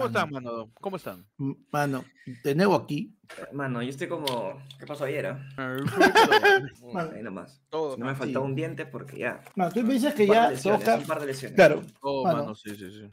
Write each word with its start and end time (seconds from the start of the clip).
¿Cómo 0.00 0.06
están, 0.06 0.30
mano? 0.30 0.70
¿Cómo 0.80 0.96
están? 0.96 1.26
Mano, 1.70 2.04
de 2.44 2.54
nuevo 2.54 2.74
aquí. 2.74 3.16
Mano, 3.52 3.82
yo 3.82 3.90
estoy 3.90 4.08
como. 4.08 4.60
¿Qué 4.78 4.86
pasó 4.86 5.04
ayer? 5.04 5.26
ah? 5.26 5.48
Ahí 7.14 7.22
nomás. 7.22 7.60
Todo, 7.70 7.96
No 7.96 8.06
me 8.06 8.14
faltó 8.14 8.42
un 8.42 8.54
diente 8.54 8.86
porque 8.86 9.18
ya. 9.18 9.40
Mano, 9.54 9.70
tú 9.72 9.82
me 9.82 9.94
dices 9.94 10.14
que 10.14 10.26
ya 10.26 10.50
lesiones, 10.50 10.80
buscar- 10.80 10.98
un 11.00 11.06
par 11.06 11.20
de 11.20 11.26
lesiones. 11.26 11.56
Claro, 11.56 11.82
Todo, 12.00 12.24
Mano. 12.24 12.36
mano, 12.38 12.54
sí, 12.54 12.70
sí, 12.76 12.90
sí. 12.90 13.10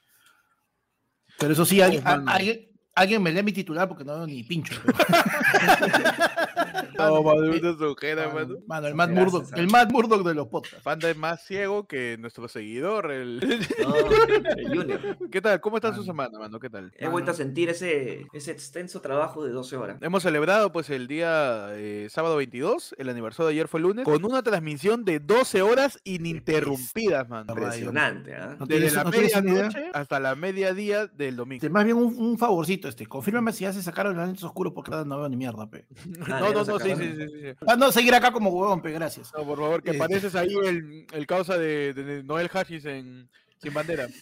pero 1.39 1.54
eso 1.54 1.65
sí, 1.65 1.81
alguien, 1.81 2.02
a- 2.08 2.23
alguien, 2.28 2.67
alguien 2.96 3.22
me 3.22 3.31
lee 3.31 3.44
mi 3.44 3.51
titular 3.54 3.88
porque 3.88 4.04
no 4.04 4.15
veo 4.17 4.28
ni 4.28 4.44
pincho. 4.44 4.74
No, 6.97 7.23
mano, 7.23 7.43
eh, 7.43 7.59
una 7.59 7.77
sujera, 7.77 8.33
Mano, 8.33 8.55
mano. 8.67 8.87
el 8.87 8.95
Matt 8.95 9.11
Gracias, 9.11 9.33
Murdock, 9.33 9.57
el 9.57 9.67
Matt 9.67 9.91
Murdock 9.91 10.27
de 10.27 10.33
los 10.33 10.47
podcasts. 10.47 10.81
Panda 10.83 11.09
es 11.09 11.17
más 11.17 11.43
ciego 11.46 11.87
que 11.87 12.17
nuestro 12.19 12.47
seguidor. 12.47 13.11
el- 13.11 13.39
No, 13.39 13.96
el 13.96 14.67
Junior. 14.77 15.17
¿Qué 15.31 15.41
tal? 15.41 15.61
¿Cómo 15.61 15.78
está 15.78 15.93
su 15.93 16.03
semana, 16.03 16.38
mano? 16.39 16.59
¿Qué 16.59 16.70
tal? 16.70 16.91
He 16.97 17.07
vuelto 17.07 17.31
a 17.31 17.33
sentir 17.33 17.70
ese, 17.70 18.25
ese 18.33 18.52
extenso 18.52 19.02
trabajo 19.02 19.43
de 19.45 19.52
12 19.52 19.77
horas. 19.77 19.97
Hemos 20.02 20.23
celebrado 20.23 20.71
pues 20.71 20.89
el 20.89 21.07
día 21.07 21.67
eh, 21.71 22.07
sábado 22.09 22.38
22, 22.38 22.95
el 22.97 23.09
aniversario 23.09 23.47
de 23.47 23.53
ayer 23.53 23.67
fue 23.67 23.79
el 23.79 23.83
lunes, 23.83 24.05
con 24.05 24.23
una 24.25 24.41
transmisión 24.43 25.05
de 25.05 25.19
12 25.19 25.61
horas 25.61 25.99
ininterrumpidas, 26.03 27.27
mano. 27.29 27.45
Impresionante, 27.53 28.35
¿ah? 28.35 28.55
No 28.59 28.66
Desde 28.66 28.95
la 28.95 29.03
no 29.03 29.09
medianoche 29.11 29.89
hasta 29.93 30.19
la 30.19 30.35
mediodía 30.35 31.07
del 31.07 31.35
domingo. 31.35 31.57
Este, 31.57 31.69
más 31.69 31.85
bien 31.85 31.97
un, 31.97 32.16
un 32.17 32.38
favorcito, 32.38 32.88
este. 32.88 33.05
Confírmame 33.05 33.52
si 33.53 33.63
ya 33.63 33.73
se 33.73 33.81
sacaron 33.81 34.16
los 34.16 34.25
lentes 34.25 34.43
oscuros 34.43 34.73
porque 34.73 34.91
no 34.91 35.17
veo 35.19 35.29
ni 35.29 35.38
mierda, 35.38 35.69
pe. 35.69 35.85
Ah, 36.27 36.39
No, 36.39 36.52
no, 36.53 36.63
no, 36.63 36.79
sí, 36.95 37.03
sí, 37.03 37.15
sí, 37.17 37.27
sí, 37.27 37.39
sí. 37.51 37.53
Ah, 37.67 37.75
no, 37.75 37.91
seguir 37.91 38.13
acá 38.15 38.31
como 38.31 38.49
huevón, 38.49 38.81
pe, 38.81 38.91
gracias. 38.91 39.31
No, 39.37 39.45
por 39.45 39.57
favor, 39.59 39.83
que 39.83 39.91
Eh. 39.91 39.97
pareces 39.97 40.35
ahí 40.35 40.53
el, 40.65 41.05
el 41.11 41.27
causa 41.27 41.57
de, 41.57 41.93
de 41.93 42.23
Noel 42.23 42.49
Hashis 42.49 42.85
en 42.85 43.29
Sin 43.61 43.73
Bandera. 43.73 44.07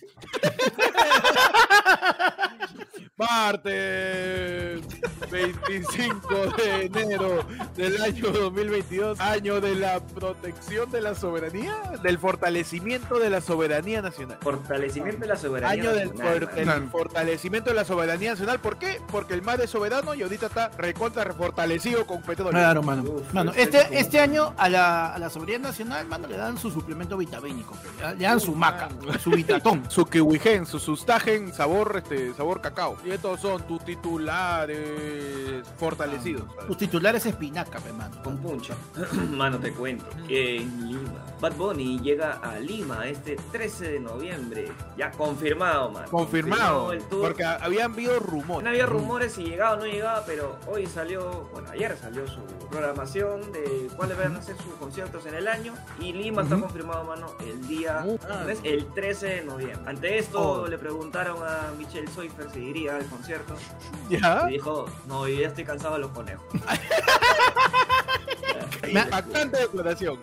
Martes 3.18 4.82
25 5.32 6.28
de 6.58 6.86
enero 6.86 7.46
del 7.76 8.02
año 8.02 8.30
2022, 8.30 9.20
año 9.22 9.62
de 9.62 9.76
la 9.76 10.02
protección 10.02 10.92
de 10.92 11.00
la 11.00 11.16
soberanía, 11.16 11.76
del 12.04 12.20
fortalecimiento 12.20 13.18
de 13.18 13.30
la 13.30 13.40
soberanía 13.40 14.02
nacional. 14.02 14.38
Fortalecimiento 14.42 15.22
de 15.22 15.28
la 15.28 15.38
soberanía. 15.38 15.82
Año 15.82 15.94
del, 15.94 16.10
nacional, 16.10 16.66
mano. 16.66 16.80
del 16.82 16.90
fortalecimiento 16.90 17.70
de 17.70 17.76
la 17.78 17.86
soberanía 17.86 18.32
nacional. 18.32 18.60
¿Por 18.60 18.78
qué? 18.78 19.00
Porque 19.10 19.34
el 19.34 19.42
mar 19.42 19.62
es 19.62 19.70
soberano 19.70 20.14
y 20.14 20.22
ahorita 20.22 20.48
está 20.48 20.70
recontra 20.78 21.24
refortalecido 21.24 22.06
con 22.06 22.22
petróleo. 22.22 22.52
Claro, 22.52 22.84
mano. 22.84 23.04
Uf, 23.04 23.34
Mano, 23.34 23.54
este, 23.56 23.98
este 23.98 24.20
año 24.20 24.54
a 24.58 24.68
la, 24.68 25.14
a 25.14 25.20
la 25.20 25.30
soberanía 25.30 25.70
nacional, 25.70 26.06
mano, 26.08 26.28
le 26.28 26.36
dan 26.36 26.58
su 26.58 26.70
suplemento 26.70 27.16
vitamínico, 27.16 27.78
le 28.18 28.26
dan 28.26 28.42
su 28.42 28.54
maca, 28.54 28.90
su 29.24 29.25
vitatón. 29.32 29.84
su 29.90 30.06
kiwigen, 30.06 30.66
su 30.66 30.80
sustagen, 30.80 31.54
sabor, 31.54 31.96
este, 31.98 32.34
sabor 32.34 32.62
cacao. 32.62 32.98
Y 33.06 33.12
estos 33.12 33.40
son 33.42 33.62
tus 33.68 33.84
titulares 33.86 35.68
fortalecidos. 35.78 36.44
Sus 36.68 36.78
titulares 36.78 37.26
espinaca, 37.26 37.80
pe, 37.80 37.92
mano. 37.94 38.22
Con 38.24 38.38
puncha. 38.38 38.76
Mano, 39.32 39.60
te 39.60 39.72
cuento. 39.74 40.06
que 40.28 40.58
En 40.58 40.88
Lima. 40.88 41.24
Bad 41.42 41.54
Bunny 41.56 42.00
llega 42.00 42.34
a 42.42 42.60
Lima 42.60 43.08
este 43.08 43.36
13 43.52 43.92
de 43.94 44.00
noviembre. 44.00 44.72
Ya 44.98 45.12
confirmado, 45.12 45.90
mano. 45.92 46.08
Confirmado. 46.10 46.92
Porque 47.10 47.44
habían 47.44 47.92
habido 47.94 48.14
No 48.14 48.20
rumores. 48.20 48.68
había 48.68 48.86
rumores 48.86 49.34
si 49.34 49.44
llegaba 49.44 49.74
o 49.76 49.78
no 49.78 49.86
llegaba, 49.86 50.24
pero 50.26 50.58
hoy 50.68 50.86
salió, 50.88 51.50
bueno, 51.52 51.70
ayer 51.72 51.98
salió 52.00 52.28
su 52.28 52.40
programación 52.70 53.52
de 53.52 53.88
cuáles 53.96 54.18
van 54.18 54.36
a 54.36 54.42
ser 54.42 54.56
sus 54.58 54.74
conciertos 54.76 55.26
en 55.26 55.36
el 55.36 55.48
año. 55.48 55.74
Y 56.00 56.14
Lima 56.14 56.44
está 56.44 56.58
confirmado, 56.60 57.04
mano, 57.06 57.28
el 57.46 57.68
día 57.68 58.04
Uh, 58.06 58.18
¿no 58.28 58.50
es? 58.50 58.60
el 58.64 58.86
13 58.94 59.15
de 59.22 59.44
noviembre. 59.44 59.80
Ante 59.90 60.18
esto 60.18 60.64
Oh. 60.64 60.68
le 60.68 60.78
preguntaron 60.78 61.38
a 61.44 61.72
Michelle 61.78 62.08
Soifer 62.12 62.50
si 62.52 62.60
iría 62.60 62.96
al 62.98 63.06
concierto. 63.06 63.56
¿Ya? 64.10 64.46
Y 64.50 64.54
dijo, 64.54 64.86
no, 65.08 65.28
yo 65.28 65.42
ya 65.42 65.48
estoy 65.48 65.64
cansado 65.66 65.94
de 65.96 66.00
los 66.02 66.12
conejos. 66.12 66.46
Impactante 68.88 69.58
declaración. 69.58 70.20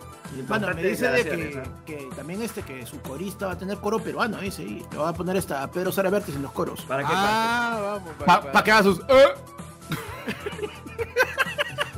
Mano, 0.48 0.68
me 0.74 0.83
dice 0.83 1.08
de 1.11 1.24
que, 1.24 1.62
que 1.84 2.08
también 2.17 2.40
este 2.42 2.62
que 2.62 2.86
su 2.86 3.00
corista 3.02 3.46
va 3.48 3.52
a 3.52 3.58
tener 3.58 3.77
coro 3.78 3.98
peruano, 3.98 4.39
dice, 4.39 4.62
y 4.62 4.84
le 4.90 4.96
va 4.98 5.08
a 5.11 5.12
poner 5.12 5.36
esta 5.36 5.62
a 5.62 5.70
Pedro 5.70 5.92
Sara 5.92 6.08
Vértiz 6.11 6.34
en 6.36 6.42
los 6.42 6.52
coros. 6.52 6.80
¿Para 6.83 7.02
qué 7.02 7.12
Ah, 7.14 7.78
vamos. 7.98 8.12
Para 8.24 8.40
para- 8.52 8.64
que 8.64 8.70
haga 8.72 8.83
sus 8.83 9.00
"Eh". 9.00 9.34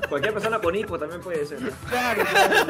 Cualquier 0.09 0.33
persona 0.35 0.59
con 0.61 0.75
hipo 0.75 0.99
también 0.99 1.21
puede 1.21 1.47
ser. 1.47 1.61
¿no? 1.63 1.71
Claro, 1.89 2.23
claro. 2.31 2.67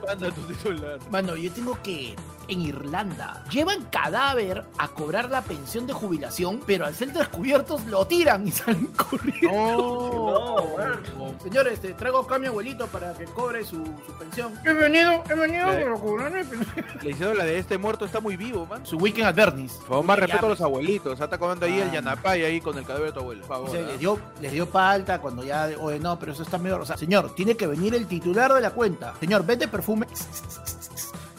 Manda 0.06 0.30
tu 0.30 0.40
titular. 0.42 0.98
Mano, 1.10 1.36
yo 1.36 1.50
tengo 1.52 1.78
que 1.82 2.14
en 2.50 2.60
Irlanda 2.62 3.44
llevan 3.50 3.84
cadáver 3.90 4.64
a 4.78 4.88
cobrar 4.88 5.30
la 5.30 5.42
pensión 5.42 5.86
de 5.86 5.92
jubilación, 5.92 6.60
pero 6.66 6.84
al 6.86 6.94
ser 6.94 7.12
descubiertos 7.12 7.84
lo 7.86 8.06
tiran 8.06 8.46
y 8.46 8.50
salen 8.52 8.86
corriendo. 8.88 9.50
No, 9.52 11.10
No, 11.18 11.34
Señores, 11.42 11.74
este, 11.74 11.94
traigo 11.94 12.18
acá 12.18 12.34
a 12.34 12.38
mi 12.38 12.46
abuelito 12.48 12.86
para 12.88 13.12
que 13.14 13.24
cobre 13.26 13.64
su, 13.64 13.76
su 14.06 14.12
pensión. 14.18 14.52
Bienvenido, 14.62 15.22
bienvenido, 15.26 15.72
Eh. 15.72 15.76
pero 15.84 16.00
cobrar 16.00 16.32
mi 16.32 16.44
pensión. 16.44 16.86
Le 17.02 17.10
hicieron 17.10 17.38
la 17.38 17.44
de 17.44 17.58
este 17.58 17.78
muerto 17.78 18.04
está 18.04 18.20
muy 18.20 18.36
vivo, 18.36 18.66
man. 18.66 18.84
Su 18.84 18.96
weekend 18.98 19.26
at 19.28 19.34
Bernie's. 19.34 19.72
Por 19.74 19.88
favor, 19.88 20.04
más 20.04 20.18
respeto 20.18 20.46
a 20.46 20.48
los 20.50 20.60
abuelitos. 20.60 21.18
Está 21.20 21.38
comiendo 21.38 21.66
ahí 21.66 21.78
el 21.80 21.88
Ah. 21.88 21.92
yanapay 21.94 22.44
ahí 22.44 22.60
con 22.60 22.76
el 22.76 22.84
cadáver 22.84 23.06
de 23.08 23.12
tu 23.12 23.20
abuelo. 23.20 23.40
Por 23.46 23.48
favor. 23.56 23.70
Dice, 23.70 23.84
¿ah? 23.84 23.88
les 23.90 23.98
dio, 24.00 24.18
les 24.40 24.52
dio 24.52 24.68
palta 24.68 25.20
cuando 25.20 25.44
ya, 25.44 25.70
oye, 25.80 25.98
no, 25.98 26.18
pero 26.18 26.32
eso 26.32 26.42
está 26.42 26.58
mejor. 26.58 26.80
O 26.80 26.86
sea, 26.86 26.96
señor, 26.96 27.34
tiene 27.34 27.56
que 27.56 27.66
venir 27.66 27.94
el 27.94 28.06
titular 28.06 28.52
de 28.52 28.60
la 28.60 28.70
cuenta. 28.70 29.14
Señor, 29.20 29.44
vende 29.46 29.68
perfume. 29.68 30.06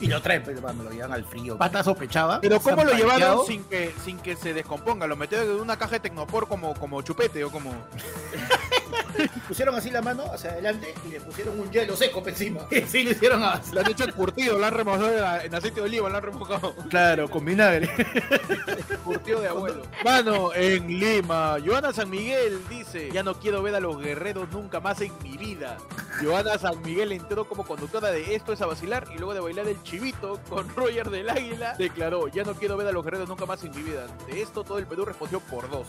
Y 0.01 0.07
lo 0.07 0.21
traen, 0.21 0.41
pero 0.43 0.57
hermano, 0.57 0.83
lo 0.83 0.89
llevan 0.89 1.13
al 1.13 1.23
frío. 1.23 1.57
Pata 1.57 1.83
sospechaba. 1.83 2.41
Pero 2.41 2.59
¿cómo 2.59 2.83
lo 2.83 2.93
llevaron 2.93 3.45
sin 3.45 3.63
que, 3.65 3.93
sin 4.03 4.17
que 4.17 4.35
se 4.35 4.53
descomponga? 4.53 5.05
¿Lo 5.05 5.15
metieron 5.15 5.49
en 5.49 5.61
una 5.61 5.77
caja 5.77 5.91
de 5.93 5.99
Tecnopor 6.01 6.47
como, 6.47 6.73
como 6.73 7.01
chupete 7.01 7.43
o 7.43 7.51
como...? 7.51 7.71
Pusieron 9.47 9.75
así 9.75 9.89
la 9.89 10.01
mano 10.01 10.23
hacia 10.33 10.51
adelante 10.51 10.93
y 11.05 11.11
le 11.11 11.21
pusieron 11.21 11.59
un 11.59 11.69
hielo 11.71 11.95
seco 11.95 12.23
encima. 12.25 12.61
Sí, 12.87 13.03
le 13.03 13.11
hicieron 13.11 13.43
así. 13.43 13.73
Lo 13.73 13.81
han 13.81 13.91
hecho 13.91 14.11
curtido, 14.13 14.57
lo 14.57 14.65
han 14.65 14.73
remojado 14.73 15.09
en, 15.11 15.45
en 15.45 15.55
aceite 15.55 15.79
de 15.79 15.85
oliva, 15.85 16.09
lo 16.09 16.17
han 16.17 16.23
remojado. 16.23 16.75
Claro, 16.89 17.29
con 17.29 17.45
vinagre. 17.45 17.89
Curtido 19.03 19.41
de 19.41 19.47
abuelo. 19.47 19.83
Mano, 20.03 20.53
en 20.53 20.87
Lima, 20.87 21.57
Joana 21.63 21.93
San 21.93 22.09
Miguel 22.09 22.61
dice, 22.69 23.09
ya 23.11 23.23
no 23.23 23.35
quiero 23.35 23.61
ver 23.61 23.75
a 23.75 23.79
los 23.79 23.97
guerreros 23.99 24.49
nunca 24.51 24.79
más 24.79 24.99
en 25.01 25.11
mi 25.23 25.37
vida. 25.37 25.77
Joana 26.21 26.57
San 26.57 26.81
Miguel 26.81 27.11
entró 27.11 27.47
como 27.47 27.65
conductora 27.65 28.11
de 28.11 28.35
Esto 28.35 28.53
es 28.53 28.61
a 28.61 28.65
vacilar 28.65 29.07
y 29.13 29.17
luego 29.17 29.33
de 29.33 29.39
bailar 29.39 29.67
el 29.67 29.81
chivito 29.83 30.39
con 30.49 30.67
Roger 30.75 31.09
del 31.09 31.29
Águila, 31.29 31.75
declaró, 31.77 32.27
ya 32.27 32.43
no 32.43 32.53
quiero 32.53 32.77
ver 32.77 32.87
a 32.87 32.91
los 32.91 33.03
guerreros 33.03 33.29
nunca 33.29 33.45
más 33.45 33.63
en 33.63 33.71
mi 33.71 33.81
vida. 33.83 34.07
De 34.27 34.41
esto 34.41 34.63
todo 34.63 34.77
el 34.77 34.85
Perú 34.87 35.05
respondió 35.05 35.39
por 35.39 35.69
dos. 35.69 35.87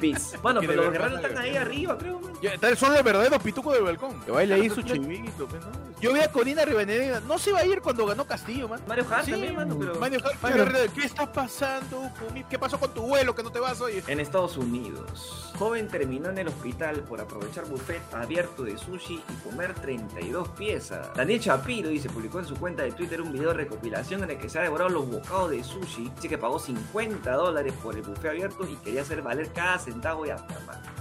Bis. 0.00 0.34
Bueno, 0.42 0.60
pero 0.60 0.82
los 0.84 0.92
guerreros 0.92 1.20
están 1.24 1.38
ahí 1.38 1.56
arriba, 1.56 1.96
creo. 1.98 2.20
tal- 2.60 2.76
son 2.76 2.92
los 2.94 3.02
verdaderos 3.04 3.42
pitucos 3.42 3.74
del 3.74 3.84
balcón. 3.84 4.20
Que 4.22 4.30
baile 4.32 4.54
ahí 4.54 4.68
su 4.70 4.82
chivito. 4.82 5.46
pues, 5.46 5.62
¿no? 5.64 5.92
Yo 6.00 6.12
vi 6.12 6.18
a 6.20 6.32
Corina 6.32 6.64
Rivadeneira, 6.64 7.20
no 7.20 7.38
se 7.38 7.50
iba 7.50 7.60
a 7.60 7.64
ir 7.64 7.80
cuando 7.80 8.04
ganó 8.06 8.26
Castillo, 8.26 8.66
man. 8.68 8.80
Mario 8.88 9.06
Hart 9.08 9.24
Sí, 9.24 9.30
también, 9.30 9.54
mano, 9.54 9.76
pero... 9.78 9.94
Mario 10.00 10.18
Hart- 10.20 10.92
¿qué 10.94 11.04
está 11.06 11.30
pasando? 11.32 12.10
¿Qué 12.50 12.58
pasó 12.58 12.80
con 12.80 12.92
tu 12.92 13.02
vuelo 13.02 13.36
que 13.36 13.42
no 13.44 13.50
te 13.52 13.60
vas 13.60 13.80
hoy? 13.80 14.02
En 14.08 14.18
Estados 14.18 14.56
Unidos, 14.56 15.52
joven 15.56 15.86
terminó 15.86 16.30
en 16.30 16.38
el 16.38 16.48
hospital 16.48 16.96
por 17.02 17.20
aprovechar 17.20 17.66
buffet 17.66 18.02
abierto 18.12 18.64
de 18.64 18.76
sushi 18.76 19.14
y 19.28 19.48
comer 19.48 19.74
32 19.74 20.48
piezas. 20.48 21.08
Daniel 21.14 21.38
Shapiro 21.38 21.88
dice, 21.90 22.08
publicó 22.08 22.40
en 22.40 22.46
su 22.46 22.56
cuenta 22.56 22.82
de 22.82 22.90
Twitter 22.90 23.20
un 23.22 23.30
video 23.32 23.48
de 23.50 23.54
recopilación 23.54 24.24
en 24.24 24.30
el 24.32 24.38
que 24.38 24.48
se 24.48 24.58
ha 24.58 24.62
devorado 24.62 24.90
los 24.90 25.08
bocados 25.08 25.50
de 25.50 25.62
sushi. 25.62 26.10
Dice 26.16 26.28
que 26.28 26.36
pagó 26.38 26.58
50 26.58 27.30
dólares 27.32 27.74
por 27.80 27.94
el 27.94 28.02
buffet 28.02 28.30
abierto 28.32 28.66
y 28.68 28.74
quería 28.76 29.02
hacer 29.02 29.22
valer 29.22 29.52
cada 29.52 29.78
centavo 29.78 30.26
y 30.26 30.30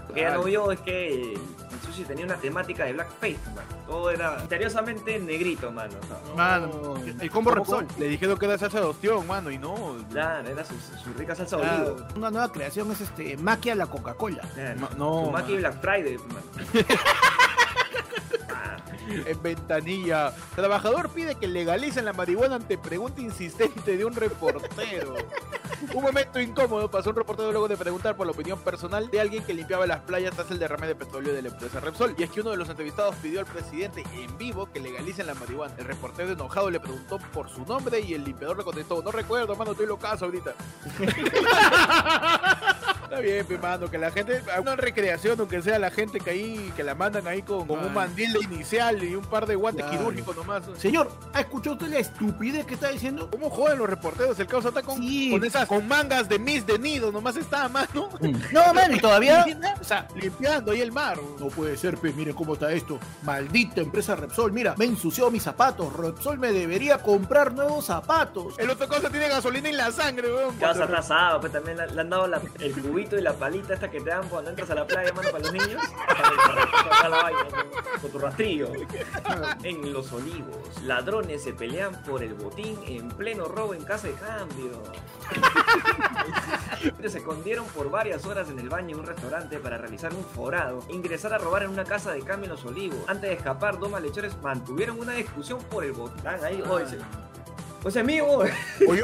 Lo 0.08 0.14
que 0.14 0.20
ella 0.22 0.34
no 0.36 0.44
vio 0.44 0.72
es 0.72 0.80
que 0.82 1.34
el 1.34 1.40
sushi 1.86 2.04
tenía 2.04 2.26
una 2.26 2.36
temática 2.36 2.84
de 2.84 2.94
blackface, 2.94 3.40
man. 3.56 3.64
Todo 3.88 4.10
era 4.12 4.38
misteriosamente 4.38 5.20
negrito, 5.20 5.72
mano. 5.72 5.94
o 6.02 6.08
sea, 6.08 6.36
Mano, 6.36 6.96
el 7.20 7.32
combo 7.32 7.52
¿Cómo, 7.52 7.64
Repsol. 7.64 7.88
Le 7.98 8.08
dijeron 8.10 8.38
que 8.38 8.46
era 8.46 8.58
salsa 8.58 8.80
de 8.80 8.86
ostión, 8.88 9.26
mano, 9.26 9.52
y 9.52 9.58
no. 9.58 9.96
Claro, 10.12 10.50
era 10.50 10.66
su, 10.66 10.74
su 10.76 11.14
rica 11.18 11.34
salsa 11.36 11.58
de 11.58 11.64
Claro, 11.64 11.94
olivo. 11.94 12.08
Una 12.16 12.30
nueva 12.32 12.52
creación 12.52 12.92
es 12.92 13.02
este 13.02 13.38
Maquia 13.38 13.76
la 13.76 13.88
Coca-Cola. 13.88 14.44
No, 14.98 15.32
Maki. 15.32 15.58
Black 15.58 15.80
Friday, 15.82 16.18
man. 16.18 16.44
En 19.26 19.42
ventanilla. 19.42 20.34
Trabajador 20.56 21.10
pide 21.10 21.36
que 21.36 21.48
legalicen 21.48 22.06
la 22.06 22.14
marihuana 22.14 22.56
ante 22.56 22.78
pregunta 22.78 23.22
insistente 23.22 23.98
de 23.98 24.06
un 24.06 24.14
reportero. 24.14 25.16
un 25.94 26.04
momento 26.04 26.40
incómodo 26.40 26.90
pasó 26.90 27.10
un 27.10 27.16
reportero 27.16 27.52
luego 27.52 27.68
de 27.68 27.78
preguntar 27.78 28.16
por 28.16 28.26
la 28.26 28.32
opinión 28.32 28.60
personal 28.60 29.10
de 29.10 29.20
alguien 29.20 29.44
que 29.44 29.54
limpiaba 29.54 29.88
las 29.88 30.02
playas 30.02 30.36
tras 30.36 30.50
el 30.52 30.60
derrame 30.60 30.88
de 30.88 30.96
petróleo 30.96 31.34
de 31.34 31.42
la 31.42 31.50
empresa 31.50 31.80
Repsol. 31.80 32.16
Y 32.18 32.24
es 32.24 32.30
que 32.30 32.42
uno 32.42 32.52
de 32.52 32.58
los 32.58 32.70
entrevistados 32.70 33.16
pidió 33.16 33.40
al 33.40 33.46
presidente 33.46 34.04
en 34.14 34.38
vivo 34.38 34.70
que 34.72 34.80
legalicen 34.80 35.28
la 35.28 35.34
marihuana. 35.34 35.74
El 35.78 35.86
reportero 35.86 36.32
enojado 36.32 36.70
le 36.70 36.80
preguntó 36.80 37.18
por 37.34 37.50
su 37.50 37.66
nombre 37.66 38.00
y 38.00 38.14
el 38.14 38.24
limpiador 38.24 38.58
le 38.58 38.64
contestó, 38.64 39.02
no 39.02 39.12
recuerdo, 39.12 39.56
mano, 39.56 39.72
estoy 39.72 39.88
locazo 39.88 40.26
ahorita. 40.26 40.54
Está 43.12 43.22
bien, 43.22 43.46
pe, 43.46 43.58
mano, 43.58 43.92
que 43.92 43.98
la 43.98 44.10
gente, 44.10 44.42
una 44.62 44.78
recreación, 44.78 45.38
aunque 45.38 45.62
sea 45.62 45.78
la 45.80 45.92
gente 45.92 46.22
que 46.22 46.30
ahí, 46.30 46.72
que 46.78 46.82
la 46.82 46.96
mandan 46.96 47.28
ahí 47.28 47.42
con, 47.42 47.68
con 47.68 47.84
un 47.84 47.94
mandil 47.94 48.32
de 48.32 48.40
inicial 48.40 49.04
y 49.04 49.16
un 49.16 49.26
par 49.26 49.46
de 49.46 49.56
guantes 49.56 49.84
Claro. 49.86 50.00
quirúrgicos 50.00 50.34
nomás. 50.38 50.64
Señor, 50.78 51.12
¿ha 51.34 51.42
escuchado 51.42 51.74
usted 51.76 51.88
la 51.90 51.98
estupidez 52.00 52.66
que 52.66 52.76
está 52.76 52.88
diciendo? 52.88 53.28
¿Cómo 53.30 53.50
joden 53.50 53.80
los 53.80 53.90
reporteros? 53.90 54.40
El 54.40 54.48
caos 54.48 54.64
está 54.64 54.82
con, 54.82 54.98
Sí. 55.00 55.30
con 55.30 55.44
esas, 55.44 55.68
con 55.68 55.86
mangas 55.90 56.30
de 56.30 56.40
mis 56.40 56.66
de 56.66 56.80
nido, 56.80 57.12
nomás 57.12 57.36
está 57.36 57.66
a 57.66 57.68
mano. 57.70 58.08
No, 58.54 58.74
mano, 58.74 58.96
y 58.96 59.00
todavía. 59.02 59.46
O 59.82 59.84
sea, 59.84 60.08
Limpiando 60.16 60.72
ahí 60.72 60.80
el 60.80 60.94
mar. 60.94 61.18
no 61.38 61.48
puede 61.48 61.76
ser, 61.76 61.98
pues 61.98 62.16
miren 62.16 62.34
cómo 62.34 62.54
está 62.54 62.72
esto. 62.72 62.98
Maldita 63.24 63.82
empresa 63.82 64.16
Repsol, 64.16 64.54
mira, 64.54 64.74
me 64.78 64.86
ensució 64.86 65.30
mis 65.32 65.44
zapatos. 65.44 65.92
Repsol 65.98 66.38
me 66.40 66.54
debería 66.54 67.00
comprar 67.00 67.52
nuevos 67.54 67.86
zapatos. 67.88 68.58
El 68.58 68.70
otro 68.70 68.88
cosa 68.88 69.10
tiene 69.10 69.28
gasolina 69.28 69.68
en 69.68 69.76
la 69.76 69.92
sangre, 69.92 70.32
weón. 70.34 70.56
Casa 70.58 70.86
atrasado, 70.86 71.42
pues 71.42 71.52
también 71.52 71.76
le, 71.78 71.88
le 71.88 72.00
han 72.00 72.10
dado 72.10 72.28
la- 72.28 72.42
el 72.60 72.72
cubito 72.74 73.01
y 73.02 73.22
la 73.22 73.34
palita 73.34 73.74
esta 73.74 73.90
que 73.90 74.00
te 74.02 74.10
dan 74.10 74.28
cuando 74.30 74.50
entras 74.52 74.70
a 74.70 74.76
la 74.76 74.86
playa, 74.88 75.12
mano, 75.14 75.30
para 75.32 75.44
los 75.44 75.54
niños. 75.54 75.82
Para 76.08 76.66
sacar 76.72 77.10
la 77.10 77.22
vaina 77.24 77.40
con, 77.46 78.02
con 78.02 78.12
tu 78.12 78.20
rastrillo. 78.20 78.68
En 79.64 79.94
Los 79.94 80.12
Olivos, 80.12 80.82
ladrones 80.84 81.44
se 81.44 81.54
pelean 81.54 82.02
por 82.04 82.22
el 82.24 82.34
botín 82.34 82.78
en 82.86 83.10
pleno 83.10 83.46
robo 83.46 83.74
en 83.74 83.84
casa 83.84 84.08
de 84.08 84.14
cambio. 84.14 84.72
Se 87.10 87.18
escondieron 87.20 87.66
por 87.68 87.90
varias 87.92 88.26
horas 88.26 88.50
en 88.50 88.60
el 88.60 88.70
baño 88.70 88.96
de 88.96 89.02
un 89.02 89.08
restaurante 89.08 89.58
para 89.60 89.78
realizar 89.78 90.14
un 90.14 90.24
forado, 90.24 90.80
ingresar 90.90 91.34
a 91.34 91.38
robar 91.38 91.64
en 91.64 91.70
una 91.70 91.84
casa 91.84 92.12
de 92.12 92.22
cambio 92.22 92.46
en 92.46 92.52
Los 92.52 92.66
Olivos. 92.66 92.98
Antes 93.08 93.30
de 93.30 93.36
escapar, 93.36 93.80
dos 93.80 93.90
malhechores 93.92 94.36
mantuvieron 94.42 95.00
una 95.00 95.14
discusión 95.14 95.60
por 95.70 95.84
el 95.84 95.92
botín. 95.94 96.26
Ahí, 96.28 96.62
oye, 96.68 96.86
se- 96.88 96.98
Pues 97.82 97.98
amigo, 97.98 98.38
Oye, 98.38 98.54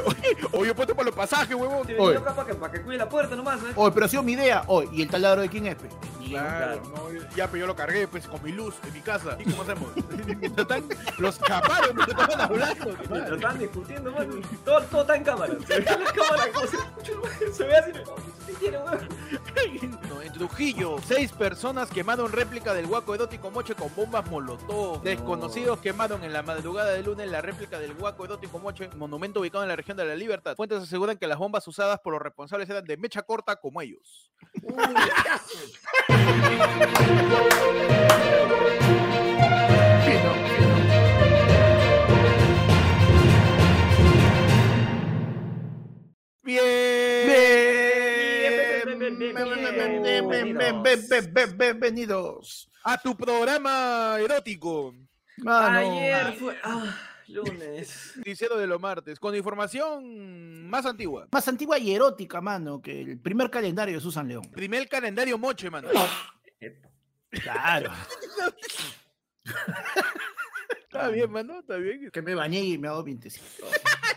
oye, 0.52 0.74
ponte 0.74 0.94
por 0.94 1.04
los 1.04 1.14
pasajes, 1.14 1.54
huevón. 1.54 1.84
te 1.86 1.94
venía 1.94 2.24
para 2.24 2.46
que, 2.46 2.54
para 2.54 2.72
que 2.72 2.82
cuide 2.82 2.98
la 2.98 3.08
puerta 3.08 3.34
nomás, 3.34 3.60
¿eh? 3.62 3.72
Oye, 3.74 3.90
pero 3.92 4.06
ha 4.06 4.08
sido 4.08 4.22
mi 4.22 4.32
idea. 4.32 4.62
Oye, 4.68 4.88
¿y 4.92 5.02
el 5.02 5.08
taladro 5.08 5.40
de 5.42 5.48
quién 5.48 5.66
es? 5.66 5.74
pe? 5.74 5.88
Claro, 6.28 6.82
no, 6.94 7.34
ya, 7.34 7.46
pero 7.46 7.56
yo 7.60 7.66
lo 7.66 7.74
cargué 7.74 8.06
pues 8.06 8.26
con 8.26 8.42
mi 8.42 8.52
luz 8.52 8.74
en 8.86 8.92
mi 8.92 9.00
casa. 9.00 9.36
¿Y 9.40 9.44
cómo 9.50 9.62
hacemos? 9.62 9.90
Los 11.18 11.38
caparon 11.38 11.98
estaban 12.00 12.40
hablando. 12.40 12.84
Mientras 12.84 13.10
madre. 13.10 13.34
estaban 13.34 13.58
discutiendo, 13.58 14.12
mano, 14.12 14.34
todo, 14.64 14.82
todo 14.82 15.00
está 15.00 15.16
en 15.16 15.24
cámara. 15.24 15.54
Se 15.66 15.80
ve 15.80 15.86
en 15.90 16.04
la 16.04 16.12
cámara 16.12 16.52
como 16.52 16.66
se, 16.66 17.52
se 17.52 17.64
ve 17.64 17.76
así. 17.76 17.92
¿Qué 18.46 18.52
quiere, 18.54 18.78
weón? 18.78 19.98
No, 20.08 20.22
en 20.22 20.32
Trujillo, 20.32 20.96
seis 21.06 21.32
personas 21.32 21.88
quemaron 21.90 22.30
réplica 22.30 22.74
del 22.74 22.86
Huaco 22.86 23.14
Erótico 23.14 23.50
Moche 23.50 23.74
con 23.74 23.94
bombas 23.94 24.26
molotov. 24.30 25.02
Desconocidos 25.02 25.78
quemaron 25.80 26.24
en 26.24 26.32
la 26.32 26.42
madrugada 26.42 26.90
de 26.92 27.02
lunes 27.02 27.30
la 27.30 27.40
réplica 27.40 27.78
del 27.78 27.92
Huaco 27.92 28.24
Erótico 28.26 28.58
Moche, 28.58 28.67
monumento 28.96 29.40
ubicado 29.40 29.64
en 29.64 29.68
la 29.68 29.76
región 29.76 29.96
de 29.96 30.04
la 30.04 30.14
Libertad. 30.14 30.56
Fuentes 30.56 30.82
aseguran 30.82 31.16
que 31.16 31.26
las 31.26 31.38
bombas 31.38 31.66
usadas 31.66 32.00
por 32.00 32.12
los 32.12 32.22
responsables 32.22 32.68
eran 32.68 32.84
de 32.84 32.96
mecha 32.96 33.22
corta 33.22 33.56
como 33.56 33.80
ellos. 33.80 34.30
Bien. 46.42 46.62
Bien, 48.84 48.98
bien, 48.98 49.18
bien, 49.18 49.18
bien, 49.18 49.34
Bien, 49.34 50.28
bien, 50.28 50.56
bien, 50.56 50.82
bien, 50.82 51.32
bien, 51.34 51.58
Bienvenidos. 51.58 52.70
A 52.84 52.96
tu 52.96 53.16
programa 53.16 54.16
erótico. 54.18 54.94
Mano. 55.38 55.78
Ayer 55.78 56.36
fue. 56.38 56.56
Ah, 56.62 57.07
lunes. 57.28 58.12
Noticiero 58.16 58.56
de 58.56 58.66
los 58.66 58.80
martes, 58.80 59.18
con 59.18 59.34
información 59.34 60.68
más 60.68 60.86
antigua. 60.86 61.28
Más 61.30 61.46
antigua 61.48 61.78
y 61.78 61.94
erótica, 61.94 62.40
mano, 62.40 62.80
que 62.80 63.00
el 63.02 63.18
primer 63.18 63.50
calendario 63.50 63.94
de 63.94 64.00
Susan 64.00 64.26
León. 64.28 64.50
Primer 64.50 64.88
calendario 64.88 65.38
moche, 65.38 65.70
mano. 65.70 65.88
Claro. 67.30 67.92
Está 70.84 71.08
bien, 71.10 71.30
mano, 71.30 71.60
está 71.60 71.76
bien. 71.76 72.10
Que 72.10 72.22
me 72.22 72.34
bañé 72.34 72.62
y 72.62 72.78
me 72.78 72.88
hago 72.88 73.04
vientecito. 73.04 73.66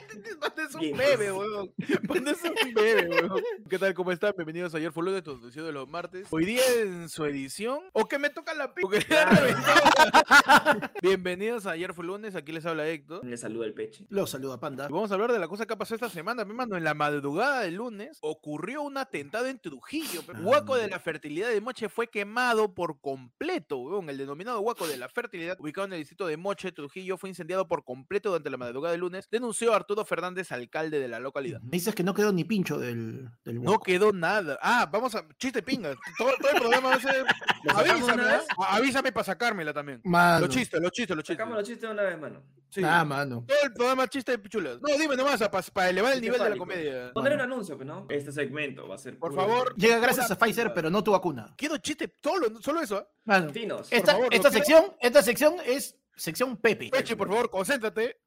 Pones 0.40 0.75
un 0.75 0.98
bebé, 0.98 1.31
weón. 1.31 1.74
Pones 2.07 2.38
un 2.44 2.74
bebé. 2.74 2.81
¿Qué 3.69 3.77
tal? 3.77 3.94
¿Cómo 3.94 4.12
están? 4.12 4.33
Bienvenidos 4.35 4.73
a 4.73 4.77
Ayer 4.77 4.91
fue 4.91 5.03
lunes, 5.03 5.23
tu 5.23 5.39
de 5.39 5.71
los 5.71 5.88
martes. 5.88 6.27
Hoy 6.31 6.45
día 6.45 6.62
en 6.81 7.09
su 7.09 7.25
edición. 7.25 7.79
¿O 7.94 8.07
que 8.07 8.18
me 8.18 8.29
toca 8.29 8.53
la 8.53 8.73
p? 8.73 8.81
Porque 8.81 9.06
le 9.07 9.18
han 9.18 9.35
reventado. 9.35 10.91
Bienvenidos 11.01 11.65
a 11.65 11.71
Ayer 11.71 11.94
fue 11.94 12.06
lunes, 12.06 12.35
aquí 12.35 12.51
les 12.51 12.65
habla 12.65 12.88
Héctor. 12.88 13.23
Le 13.25 13.38
saluda 13.38 13.65
el 13.65 13.73
peche. 13.73 14.06
Lo 14.09 14.25
saluda 14.27 14.59
Panda. 14.59 14.88
Y 14.89 14.94
vamos 14.94 15.12
a 15.12 15.13
hablar 15.13 15.31
de 15.31 15.39
la 15.39 15.47
cosa 15.47 15.65
que 15.65 15.73
ha 15.73 15.77
pasado 15.77 15.95
esta 15.95 16.09
semana, 16.09 16.45
mi 16.45 16.53
mano. 16.53 16.77
En 16.77 16.83
la 16.83 16.94
madrugada 16.94 17.62
del 17.62 17.75
lunes 17.75 18.18
ocurrió 18.21 18.81
un 18.81 18.97
atentado 18.97 19.47
en 19.47 19.59
Trujillo. 19.59 20.23
Ah. 20.27 20.39
Huaco 20.41 20.75
de 20.75 20.88
la 20.88 21.00
Fertilidad 21.00 21.50
de 21.50 21.62
Moche 21.62 21.89
fue 21.89 22.07
quemado 22.07 22.73
por 22.73 23.00
completo, 23.01 23.77
weón. 23.77 24.09
El 24.09 24.18
denominado 24.18 24.62
Huaco 24.62 24.88
de 24.88 24.97
la 24.97 25.09
Fertilidad, 25.09 25.59
ubicado 25.59 25.88
en 25.88 25.94
el 25.94 26.00
distrito 26.00 26.27
de 26.27 26.38
Moche, 26.38 26.71
Trujillo, 26.71 27.18
fue 27.18 27.29
incendiado 27.29 27.68
por 27.68 27.83
completo 27.83 28.29
durante 28.29 28.50
la 28.50 28.57
madrugada 28.57 28.91
del 28.91 29.01
lunes, 29.01 29.27
denunció 29.29 29.73
Arturo 29.73 30.06
Fernández, 30.06 30.51
alcalde 30.51 31.00
de 31.00 31.07
la 31.07 31.19
localidad. 31.19 31.62
Me 31.62 31.71
dices 31.71 31.94
que 31.94 32.03
no 32.03 32.13
quedó 32.13 32.31
ni 32.31 32.44
pincho 32.44 32.79
del, 32.79 33.11
del 33.44 33.62
No 33.62 33.80
quedó 33.80 34.12
nada. 34.12 34.58
Ah, 34.62 34.88
vamos 34.92 35.13
a. 35.16 35.25
Chiste 35.38 35.62
pinga. 35.62 35.94
Todo, 36.18 36.31
todo 36.40 36.52
el 36.52 36.58
programa 36.60 36.90
va 36.90 36.96
a 36.96 37.00
ser. 37.00 37.25
¿Lo 37.63 37.74
sacamos 37.74 38.10
Avísame. 38.10 38.24
A- 38.58 38.75
avísame 38.75 39.12
para 39.12 39.24
sacármela 39.24 39.74
también. 39.74 40.02
Mano. 40.04 40.42
Los 40.46 40.50
chistes, 40.50 40.81
los 40.81 40.92
chistes, 40.92 41.16
los 41.16 41.24
chistes. 41.24 41.38
Sacamos 41.38 41.58
los 41.58 41.68
chistes 41.68 41.88
de 41.88 41.94
una 41.94 42.04
vez, 42.04 42.19
mano. 42.19 42.44
Sí. 42.69 42.81
Ah, 42.86 43.04
mano. 43.04 43.44
Todo 43.48 43.58
el 43.63 43.74
programa 43.74 44.08
chiste 44.08 44.31
de 44.31 44.40
pichulas. 44.40 44.80
No, 44.81 44.98
dime 44.98 45.16
nomás, 45.18 45.40
para 45.74 45.90
elevar 45.90 46.13
el 46.13 46.19
Chiste 46.22 46.31
nivel 46.31 46.44
de 46.44 46.50
la 46.52 46.58
comedia. 46.58 47.12
Poner 47.13 47.34
un 47.34 47.42
anuncio, 47.42 47.75
pues, 47.75 47.86
¿no? 47.88 48.06
Este 48.10 48.31
segmento 48.31 48.88
va 48.88 48.96
a 48.96 48.98
ser. 48.98 49.19
Por 49.19 49.31
puro- 49.31 49.42
favor. 49.46 49.75
Llega 49.75 50.00
gracias 50.00 50.31
a 50.31 50.38
Pfizer, 50.38 50.74
pero 50.74 50.90
no 50.90 51.04
tu 51.04 51.12
vacuna. 51.12 51.54
Quiero 51.57 51.78
chiste 51.78 52.16
solo, 52.24 52.62
solo 52.62 52.80
eso. 52.81 53.06
Mano. 53.25 53.52
Finos. 53.52 53.88
Esta, 53.92 54.14
favor, 54.14 54.34
esta 54.34 54.50
quiero- 54.50 54.66
sección, 54.66 54.96
esta 55.02 55.22
sección 55.22 55.56
es 55.66 55.98
sección 56.16 56.56
Pepe. 56.57 56.90
Peche, 56.90 57.16
por 57.18 57.28
favor, 57.28 57.50
concéntrate. 57.50 58.18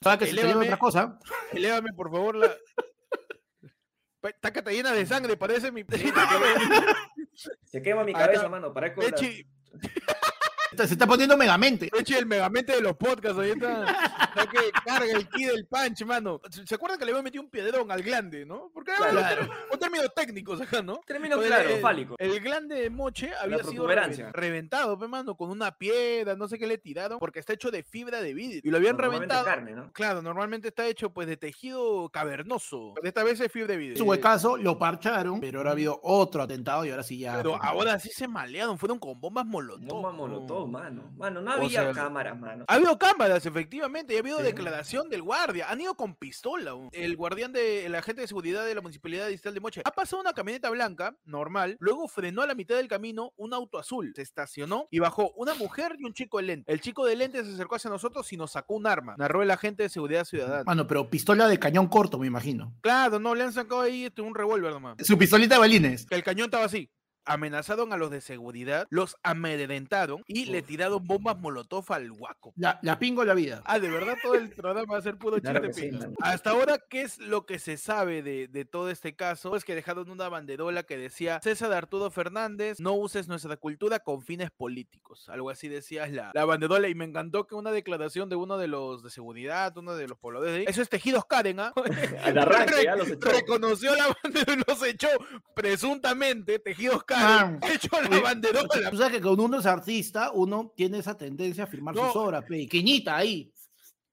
Para 0.00 0.18
que 0.18 0.26
se 0.26 0.32
elévame. 0.32 0.64
otra 0.66 0.76
cosa. 0.78 1.18
Elévame, 1.52 1.92
por 1.94 2.10
favor, 2.10 2.34
la. 2.34 2.50
Pa- 4.24 4.32
Tácate 4.32 4.72
llena 4.72 4.92
de 4.92 5.04
sangre, 5.04 5.36
parece 5.36 5.70
mi. 5.70 5.84
Se 7.66 7.82
quema 7.82 8.04
mi 8.04 8.12
Acá, 8.12 8.20
cabeza, 8.24 8.48
mano. 8.48 8.72
Que. 8.72 9.46
Se 10.76 10.94
está 10.94 11.06
poniendo 11.06 11.36
megamente. 11.36 11.88
Peche, 11.88 12.18
el 12.18 12.26
megamente 12.26 12.72
de 12.74 12.80
los 12.82 12.96
podcasts, 12.96 13.38
ahí 13.38 13.50
está. 13.50 13.84
Está 13.84 14.46
que 14.50 14.58
carga 14.84 15.12
el 15.12 15.28
ki 15.28 15.44
del 15.44 15.66
punch, 15.66 16.04
mano. 16.04 16.40
¿Se 16.64 16.74
acuerdan 16.74 16.98
que 16.98 17.04
le 17.04 17.12
había 17.12 17.22
metido 17.22 17.42
un 17.44 17.50
piedrón 17.50 17.90
al 17.90 18.02
glande, 18.02 18.44
no? 18.44 18.70
Porque 18.74 18.92
Claro. 18.96 19.48
Términos 19.78 20.14
técnicos 20.16 20.60
acá, 20.62 20.80
¿no? 20.82 21.00
Término 21.06 21.36
Pues, 21.36 21.48
claro, 21.48 21.68
el- 21.68 21.80
fálico. 21.80 22.16
El 22.18 22.40
glande 22.40 22.74
de 22.76 22.88
Moche 22.90 23.30
había 23.38 23.62
sido 23.62 23.86
reventado, 24.32 24.98
pe, 24.98 25.06
mano, 25.08 25.36
con 25.36 25.50
una 25.50 25.76
piedra, 25.76 26.34
no 26.36 26.48
sé 26.48 26.58
qué 26.58 26.66
le 26.66 26.78
tiraron, 26.78 27.18
porque 27.18 27.38
está 27.40 27.52
hecho 27.52 27.70
de 27.70 27.82
fibra 27.82 28.20
de 28.22 28.32
vidrio. 28.32 28.62
Y 28.64 28.70
lo 28.70 28.78
habían 28.78 28.96
reventado. 28.98 29.44
carne, 29.44 29.72
¿no? 29.72 29.92
Claro, 29.92 30.22
normalmente 30.22 30.68
está 30.68 30.86
hecho 30.86 31.10
pues 31.10 31.26
de 31.28 31.36
tejido 31.36 32.08
cavernoso. 32.08 32.92
Pero 32.94 33.08
esta 33.08 33.22
vez 33.24 33.38
es 33.40 33.52
fibra 33.52 33.68
de 33.72 33.76
vidrio. 33.76 33.96
Su 33.98 34.20
caso 34.20 34.56
lo 34.56 34.78
parcharon, 34.78 35.40
pero 35.40 35.58
ahora 35.58 35.70
ha 35.70 35.72
habido 35.74 36.00
otro 36.02 36.42
atentado 36.42 36.84
y 36.86 36.90
ahora 36.90 37.02
sí 37.02 37.18
ya. 37.18 37.36
Pero 37.36 37.56
ahora 37.62 37.98
sí 37.98 38.08
se 38.10 38.26
malearon, 38.26 38.78
fueron 38.78 38.98
con 38.98 39.20
bombas 39.20 39.44
molotov. 39.44 39.86
Bomba 39.86 40.12
molotov, 40.12 40.63
mano. 40.66 41.12
Mano, 41.16 41.40
no 41.40 41.50
O 41.50 41.54
había 41.54 41.68
sea, 41.84 41.92
cámaras, 41.92 42.38
mano. 42.38 42.64
Ha 42.68 42.74
habido 42.74 42.98
cámaras, 42.98 43.44
efectivamente, 43.46 44.14
y 44.14 44.16
ha 44.16 44.20
habido 44.20 44.38
Sí. 44.38 44.44
declaración 44.44 45.08
del 45.08 45.22
guardia. 45.22 45.70
Han 45.70 45.80
ido 45.80 45.94
con 45.96 46.14
pistola. 46.16 46.72
El 46.92 47.16
guardián 47.16 47.52
de 47.52 47.86
el 47.86 47.94
agente 47.94 48.22
de 48.22 48.28
seguridad 48.28 48.64
de 48.64 48.74
la 48.74 48.80
municipalidad 48.80 49.28
distrital 49.28 49.54
de 49.54 49.60
Moche 49.60 49.82
ha 49.84 49.90
pasado 49.90 50.20
una 50.20 50.32
camioneta 50.32 50.70
blanca, 50.70 51.16
normal, 51.24 51.76
luego 51.80 52.08
frenó 52.08 52.42
a 52.42 52.46
la 52.46 52.54
mitad 52.54 52.76
del 52.76 52.88
camino 52.88 53.32
un 53.36 53.54
auto 53.54 53.78
azul. 53.78 54.12
Se 54.16 54.22
estacionó 54.22 54.88
y 54.90 54.98
bajó 54.98 55.32
una 55.36 55.54
mujer 55.54 55.96
y 55.98 56.04
un 56.04 56.12
chico 56.14 56.38
de 56.38 56.44
lente. 56.44 56.72
El 56.72 56.80
chico 56.80 57.04
de 57.06 57.16
lente 57.16 57.44
se 57.44 57.52
acercó 57.52 57.76
hacia 57.76 57.90
nosotros 57.90 58.32
y 58.32 58.36
nos 58.36 58.52
sacó 58.52 58.74
un 58.74 58.86
arma. 58.86 59.14
Narró 59.18 59.42
el 59.42 59.50
agente 59.50 59.82
de 59.84 59.88
seguridad 59.88 60.24
ciudadana. 60.24 60.64
Mano, 60.64 60.86
pero 60.86 61.08
pistola 61.08 61.46
de 61.48 61.58
cañón 61.58 61.88
corto, 61.88 62.18
me 62.18 62.26
imagino. 62.26 62.74
Claro, 62.80 63.18
no, 63.18 63.34
le 63.34 63.44
han 63.44 63.52
sacado 63.52 63.80
ahí 63.82 64.04
este, 64.04 64.22
un 64.22 64.34
revólver 64.34 64.72
nomás. 64.72 64.96
Su 65.00 65.16
pistolita 65.18 65.54
de 65.56 65.60
balines. 65.60 66.06
Que 66.06 66.14
el 66.14 66.22
cañón 66.24 66.46
estaba 66.46 66.64
así. 66.64 66.90
Amenazaron 67.26 67.92
a 67.92 67.96
los 67.96 68.10
de 68.10 68.20
seguridad, 68.20 68.86
los 68.90 69.16
amedrentaron 69.22 70.22
y 70.26 70.46
le 70.46 70.62
tiraron 70.62 71.06
bombas 71.06 71.38
molotov 71.38 71.90
al 71.92 72.12
guaco. 72.12 72.52
La, 72.56 72.78
la 72.82 72.98
pingo 72.98 73.24
la 73.24 73.34
vida. 73.34 73.62
Ah, 73.64 73.78
de 73.78 73.88
verdad 73.88 74.14
todo 74.22 74.34
el 74.34 74.50
programa 74.50 74.92
va 74.94 74.98
a 74.98 75.02
ser 75.02 75.16
puro 75.16 75.40
Claro 75.40 75.66
chiste 75.68 75.90
sí, 75.90 75.96
mano. 75.96 76.14
Hasta 76.20 76.50
ahora, 76.50 76.78
¿qué 76.78 77.02
es 77.02 77.18
lo 77.18 77.46
que 77.46 77.58
se 77.58 77.76
sabe 77.76 78.22
de, 78.22 78.48
de 78.48 78.64
todo 78.64 78.90
este 78.90 79.16
caso? 79.16 79.50
Pues 79.50 79.64
que 79.64 79.74
dejaron 79.74 80.10
una 80.10 80.28
banderola 80.28 80.82
que 80.82 80.98
decía 80.98 81.40
César 81.42 81.72
Arturo 81.72 82.10
Fernández, 82.10 82.78
no 82.80 82.92
uses 82.92 83.26
nuestra 83.28 83.56
cultura 83.56 84.00
con 84.00 84.22
fines 84.22 84.50
políticos. 84.50 85.28
Algo 85.28 85.48
así 85.50 85.68
decía 85.68 86.06
la, 86.06 86.30
la 86.34 86.44
banderola. 86.44 86.88
Y 86.88 86.94
me 86.94 87.04
encantó 87.04 87.46
que 87.46 87.54
una 87.54 87.70
declaración 87.72 88.28
de 88.28 88.36
uno 88.36 88.58
de 88.58 88.68
los 88.68 89.02
de 89.02 89.10
seguridad, 89.10 89.74
uno 89.78 89.94
de 89.94 90.08
los 90.08 90.18
pobladores 90.18 90.52
de 90.52 90.60
ahí, 90.60 90.64
eso 90.68 90.82
es 90.82 90.88
tejidos 90.88 91.24
Karen, 91.24 91.60
¿ah? 91.60 91.72
Los 92.96 93.08
echó. 93.08 93.30
Reconoció 93.30 93.94
la 93.94 94.08
bandera 94.22 94.52
y 94.52 94.62
los 94.68 94.82
echó 94.82 95.08
presuntamente, 95.54 96.58
tejidos 96.58 97.02
Ah. 97.13 97.13
Karen, 97.14 97.60
echó 97.74 98.00
la 98.02 98.20
banderola. 98.20 98.90
Tú 98.90 98.96
sabes 98.96 99.12
que 99.12 99.22
cuando 99.22 99.44
uno 99.44 99.58
es 99.60 99.66
artista, 99.66 100.30
uno 100.32 100.72
tiene 100.76 100.98
esa 100.98 101.16
tendencia 101.16 101.64
a 101.64 101.66
firmar 101.66 101.94
No. 101.94 102.06
sus 102.06 102.16
obras, 102.16 102.42
pe, 102.44 102.58
pequeñita 102.58 103.16
ahí. 103.16 103.50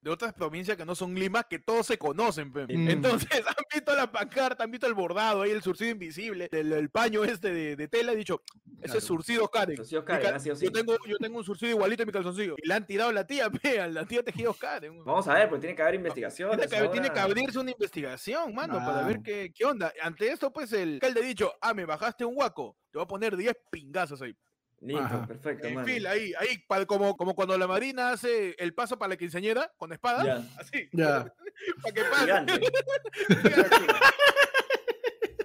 De 0.02 0.10
otras 0.10 0.34
provincias 0.34 0.76
que 0.78 0.86
no 0.86 0.96
son 0.96 1.14
Lima, 1.16 1.44
que 1.44 1.60
todos 1.60 1.86
se 1.86 1.98
conocen. 1.98 2.52
Mm. 2.52 2.90
Entonces 2.90 3.30
han 3.48 3.66
visto 3.74 3.96
la 3.96 4.12
pancarta, 4.12 4.64
han 4.64 4.72
visto 4.72 4.88
el 4.88 4.94
bordado 4.94 5.44
ahí, 5.44 5.52
el 5.52 5.62
surcido 5.62 5.92
invisible, 5.92 6.50
el, 6.52 6.74
el 6.74 6.90
paño 6.90 7.24
este 7.24 7.54
de, 7.54 7.76
de 7.76 7.88
tela, 7.88 8.14
y 8.14 8.18
dicho, 8.18 8.42
ese 8.78 8.82
Claro. 8.82 8.98
es 8.98 9.04
surcido 9.04 9.48
Karen. 9.48 9.78
Surcido 9.78 10.04
yo, 10.60 10.72
tengo, 10.72 10.98
yo 11.08 11.18
tengo 11.18 11.38
un 11.38 11.44
surcido 11.44 11.72
igualito 11.72 12.02
en 12.04 12.08
mi 12.08 12.14
calzoncillo. 12.14 12.56
Y 12.58 12.68
le 12.68 12.74
han 12.74 12.86
tirado 12.86 13.12
a 13.12 13.14
la 13.14 13.28
tía, 13.28 13.50
pe, 13.62 13.80
a 13.80 13.88
la 13.88 14.06
tía 14.06 14.24
tejidos 14.24 14.58
Karen. 14.58 15.04
Vamos 15.04 15.28
a 15.28 15.36
ver, 15.36 15.50
porque 15.50 15.62
tiene 15.62 15.76
que 15.76 15.82
haber 15.84 15.96
investigaciones. 15.96 16.58
Tiene 16.58 16.84
que, 16.84 16.90
tiene 16.90 17.08
que 17.08 17.20
ahora. 17.20 17.24
abrirse 17.32 17.60
una 17.60 17.72
investigación, 17.72 18.56
mano, 18.56 18.78
para 18.78 19.04
ver 19.04 19.20
qué, 19.24 19.52
qué 19.54 19.66
onda. 19.66 19.94
Ante 20.02 20.32
esto, 20.32 20.52
pues, 20.52 20.74
el 20.74 20.96
alcalde 20.96 21.22
ha 21.22 21.26
dicho, 21.26 21.54
ah, 21.62 21.74
me 21.74 21.86
bajaste 21.86 22.26
un 22.26 22.34
guaco, 22.34 22.76
te 22.92 22.98
voy 22.98 23.04
a 23.04 23.08
poner 23.08 23.38
10 23.38 23.56
pingazos 23.70 24.22
ahí. 24.22 24.36
Listo, 24.82 25.04
Ajá. 25.04 25.28
perfecto, 25.28 25.68
En 25.68 25.86
fila, 25.86 26.10
ahí, 26.12 26.34
ahí, 26.40 26.66
como, 26.88 27.16
como 27.16 27.36
cuando 27.36 27.56
la 27.58 27.68
marina 27.68 28.12
hace 28.12 28.56
el 28.58 28.74
paso 28.74 28.98
para 28.98 29.10
la 29.10 29.16
quinceañera 29.18 29.72
con 29.78 29.94
espada, 29.94 30.24
Ya. 30.26 30.44
así, 30.60 30.90
Ya. 30.92 31.32
para 31.84 31.94
que 31.94 32.04
pase. 32.04 32.62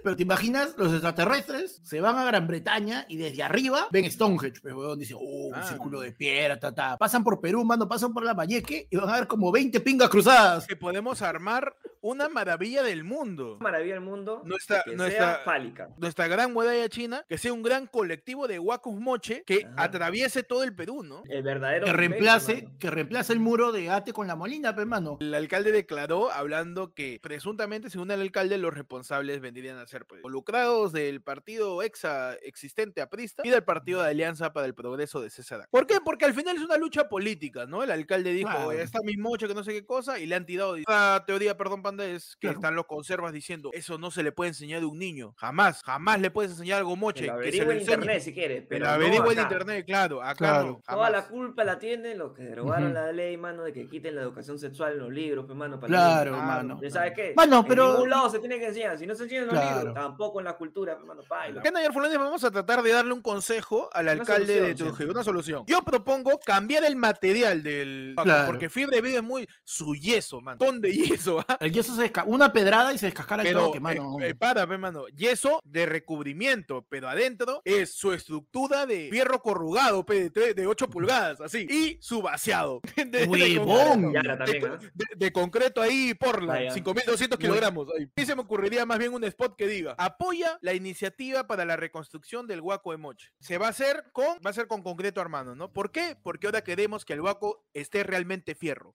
Pero 0.03 0.15
te 0.17 0.23
imaginas, 0.23 0.75
los 0.79 0.93
extraterrestres 0.93 1.81
se 1.83 2.01
van 2.01 2.17
a 2.17 2.25
Gran 2.25 2.47
Bretaña 2.47 3.05
y 3.09 3.17
desde 3.17 3.43
arriba 3.43 3.89
ven 3.91 4.09
Stonehenge, 4.09 4.61
pues, 4.63 4.73
weón, 4.73 4.97
dicen, 5.01 5.17
oh, 5.19 5.49
un 5.49 5.55
Ah. 5.55 5.65
círculo 5.65 6.01
de 6.01 6.13
piedra, 6.13 6.61
ta, 6.61 6.73
ta. 6.73 6.97
Pasan 6.97 7.25
por 7.25 7.41
Perú, 7.41 7.65
mano, 7.65 7.89
pasan 7.89 8.15
por 8.15 8.23
la 8.25 8.33
Mayeque 8.33 8.87
y 8.89 8.97
van 8.97 9.09
a 9.11 9.15
ver 9.19 9.27
como 9.27 9.51
20 9.51 9.81
pingas 9.81 10.09
cruzadas. 10.09 10.65
Que 10.69 10.77
podemos 10.77 11.23
armar 11.23 11.75
una 12.07 12.29
maravilla 12.29 12.83
del 12.83 13.05
mundo. 13.05 13.59
Maravilla 13.61 13.95
del 13.95 14.03
mundo. 14.03 14.43
Nuestra, 14.45 14.83
que 14.85 14.95
nuestra, 14.97 15.35
sea 15.35 15.45
fálica. 15.45 15.89
nuestra 15.99 16.29
gran 16.29 16.53
muralla 16.53 16.89
china, 16.89 17.25
que 17.29 17.39
sea 17.39 17.53
un 17.53 17.63
gran 17.63 17.87
colectivo 17.87 18.47
de 18.49 18.59
huacos 18.59 18.95
moche 18.95 19.43
que 19.47 19.65
Ajá. 19.67 19.85
atraviese 19.85 20.43
todo 20.43 20.63
el 20.63 20.75
Perú, 20.75 21.03
¿no? 21.03 21.23
El 21.29 21.43
verdadero. 21.43 21.85
Que 21.87 21.93
reemplace, 21.93 22.69
que 22.79 22.91
reemplace 22.91 23.33
el 23.33 23.41
muro 23.41 23.73
de 23.73 23.91
Ate 23.91 24.13
con 24.13 24.27
la 24.27 24.37
Molina, 24.37 24.75
pues, 24.75 24.87
mano. 24.87 25.17
El 25.21 25.35
alcalde 25.35 25.73
declaró, 25.73 26.31
hablando 26.31 26.95
que 26.95 27.19
presuntamente, 27.23 27.91
según 27.91 28.11
el 28.11 28.21
alcalde, 28.21 28.59
los 28.59 28.73
responsables 28.75 29.41
vendrían 29.41 29.79
a 29.79 29.87
ser 29.87 30.07
pues, 30.07 30.21
involucrados 30.21 30.93
del 30.93 31.21
partido 31.23 31.83
exa 31.83 32.35
existente 32.43 33.01
aprista 33.01 33.43
y 33.45 33.51
del 33.51 33.65
partido 33.65 34.03
de 34.03 34.11
Alianza 34.11 34.53
para 34.53 34.67
el 34.67 34.75
Progreso 34.75 35.21
de 35.21 35.31
César. 35.31 35.67
¿Por 35.71 35.87
qué? 35.87 35.97
Porque 36.05 36.25
al 36.25 36.35
final 36.35 36.57
es 36.57 36.63
una 36.63 36.77
lucha 36.77 37.09
política, 37.09 37.67
¿no? 37.67 37.83
El 37.83 37.91
alcalde 37.91 38.33
dijo, 38.33 38.51
Claro. 38.51 38.73
está 38.73 39.01
mi 39.03 39.17
moche 39.17 39.49
que 39.49 39.55
no 39.55 39.65
sé 39.65 39.73
qué 39.73 39.85
cosa, 39.85 40.19
y 40.19 40.27
le 40.27 40.35
han 40.35 40.47
tirado. 40.47 40.77
La 40.89 41.25
teoría, 41.27 41.57
perdón, 41.57 41.83
Es 42.05 42.37
que 42.37 42.47
Claro. 42.49 42.59
están 42.59 42.75
los 42.77 42.87
conservas 42.87 43.33
diciendo, 43.33 43.71
eso 43.73 43.99
no 43.99 44.11
se 44.11 44.23
le 44.23 44.33
puede 44.33 44.49
enseñar 44.49 44.83
a 44.83 44.87
un 44.87 44.99
niño. 44.99 45.35
Jamás, 45.39 45.83
jamás 45.83 46.21
le 46.21 46.31
puedes 46.31 46.53
enseñar 46.53 46.79
algo 46.79 46.97
moche. 46.97 47.21
Que 47.23 47.27
se 47.27 47.33
averigüe 47.33 47.65
lo 47.67 47.73
en 47.73 47.81
internet 47.81 48.21
si 48.23 48.33
quieres. 48.35 48.65
Pero 48.69 48.85
lo 48.87 48.99
no 48.99 49.31
en 49.33 49.39
acá. 49.39 49.43
internet, 49.43 49.87
claro. 49.87 50.23
Acá 50.23 50.35
Claro. 50.37 50.67
no. 50.87 50.95
Toda 50.95 51.11
la 51.11 51.27
culpa 51.27 51.65
la 51.65 51.79
tienen 51.79 52.19
los 52.19 52.33
que 52.35 52.43
derogaron 52.43 52.93
la 52.95 53.13
ley, 53.13 53.37
mano, 53.37 53.63
de 53.65 53.73
que 53.73 53.89
quiten 53.89 54.15
la 54.15 54.23
educación 54.23 54.59
sexual 54.59 54.93
en 54.93 54.99
los 54.99 55.13
libros, 55.13 55.45
pues, 55.47 55.57
mano. 55.57 55.79
para 55.81 55.89
Claro, 55.89 56.33
niños. 56.33 56.47
mano. 56.47 56.81
¿Ya 56.83 56.91
¿Sabes 56.91 57.13
qué? 57.15 57.33
Mano, 57.37 57.61
En 57.61 57.67
pero- 57.67 57.93
ningún 57.93 58.11
lado 58.11 58.31
se 58.31 58.39
tiene 58.39 58.59
que 58.59 58.67
enseñar. 58.69 58.99
Si 58.99 59.07
no 59.07 59.15
se 59.15 59.25
enseña 59.25 59.41
en 59.43 59.47
los 59.49 59.55
Claro. 59.55 59.77
libros, 59.79 59.95
tampoco 59.95 60.39
en 60.41 60.45
la 60.45 60.57
cultura, 60.57 60.95
pues, 60.97 61.07
mano. 61.07 61.23
Paila. 61.29 61.63
¿Qué, 61.63 61.71
Nayer 61.71 61.93
Fulani? 61.93 62.17
Vamos 62.17 62.45
a 62.45 62.51
tratar 62.51 62.83
de 62.83 62.93
darle 62.93 63.13
un 63.13 63.21
consejo 63.23 63.89
al 63.93 64.05
Una 64.07 64.13
alcalde 64.13 64.53
de 64.55 64.61
solución, 64.61 64.89
Trujillo, 64.89 65.11
una 65.13 65.25
solución. 65.25 65.65
Yo 65.67 65.83
propongo 65.83 66.39
cambiar 66.45 66.85
el 66.85 66.97
material 66.97 67.63
del 67.63 68.15
porque 68.47 68.69
fibra 68.71 68.97
de 68.97 69.03
vida 69.03 69.17
es 69.19 69.23
muy 69.23 69.49
su 69.65 69.95
yeso, 69.95 70.41
man. 70.41 70.59
Ton 70.59 70.81
de 70.81 70.93
yeso, 70.93 71.45
¿ah? 71.49 71.57
El 71.61 71.73
yeso 71.77 71.95
se 71.95 72.03
desca 72.03 72.25
una 72.25 72.53
pedrada 72.53 72.93
y 72.93 72.99
se 72.99 73.07
descascara 73.07 73.43
el 73.43 73.49
Pero, 73.49 73.73
mano. 73.81 74.17
eh, 74.21 74.31
eh, 74.31 74.35
para, 74.35 74.67
pe, 74.67 74.79
mano. 74.79 75.07
Yeso 75.09 75.61
de 75.65 75.87
recubrimiento, 75.87 76.87
pero 76.89 77.09
adentro 77.09 77.63
es 77.65 77.95
su 77.95 78.13
estructura 78.13 78.87
de 78.87 79.09
fierro 79.11 79.41
corrugado, 79.43 80.05
pe, 80.05 80.31
de, 80.31 80.55
de 80.55 80.67
8 80.67 80.89
pulgadas, 80.91 81.41
así. 81.41 81.67
Y 81.71 81.99
su 82.01 82.23
vaciado. 82.23 82.81
de- 82.97 83.05
de 83.05 83.27
Huevón. 83.27 84.13
concreto. 84.13 84.77
De, 84.79 84.91
de- 84.95 85.07
de 85.17 85.33
concreto 85.33 85.81
ahí 85.83 86.15
por 86.15 86.43
la 86.43 86.55
Vaya. 86.55 86.71
5200 86.73 87.39
kilogramos. 87.39 87.89
Y 88.17 88.25
se 88.27 88.35
me 88.35 88.43
ocurriría 88.43 88.85
más 88.87 88.99
bien 88.99 89.13
un 89.15 89.25
spot 89.25 89.57
que 89.57 89.67
diga: 89.67 89.95
apoya 89.99 90.59
la 90.63 90.75
iniciativa 90.75 91.47
para 91.47 91.65
la 91.65 91.77
reconstrucción 91.77 92.47
del 92.47 92.61
Huaco 92.61 92.93
de 92.93 92.99
Moche. 92.99 93.31
Se 93.41 93.59
va 93.59 93.67
a 93.67 93.71
hacer 93.71 94.05
con, 94.13 94.39
va 94.45 94.51
a 94.51 94.53
ser 94.53 94.67
con 94.67 94.83
concreto 94.83 95.21
hermano, 95.21 95.55
¿no? 95.55 95.73
¿Por 95.73 95.91
qué? 95.93 96.17
Porque 96.23 96.47
ahora 96.47 96.63
queremos 96.63 97.05
que 97.05 97.13
el 97.13 97.21
Huaco 97.21 97.65
esté 97.75 98.03
realmente 98.03 98.55
fierro. 98.55 98.95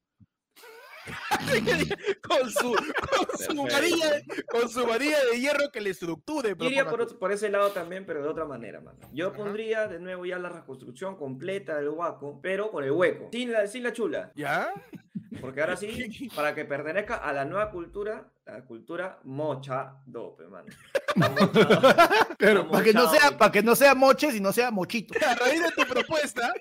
con 2.28 2.50
su, 2.52 2.74
con 2.74 3.40
su 3.56 3.64
varilla, 3.64 4.22
con 4.50 4.70
su 4.70 4.86
varilla 4.86 5.18
de 5.32 5.40
hierro 5.40 5.72
que 5.72 5.82
le 5.82 5.90
estructure. 5.92 6.50
Iría 6.52 6.58
por, 6.58 6.68
proponga 6.70 7.04
otro- 7.04 7.20
por 7.20 7.32
ese 7.32 7.50
lado 7.50 7.72
también, 7.72 8.06
pero 8.06 8.22
de 8.22 8.30
otra 8.30 8.46
manera, 8.46 8.82
mano. 8.82 9.00
Yo 9.12 9.28
Ajá. 9.30 9.38
pondría 9.38 9.88
de 9.88 10.00
nuevo 10.00 10.26
ya 10.26 10.38
la 10.40 10.50
reconstrucción 10.50 11.16
completa 11.16 11.78
del 11.78 11.90
huaco, 11.90 12.40
pero 12.42 12.72
con 12.72 12.84
el 12.84 12.92
hueco. 12.92 13.30
Sin 13.32 13.52
la, 13.52 13.68
sin 13.68 13.84
la 13.84 13.94
chula. 13.94 14.32
¿Ya? 14.36 14.74
Porque 15.40 15.62
ahora 15.62 15.78
sí, 15.78 16.30
para 16.36 16.54
que 16.54 16.66
pertenezca 16.66 17.16
a 17.16 17.34
la 17.34 17.46
nueva 17.46 17.72
cultura, 17.72 18.30
la 18.46 18.64
cultura 18.66 19.20
mocha 19.24 19.96
dope, 20.06 20.46
mano. 20.48 20.68
Claro, 22.38 22.70
para 22.70 22.84
que 22.84 22.94
no 22.94 23.10
sea, 23.10 23.38
para 23.38 23.52
que 23.52 23.62
no 23.62 23.76
sea 23.76 23.94
moche, 23.96 24.32
sino 24.32 24.52
sea 24.52 24.72
mochito. 24.72 25.14
A 25.28 25.36
raíz 25.36 25.62
de 25.62 25.72
tu 25.72 25.84
propuesta, 25.92 26.52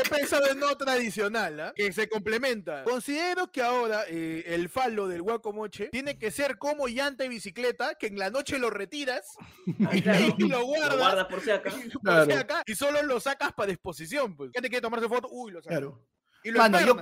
he 0.00 0.08
pensado 0.08 0.50
en 0.50 0.58
no 0.58 0.76
tradicional, 0.76 1.60
¿ah? 1.60 1.72
que 1.74 1.92
se 1.92 2.08
complementa. 2.08 2.84
Considero 2.84 3.50
que 3.50 3.62
ahora 3.62 4.04
eh, 4.08 4.44
el 4.46 4.68
falo 4.68 5.08
del 5.08 5.22
guacomoche 5.22 5.88
tiene 5.88 6.18
que 6.18 6.30
ser 6.30 6.58
como 6.58 6.86
llanta 6.88 7.24
y 7.24 7.28
bicicleta, 7.28 7.94
que 7.94 8.06
en 8.08 8.18
la 8.18 8.30
noche 8.30 8.58
lo 8.58 8.70
retiras 8.70 9.32
Ah, 9.86 9.90
claro. 10.02 10.34
y 10.38 10.48
lo 10.48 10.64
guardas. 10.64 10.90
Lo 10.92 10.98
guardas 10.98 11.26
por 11.26 11.40
si 11.40 11.50
acá. 11.50 11.70
por 11.70 11.82
si 11.82 11.98
Claro. 12.00 12.34
acá, 12.38 12.62
y 12.66 12.74
solo 12.74 13.02
lo 13.02 13.20
sacas 13.20 13.52
para 13.52 13.68
disposición. 13.70 14.36
Pues. 14.36 14.50
¿Qué 14.52 14.60
te 14.60 14.68
quiere 14.68 14.82
tomarse 14.82 15.08
foto? 15.08 15.28
Uy, 15.30 15.52
lo 15.52 15.62
sacas. 15.62 15.78
Claro. 15.78 16.04
Y 16.44 16.50
lo 16.50 16.58
Mano, 16.58 16.80
yo-. 16.80 16.96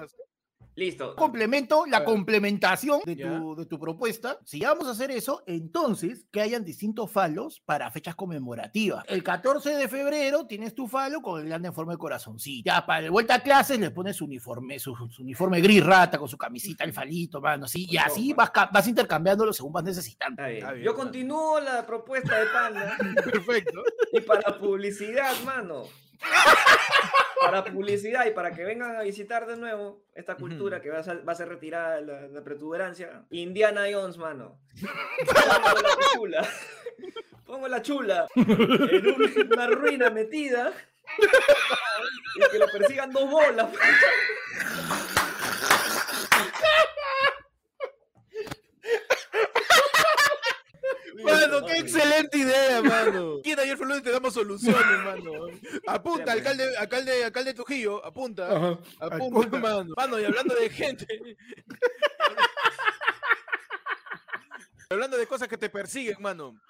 Listo. 0.76 1.16
Complemento 1.16 1.86
la 1.86 2.04
complementación 2.04 3.00
de 3.06 3.16
tu, 3.16 3.56
de 3.56 3.64
tu 3.64 3.78
propuesta. 3.80 4.38
Si 4.44 4.60
ya 4.60 4.68
vamos 4.68 4.86
a 4.86 4.90
hacer 4.90 5.10
eso, 5.10 5.42
entonces 5.46 6.26
que 6.30 6.42
hayan 6.42 6.64
distintos 6.64 7.10
falos 7.10 7.62
para 7.64 7.90
fechas 7.90 8.14
conmemorativas. 8.14 9.02
El 9.08 9.22
14 9.22 9.74
de 9.74 9.88
febrero 9.88 10.46
tienes 10.46 10.74
tu 10.74 10.86
falo 10.86 11.22
con 11.22 11.40
el 11.40 11.48
grande 11.48 11.68
en 11.68 11.74
forma 11.74 11.92
de 11.92 11.98
corazoncito. 11.98 12.70
Ya 12.70 12.84
para 12.84 13.06
el 13.06 13.10
vuelta 13.10 13.36
a 13.36 13.42
clases 13.42 13.80
le 13.80 13.90
pones 13.90 14.16
su 14.16 14.26
uniforme, 14.26 14.78
su, 14.78 14.94
su 14.94 15.22
uniforme 15.22 15.62
gris 15.62 15.82
rata 15.84 16.18
con 16.18 16.28
su 16.28 16.36
camisita, 16.36 16.84
el 16.84 16.92
falito, 16.92 17.40
mano, 17.40 17.64
así. 17.64 17.86
Y 17.88 17.96
así 17.96 18.34
vas, 18.34 18.50
vas 18.70 18.86
intercambiándolo 18.86 19.54
según 19.54 19.72
vas 19.72 19.84
necesitando. 19.84 20.42
Está 20.42 20.48
bien. 20.48 20.58
Está 20.58 20.72
bien, 20.72 20.84
Yo 20.84 20.94
continúo 20.94 21.58
la 21.58 21.86
propuesta 21.86 22.38
de 22.38 22.46
Panda 22.46 22.98
Perfecto. 23.24 23.82
y 24.12 24.20
para 24.20 24.58
publicidad, 24.58 25.32
mano. 25.44 25.84
Para 27.46 27.64
publicidad 27.64 28.26
y 28.26 28.30
para 28.32 28.52
que 28.52 28.64
vengan 28.64 28.96
a 28.96 29.02
visitar 29.02 29.46
de 29.46 29.56
nuevo 29.56 30.04
esta 30.14 30.34
cultura 30.36 30.80
que 30.80 30.90
va 30.90 30.98
a, 30.98 31.02
ser, 31.02 31.26
va 31.28 31.32
a 31.32 31.36
ser 31.36 31.48
retirada 31.48 32.00
la, 32.00 32.20
la 32.28 32.42
protuberancia. 32.42 33.24
Indiana 33.30 33.82
Jones, 33.92 34.18
mano. 34.18 34.58
Pongo 35.26 35.78
la 35.82 35.96
chula. 36.12 36.48
Pongo 37.46 37.68
la 37.68 37.82
chula 37.82 38.26
en 38.34 39.06
un- 39.06 39.52
una 39.52 39.66
ruina 39.68 40.10
metida 40.10 40.72
y 42.36 42.50
que 42.50 42.58
lo 42.58 42.66
persigan 42.68 43.10
dos 43.12 43.30
bolas. 43.30 43.68
Mano, 51.60 51.66
qué 51.66 51.78
excelente 51.78 52.38
idea, 52.38 52.82
mano. 52.82 53.40
¿Quién 53.44 53.58
ayer 53.60 53.76
fue 53.76 54.00
te 54.00 54.10
damos 54.10 54.34
soluciones, 54.34 54.84
mano? 55.04 55.46
Apunta, 55.86 56.32
alcalde, 56.32 56.76
alcalde, 56.76 57.24
alcalde 57.24 57.50
de 57.50 57.54
Trujillo, 57.54 58.04
apunta. 58.04 58.46
Apunta, 58.46 59.16
Apunta. 59.16 59.58
mano. 59.58 59.94
Mano, 59.96 60.20
y 60.20 60.24
hablando 60.24 60.54
de 60.54 60.70
gente. 60.70 61.06
hablando 64.90 65.16
de 65.16 65.26
cosas 65.26 65.48
que 65.48 65.58
te 65.58 65.68
persiguen, 65.68 66.16
mano. 66.20 66.60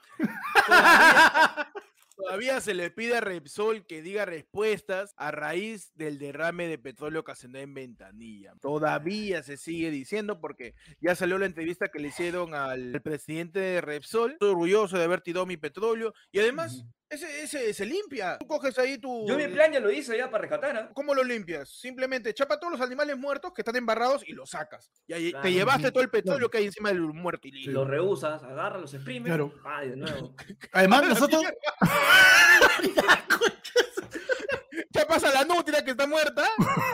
Todavía, 0.67 1.73
todavía 2.17 2.61
se 2.61 2.75
le 2.75 2.91
pide 2.91 3.17
a 3.17 3.21
Repsol 3.21 3.87
que 3.87 4.03
diga 4.03 4.25
respuestas 4.25 5.15
a 5.17 5.31
raíz 5.31 5.93
del 5.95 6.19
derrame 6.19 6.67
de 6.67 6.79
petróleo 6.79 7.21
ocasionado 7.21 7.63
en 7.63 7.75
Ventanilla. 7.75 8.55
Todavía 8.61 9.43
se 9.43 9.57
sigue 9.57 9.91
diciendo 9.91 10.41
porque 10.41 10.75
ya 11.01 11.15
salió 11.15 11.39
la 11.39 11.47
entrevista 11.47 11.89
que 11.89 12.01
le 12.01 12.09
hicieron 12.09 12.55
al, 12.55 13.01
presidente 13.03 13.61
de 13.61 13.81
Repsol. 13.81 14.33
Estoy 14.33 14.51
orgulloso 14.51 14.99
de 14.99 15.05
haber 15.05 15.21
tirado 15.21 15.47
mi 15.47 15.57
petróleo 15.57 16.13
y 16.33 16.41
además 16.41 16.85
ese, 17.09 17.43
ese 17.45 17.73
se 17.75 17.87
limpia. 17.87 18.37
Tú 18.39 18.47
coges 18.47 18.77
ahí 18.79 18.99
tu... 18.99 19.27
Yo 19.29 19.37
mi 19.37 19.47
plan 19.49 19.73
ya 19.73 19.81
lo 19.81 19.91
hice 19.91 20.17
ya 20.17 20.31
para 20.31 20.43
rescatar, 20.43 20.77
¿ah? 20.77 20.91
¿Cómo 20.95 21.15
lo 21.15 21.23
limpias? 21.23 21.69
Simplemente 21.69 22.33
chapa 22.35 22.59
todos 22.59 22.73
los 22.73 22.81
animales 22.81 23.17
muertos 23.17 23.53
que 23.55 23.63
están 23.63 23.77
embarrados 23.77 24.23
y 24.27 24.33
los 24.33 24.51
sacas. 24.51 24.91
Y 25.07 25.13
ahí 25.13 25.31
Claro. 25.31 25.43
te 25.45 25.53
llevaste 25.53 25.91
todo 25.93 26.03
el 26.03 26.11
petróleo 26.11 26.39
Claro. 26.39 26.51
que 26.51 26.59
hay 26.59 26.65
encima 26.67 26.89
del 26.91 27.01
muerto 27.01 27.49
y 27.49 27.53
listo. 27.53 27.71
Los 27.73 27.89
reusas, 27.89 28.43
agarras, 28.43 28.81
los 28.81 28.95
exprimes. 28.95 29.29
Claro. 29.31 29.53
Ay, 29.65 29.91
de 29.91 29.97
nuevo. 29.97 30.35
Además, 30.73 31.09
nosotros. 31.09 31.43
Chapas 34.93 35.25
a 35.25 35.33
la 35.33 35.45
nutria 35.45 35.85
que 35.85 35.93
está 35.93 36.07
muerta. 36.07 36.45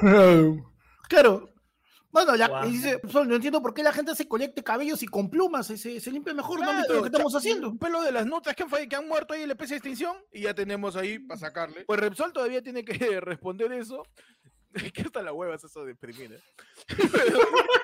claro. 1.08 1.48
Bueno, 2.12 2.36
la, 2.36 2.66
y 2.66 2.72
dice, 2.72 3.00
"Sol, 3.10 3.26
no 3.26 3.34
entiendo 3.36 3.62
por 3.62 3.72
qué 3.72 3.82
la 3.82 3.92
gente 3.92 4.14
se 4.14 4.28
colecte 4.28 4.62
cabellos 4.62 5.02
y 5.02 5.06
con 5.06 5.30
plumas, 5.30 5.66
se, 5.66 5.78
se, 5.78 5.98
se 5.98 6.10
limpia 6.10 6.34
mejor, 6.34 6.60
¿no? 6.60 6.70
¿Viste 6.76 6.92
lo 6.92 7.02
que 7.02 7.08
estamos 7.08 7.34
haciendo? 7.34 7.70
Un 7.70 7.78
pelo 7.78 8.02
de 8.02 8.12
las 8.12 8.26
nutrias 8.26 8.54
que 8.54 8.62
han, 8.64 8.88
que 8.88 8.96
han 8.96 9.08
muerto 9.08 9.32
ahí 9.32 9.42
en 9.42 9.48
la 9.48 9.54
especie 9.54 9.74
de 9.74 9.78
extinción 9.78 10.16
y 10.30 10.42
ya 10.42 10.54
tenemos 10.54 10.94
ahí 10.94 11.18
para 11.18 11.40
sacarle. 11.40 11.84
Pues 11.86 11.98
Repsol 11.98 12.32
todavía 12.32 12.62
tiene 12.62 12.84
que 12.84 12.92
responder 13.20 13.72
eso. 13.72 14.02
Es 14.74 14.90
que 14.90 15.02
hasta 15.02 15.22
la 15.22 15.34
hueva 15.34 15.54
es 15.54 15.64
eso 15.64 15.84
de 15.84 15.90
imprimir. 15.90 16.32
¿eh? 16.32 16.40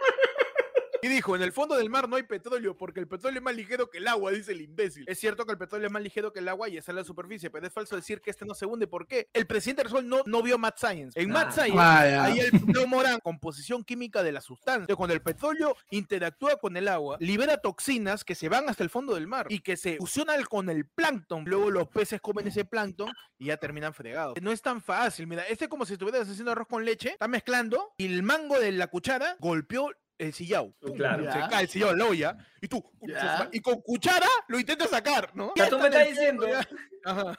Y 1.02 1.08
dijo, 1.08 1.36
en 1.36 1.42
el 1.42 1.52
fondo 1.52 1.76
del 1.76 1.90
mar 1.90 2.08
no 2.08 2.16
hay 2.16 2.22
petróleo 2.24 2.76
porque 2.76 3.00
el 3.00 3.06
petróleo 3.08 3.38
es 3.38 3.44
más 3.44 3.54
ligero 3.54 3.88
que 3.90 3.98
el 3.98 4.08
agua, 4.08 4.30
dice 4.32 4.52
el 4.52 4.60
imbécil. 4.60 5.04
Es 5.08 5.18
cierto 5.18 5.44
que 5.46 5.52
el 5.52 5.58
petróleo 5.58 5.86
es 5.86 5.92
más 5.92 6.02
ligero 6.02 6.32
que 6.32 6.40
el 6.40 6.48
agua 6.48 6.68
y 6.68 6.76
está 6.76 6.92
en 6.92 6.96
la 6.96 7.04
superficie, 7.04 7.50
pero 7.50 7.66
es 7.66 7.72
falso 7.72 7.96
decir 7.96 8.20
que 8.20 8.30
este 8.30 8.44
no 8.44 8.54
se 8.54 8.66
hunde. 8.66 8.86
¿Por 8.86 9.06
qué? 9.06 9.28
El 9.32 9.46
presidente 9.46 9.84
Resol 9.84 10.08
no, 10.08 10.22
no 10.26 10.42
vio 10.42 10.58
Mad 10.58 10.74
Science. 10.76 11.20
En 11.20 11.30
Mad 11.30 11.46
Ah. 11.48 11.52
Science 11.52 11.76
Ah, 11.78 12.06
ya. 12.08 12.24
Ahí 12.24 12.40
el 12.40 12.86
Morán, 12.88 13.20
composición 13.20 13.84
química 13.84 14.22
de 14.22 14.32
la 14.32 14.40
sustancia. 14.40 14.94
Cuando 14.96 15.14
el 15.14 15.22
petróleo 15.22 15.76
interactúa 15.90 16.56
con 16.56 16.76
el 16.76 16.88
agua, 16.88 17.16
libera 17.20 17.58
toxinas 17.58 18.24
que 18.24 18.34
se 18.34 18.48
van 18.48 18.68
hasta 18.68 18.82
el 18.82 18.90
fondo 18.90 19.14
del 19.14 19.26
mar 19.26 19.46
y 19.50 19.60
que 19.60 19.76
se 19.76 19.96
fusionan 19.98 20.42
con 20.44 20.68
el 20.70 20.86
plancton. 20.86 21.44
Luego 21.46 21.70
los 21.70 21.88
peces 21.88 22.20
comen 22.20 22.48
ese 22.48 22.64
plancton 22.64 23.10
y 23.38 23.46
ya 23.46 23.56
terminan 23.56 23.92
fregados. 23.94 24.34
No 24.40 24.52
es 24.52 24.62
tan 24.62 24.80
fácil. 24.80 25.26
Mira, 25.26 25.42
este 25.48 25.64
es 25.66 25.70
como 25.70 25.84
si 25.86 25.94
estuvieras 25.94 26.28
haciendo 26.28 26.52
arroz 26.52 26.66
con 26.68 26.84
leche, 26.84 27.10
está 27.10 27.28
mezclando 27.28 27.92
y 27.98 28.06
el 28.06 28.22
mango 28.22 28.58
de 28.58 28.72
la 28.72 28.86
cuchara 28.88 29.36
golpeó 29.40 29.90
el 30.18 30.32
sillao. 30.32 30.74
Claro. 30.96 31.24
Se 31.24 31.38
cae 31.48 31.62
el 31.62 31.68
sillao, 31.68 31.94
la 31.94 32.04
olla. 32.04 32.36
Y 32.60 32.68
tú, 32.68 32.84
Ya. 33.02 33.48
y 33.52 33.60
con 33.60 33.80
cuchara 33.80 34.26
lo 34.48 34.58
intentas 34.58 34.90
sacar, 34.90 35.30
¿no? 35.34 35.48
O 35.48 35.52
sea, 35.56 35.68
tú 35.68 35.78
me 35.78 35.86
estás 35.88 36.08
diciendo 36.08 36.46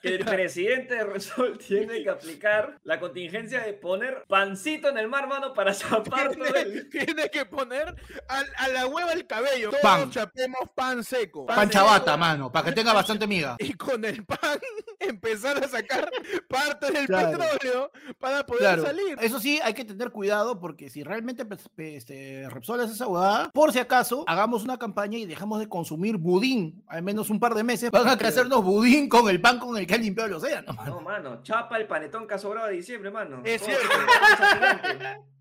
que 0.01 0.15
el 0.15 0.25
presidente 0.25 0.95
de 0.95 1.03
Resol 1.03 1.57
tiene 1.67 2.01
que 2.03 2.09
aplicar 2.09 2.79
la 2.83 2.99
contingencia 2.99 3.59
de 3.61 3.73
poner 3.73 4.23
pancito 4.27 4.89
en 4.89 4.97
el 4.97 5.07
mar, 5.09 5.27
mano, 5.27 5.53
para 5.53 5.73
zapar 5.73 6.33
todo 6.35 6.43
Tiene, 6.45 6.59
el... 6.59 6.89
tiene 6.89 7.29
que 7.29 7.45
poner 7.45 7.95
a, 8.27 8.43
a 8.63 8.67
la 8.69 8.87
hueva 8.87 9.11
el 9.13 9.27
cabello. 9.27 9.69
Todos 9.71 9.81
Pan. 9.81 10.09
chapemos 10.11 10.69
pan 10.73 11.03
seco. 11.03 11.45
Pan 11.45 11.69
chabata, 11.69 12.15
mano, 12.17 12.51
para 12.51 12.65
que 12.65 12.71
tenga 12.71 12.93
bastante 12.93 13.27
miga. 13.27 13.55
Y 13.59 13.73
con 13.73 14.03
el 14.05 14.25
pan 14.25 14.59
empezar 14.99 15.63
a 15.63 15.67
sacar 15.67 16.09
parte 16.47 16.91
del 16.91 17.05
Claro. 17.07 17.37
petróleo 17.37 17.91
para 18.19 18.45
poder 18.45 18.61
Claro. 18.61 18.83
salir. 18.83 19.17
Eso 19.21 19.39
sí, 19.39 19.59
hay 19.63 19.73
que 19.73 19.83
tener 19.85 20.11
cuidado 20.11 20.59
porque 20.59 20.89
si 20.89 21.03
realmente 21.03 21.45
pe- 21.45 21.95
este, 21.97 22.47
Repsol 22.49 22.81
hace 22.81 22.93
esa 22.93 23.07
huevada, 23.07 23.49
por 23.51 23.73
si 23.73 23.79
acaso, 23.79 24.23
hagamos 24.27 24.63
una 24.63 24.77
campaña 24.77 25.08
y 25.17 25.25
dejamos 25.25 25.59
de 25.59 25.67
consumir 25.67 26.17
budín, 26.17 26.83
al 26.87 27.01
menos 27.03 27.29
un 27.29 27.39
par 27.39 27.53
de 27.55 27.63
meses, 27.63 27.89
van 27.91 28.07
a 28.07 28.17
crecernos 28.17 28.63
budín 28.63 29.09
con 29.09 29.29
el 29.29 29.41
pan 29.41 29.59
con 29.59 29.77
el 29.77 29.87
que 29.87 29.95
han 29.95 30.01
limpiado 30.01 30.27
el 30.27 30.35
océano. 30.35 30.73
mano. 30.73 30.95
No, 30.95 31.01
mano, 31.01 31.43
chapa 31.43 31.77
el 31.77 31.87
panetón 31.87 32.27
que 32.27 32.33
ha 32.35 32.37
sobrado 32.37 32.67
de 32.67 32.73
diciembre, 32.73 33.09
mano. 33.11 33.41
Es 33.43 33.61
cierto. 33.63 33.87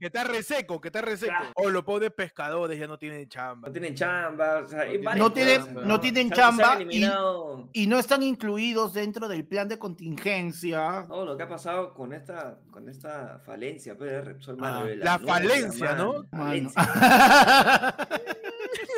Que 0.00 0.06
está 0.06 0.24
reseco, 0.24 0.80
que 0.80 0.88
está 0.88 1.00
reseco. 1.02 1.32
Claro. 1.36 1.52
O 1.56 1.70
los 1.70 1.82
pobres 1.84 2.12
pescadores 2.12 2.78
ya 2.78 2.86
no 2.86 2.98
tienen 2.98 3.28
chamba. 3.28 3.66
No 3.68 3.72
tienen 3.72 3.94
chamba, 3.94 4.58
o 4.64 4.68
sea, 4.68 4.82
hay 4.82 4.98
No 5.02 5.14
No 5.16 5.32
tienen- 5.32 5.60
cosas, 5.60 5.74
no 5.86 6.00
tienen 6.00 6.30
chamba 6.30 6.74
y- 6.78 6.82
eliminado 6.82 7.68
Y 7.72 7.86
no 7.88 7.98
están 7.98 8.22
incluidos 8.22 8.94
dentro 8.94 9.26
del 9.28 9.44
plan 9.44 9.68
de 9.68 9.78
contingencia. 9.78 11.04
todo 11.08 11.24
lo 11.26 11.36
que 11.36 11.42
ha 11.42 11.48
pasado 11.48 11.92
con 11.94 12.12
esta, 12.12 12.58
con 12.70 12.88
esta 12.88 13.40
falencia 13.44 13.96
pues, 13.96 14.10
de 14.10 14.20
Repsol, 14.22 14.56
mano, 14.56 14.78
Ah, 14.80 14.88
la 14.96 15.18
nuca, 15.18 15.32
falencia, 15.32 15.92
¿no? 15.94 16.24
falencia. 16.30 16.82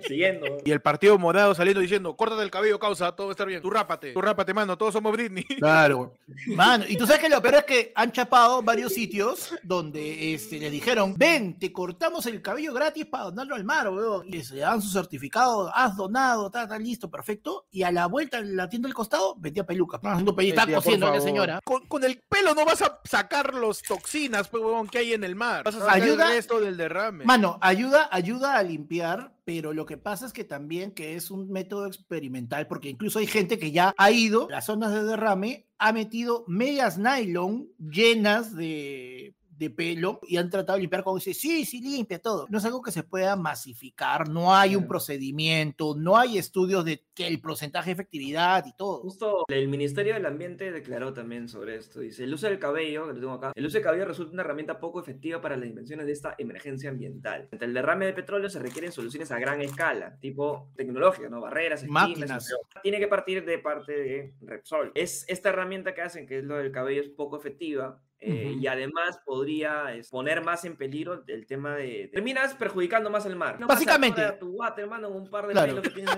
Siguiendo. 0.11 0.45
Y 0.65 0.71
el 0.71 0.81
partido 0.81 1.17
morado 1.17 1.55
saliendo 1.55 1.79
diciendo, 1.79 2.15
córtate 2.17 2.43
el 2.43 2.51
cabello, 2.51 2.77
causa, 2.79 3.13
todo 3.15 3.27
va 3.27 3.31
a 3.31 3.33
estar 3.33 3.47
bien. 3.47 3.61
Tú 3.61 3.69
rápate, 3.69 4.11
tú 4.11 4.21
rápate, 4.21 4.53
mano, 4.53 4.77
todos 4.77 4.93
somos 4.93 5.11
Britney. 5.13 5.45
Claro. 5.59 6.13
Mano, 6.47 6.83
y 6.87 6.97
tú 6.97 7.05
sabes 7.07 7.21
que 7.21 7.29
lo 7.29 7.41
peor 7.41 7.55
es 7.55 7.63
que 7.63 7.91
han 7.95 8.11
chapado 8.11 8.61
varios 8.61 8.93
sitios 8.93 9.53
donde 9.63 10.33
este, 10.33 10.59
le 10.59 10.69
dijeron, 10.69 11.13
ven, 11.17 11.57
te 11.57 11.71
cortamos 11.71 12.25
el 12.25 12.41
cabello 12.41 12.73
gratis 12.73 13.05
para 13.05 13.25
donarlo 13.25 13.55
al 13.55 13.63
mar, 13.63 13.87
weón. 13.89 14.25
Y 14.27 14.43
se 14.43 14.55
le 14.55 14.61
dan 14.61 14.81
su 14.81 14.89
certificado, 14.89 15.71
has 15.73 15.95
donado, 15.95 16.47
está, 16.47 16.63
está 16.63 16.77
listo, 16.77 17.09
perfecto. 17.09 17.65
Y 17.71 17.83
a 17.83 17.91
la 17.91 18.07
vuelta 18.07 18.39
en 18.39 18.55
la 18.57 18.67
tienda 18.67 18.87
del 18.87 18.93
costado, 18.95 19.35
vendía 19.37 19.65
pelucas. 19.65 20.01
Haciendo 20.03 20.35
cosiendo 20.35 21.11
la 21.11 21.21
señora. 21.21 21.59
Con, 21.63 21.87
con 21.87 22.03
el 22.03 22.19
pelo 22.27 22.53
no 22.53 22.65
vas 22.65 22.81
a 22.81 22.99
sacar 23.05 23.53
los 23.53 23.81
toxinas, 23.81 24.47
pues, 24.49 24.63
huevón, 24.63 24.87
que 24.87 24.97
hay 24.97 25.13
en 25.13 25.23
el 25.23 25.35
mar. 25.35 25.63
Vas 25.63 25.75
a 25.75 25.79
sacar 25.79 25.95
Ayuda- 26.01 26.27
el 26.29 26.35
resto 26.35 26.59
del 26.59 26.75
derrame. 26.75 27.23
Mano, 27.25 27.57
ayuda, 27.61 28.09
ayuda 28.11 28.57
a 28.57 28.63
limpiar, 28.63 29.31
pero 29.45 29.73
lo 29.73 29.85
que 29.85 29.97
pasa 30.01 30.25
es 30.25 30.33
que 30.33 30.43
también 30.43 30.91
que 30.91 31.15
es 31.15 31.31
un 31.31 31.49
método 31.49 31.87
experimental, 31.87 32.67
porque 32.67 32.89
incluso 32.89 33.19
hay 33.19 33.27
gente 33.27 33.59
que 33.59 33.71
ya 33.71 33.93
ha 33.97 34.11
ido 34.11 34.47
a 34.47 34.51
las 34.51 34.65
zonas 34.65 34.93
de 34.93 35.03
derrame, 35.03 35.67
ha 35.77 35.93
metido 35.93 36.43
medias 36.47 36.97
nylon 36.97 37.69
llenas 37.77 38.55
de, 38.55 39.35
de 39.61 39.69
pelo 39.69 40.19
y 40.23 40.37
han 40.37 40.49
tratado 40.49 40.77
de 40.77 40.81
limpiar 40.81 41.03
como 41.03 41.17
dice, 41.17 41.33
sí, 41.33 41.65
sí, 41.65 41.81
limpia 41.81 42.19
todo. 42.19 42.47
No 42.49 42.57
es 42.57 42.65
algo 42.65 42.81
que 42.81 42.91
se 42.91 43.03
pueda 43.03 43.35
masificar, 43.35 44.27
no 44.27 44.53
hay 44.55 44.75
un 44.75 44.87
procedimiento, 44.87 45.95
no 45.95 46.17
hay 46.17 46.37
estudios 46.37 46.83
de 46.83 47.05
que 47.13 47.27
el 47.27 47.39
porcentaje 47.39 47.89
de 47.89 47.93
efectividad 47.93 48.65
y 48.65 48.73
todo. 48.75 49.01
Justo 49.01 49.45
el 49.47 49.67
Ministerio 49.67 50.15
del 50.15 50.25
Ambiente 50.25 50.71
declaró 50.71 51.13
también 51.13 51.47
sobre 51.47 51.75
esto. 51.75 51.99
Dice, 51.99 52.23
el 52.23 52.33
uso 52.33 52.47
del 52.47 52.59
cabello, 52.59 53.07
que 53.07 53.13
lo 53.13 53.19
tengo 53.19 53.33
acá, 53.33 53.51
el 53.55 53.65
uso 53.65 53.75
del 53.75 53.83
cabello 53.83 54.05
resulta 54.05 54.33
una 54.33 54.41
herramienta 54.41 54.79
poco 54.79 54.99
efectiva 54.99 55.41
para 55.41 55.55
las 55.55 55.65
dimensiones 55.65 56.07
de 56.07 56.11
esta 56.11 56.33
emergencia 56.37 56.89
ambiental. 56.89 57.47
Ante 57.51 57.65
el 57.65 57.73
derrame 57.73 58.07
de 58.07 58.13
petróleo 58.13 58.49
se 58.49 58.59
requieren 58.59 58.91
soluciones 58.91 59.31
a 59.31 59.39
gran 59.39 59.61
escala, 59.61 60.17
tipo 60.19 60.71
tecnológicas, 60.75 61.29
¿no? 61.29 61.39
Barreras, 61.41 61.83
esquinas, 61.83 62.09
Máquinas. 62.09 62.53
otras. 62.53 62.83
Tiene 62.83 62.99
que 62.99 63.07
partir 63.07 63.45
de 63.45 63.59
parte 63.59 63.91
de 63.93 64.33
Repsol. 64.41 64.91
Es 64.95 65.23
esta 65.27 65.49
herramienta 65.49 65.93
que 65.93 66.01
hacen, 66.01 66.25
que 66.25 66.39
es 66.39 66.43
lo 66.43 66.57
del 66.57 66.71
cabello, 66.71 67.01
es 67.01 67.09
poco 67.09 67.37
efectiva. 67.37 68.01
Eh. 68.21 68.55
Y 68.59 68.67
además 68.67 69.19
podría 69.25 69.85
poner 70.09 70.43
más 70.43 70.63
en 70.65 70.77
peligro 70.77 71.23
el 71.27 71.45
tema 71.47 71.75
de... 71.75 72.09
Terminas 72.13 72.53
perjudicando 72.53 73.09
más 73.09 73.25
el 73.25 73.35
mar. 73.35 73.59
No 73.59 73.67
Básicamente. 73.67 74.21
atorar 74.21 74.35
a 74.35 74.39
tu 74.39 74.49
water, 74.51 74.83
hermano, 74.83 75.07
en 75.07 75.13
un 75.15 75.29
par 75.29 75.47
de 75.47 75.53
Claro. 75.53 75.67
pelos 75.69 75.83
que 75.83 75.89
tienes. 75.89 76.17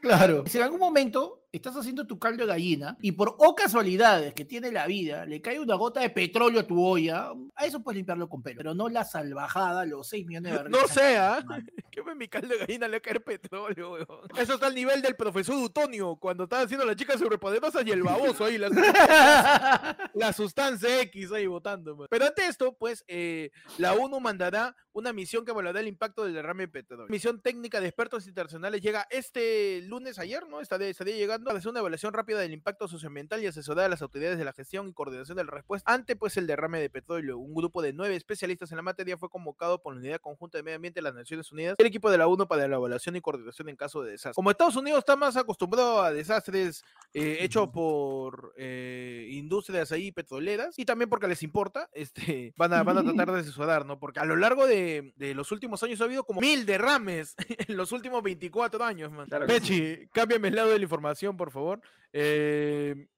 Claro. 0.00 0.44
Si 0.46 0.58
en 0.58 0.64
algún 0.64 0.80
momento 0.80 1.47
estás 1.50 1.74
haciendo 1.76 2.06
tu 2.06 2.18
caldo 2.18 2.42
de 2.44 2.48
gallina 2.52 2.96
y 3.00 3.12
por 3.12 3.34
o 3.38 3.54
casualidades 3.54 4.34
que 4.34 4.44
tiene 4.44 4.70
la 4.70 4.86
vida 4.86 5.24
le 5.24 5.40
cae 5.40 5.58
una 5.60 5.76
gota 5.76 6.00
de 6.00 6.10
petróleo 6.10 6.60
a 6.60 6.66
tu 6.66 6.84
olla, 6.84 7.30
a 7.54 7.64
eso 7.66 7.82
puedes 7.82 7.96
limpiarlo 7.96 8.28
con 8.28 8.42
pelo, 8.42 8.58
pero 8.58 8.74
no 8.74 8.88
la 8.88 9.04
salvajada, 9.04 9.86
los 9.86 10.08
6 10.08 10.26
millones 10.26 10.52
de 10.52 10.58
No 10.58 10.64
barriles. 10.78 10.90
sea, 10.90 11.42
Mano. 11.46 11.64
que 11.90 12.02
me 12.02 12.14
mi 12.14 12.28
caldo 12.28 12.48
de 12.48 12.58
gallina 12.58 12.86
le 12.86 12.92
va 12.92 12.98
a 12.98 13.00
caer 13.00 13.24
petróleo, 13.24 13.92
weón. 13.92 14.06
Eso 14.38 14.54
está 14.54 14.66
al 14.66 14.74
nivel 14.74 15.00
del 15.00 15.16
profesor 15.16 15.56
Utonio, 15.56 16.16
cuando 16.16 16.44
estaba 16.44 16.62
haciendo 16.62 16.84
las 16.84 16.96
chicas 16.96 17.18
sobrepoderosas 17.18 17.86
y 17.86 17.90
el 17.92 18.02
baboso 18.02 18.44
ahí, 18.44 18.58
la, 18.58 18.68
la 20.14 20.32
sustancia 20.32 21.00
X 21.02 21.32
ahí 21.32 21.46
votando. 21.46 21.96
man. 21.96 22.06
Pero 22.10 22.26
ante 22.26 22.46
esto, 22.46 22.76
pues, 22.76 23.04
eh, 23.08 23.50
la 23.78 23.94
ONU 23.94 24.20
mandará 24.20 24.76
una 24.92 25.12
misión 25.12 25.44
que 25.44 25.52
evaluará 25.52 25.80
el 25.80 25.86
impacto 25.88 26.24
del 26.24 26.34
derrame 26.34 26.64
de 26.64 26.68
petróleo. 26.68 27.06
Misión 27.08 27.40
técnica 27.40 27.80
de 27.80 27.86
expertos 27.86 28.26
internacionales 28.26 28.80
llega 28.82 29.06
este 29.10 29.80
lunes 29.82 30.18
ayer, 30.18 30.46
¿no? 30.48 30.60
Estaría, 30.60 30.88
estaría 30.88 31.14
llegando 31.16 31.37
a 31.46 31.52
hacer 31.52 31.70
una 31.70 31.80
evaluación 31.80 32.12
rápida 32.12 32.40
del 32.40 32.52
impacto 32.52 32.88
socioambiental 32.88 33.42
y 33.42 33.46
asesorar 33.46 33.86
a 33.86 33.88
las 33.88 34.02
autoridades 34.02 34.38
de 34.38 34.44
la 34.44 34.52
gestión 34.52 34.88
y 34.88 34.92
coordinación 34.92 35.36
de 35.36 35.44
la 35.44 35.50
respuesta 35.50 35.92
ante, 35.92 36.16
pues, 36.16 36.36
el 36.36 36.46
derrame 36.46 36.80
de 36.80 36.90
petróleo. 36.90 37.38
Un 37.38 37.54
grupo 37.54 37.82
de 37.82 37.92
nueve 37.92 38.16
especialistas 38.16 38.70
en 38.72 38.76
la 38.76 38.82
materia 38.82 39.16
fue 39.16 39.28
convocado 39.28 39.80
por 39.82 39.94
la 39.94 40.00
Unidad 40.00 40.20
Conjunta 40.20 40.58
de 40.58 40.64
Medio 40.64 40.76
Ambiente 40.76 40.98
de 40.98 41.02
las 41.02 41.14
Naciones 41.14 41.50
Unidas 41.52 41.76
y 41.78 41.82
el 41.82 41.88
equipo 41.88 42.10
de 42.10 42.18
la 42.18 42.26
ONU 42.26 42.46
para 42.46 42.66
la 42.66 42.76
evaluación 42.76 43.16
y 43.16 43.20
coordinación 43.20 43.68
en 43.68 43.76
caso 43.76 44.02
de 44.02 44.12
desastre. 44.12 44.34
Como 44.34 44.50
Estados 44.50 44.76
Unidos 44.76 45.00
está 45.00 45.16
más 45.16 45.36
acostumbrado 45.36 46.02
a 46.02 46.12
desastres 46.12 46.84
eh, 47.14 47.38
hechos 47.40 47.68
por 47.68 48.52
eh, 48.56 49.28
industrias 49.30 49.92
ahí 49.92 50.12
petroleras 50.12 50.78
y 50.78 50.84
también 50.84 51.08
porque 51.08 51.28
les 51.28 51.42
importa, 51.42 51.88
este, 51.94 52.52
van 52.56 52.72
a, 52.72 52.82
van 52.82 52.98
a 52.98 53.02
tratar 53.02 53.32
de 53.32 53.40
asesorar, 53.40 53.86
¿no? 53.86 53.98
Porque 53.98 54.20
a 54.20 54.24
lo 54.24 54.36
largo 54.36 54.66
de, 54.66 55.12
de 55.16 55.34
los 55.34 55.52
últimos 55.52 55.82
años 55.82 56.00
ha 56.00 56.04
habido 56.04 56.24
como 56.24 56.40
mil 56.40 56.66
derrames 56.66 57.34
en 57.48 57.76
los 57.76 57.92
últimos 57.92 58.22
24 58.22 58.84
años, 58.84 59.12
man. 59.12 59.26
Claro 59.28 59.46
Pechi, 59.46 60.08
cámbiame 60.12 60.48
el 60.48 60.56
lado 60.56 60.70
de 60.70 60.78
la 60.78 60.82
información, 60.84 61.27
por 61.36 61.50
favor. 61.50 61.80
Eh, 62.12 63.08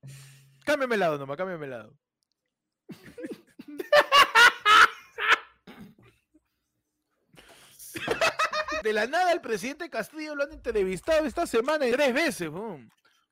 cámbiame 0.65 0.95
el 0.95 1.01
lado 1.01 1.19
nomás, 1.19 1.37
cámbiame 1.37 1.65
el 1.67 1.71
lado. 1.71 1.97
De 8.83 8.93
la 8.93 9.07
nada, 9.07 9.33
el 9.33 9.41
presidente 9.41 9.91
Castillo 9.91 10.35
lo 10.35 10.45
han 10.45 10.53
entrevistado 10.53 11.27
esta 11.27 11.47
semana 11.47 11.85
tres 11.91 12.15
veces. 12.15 12.51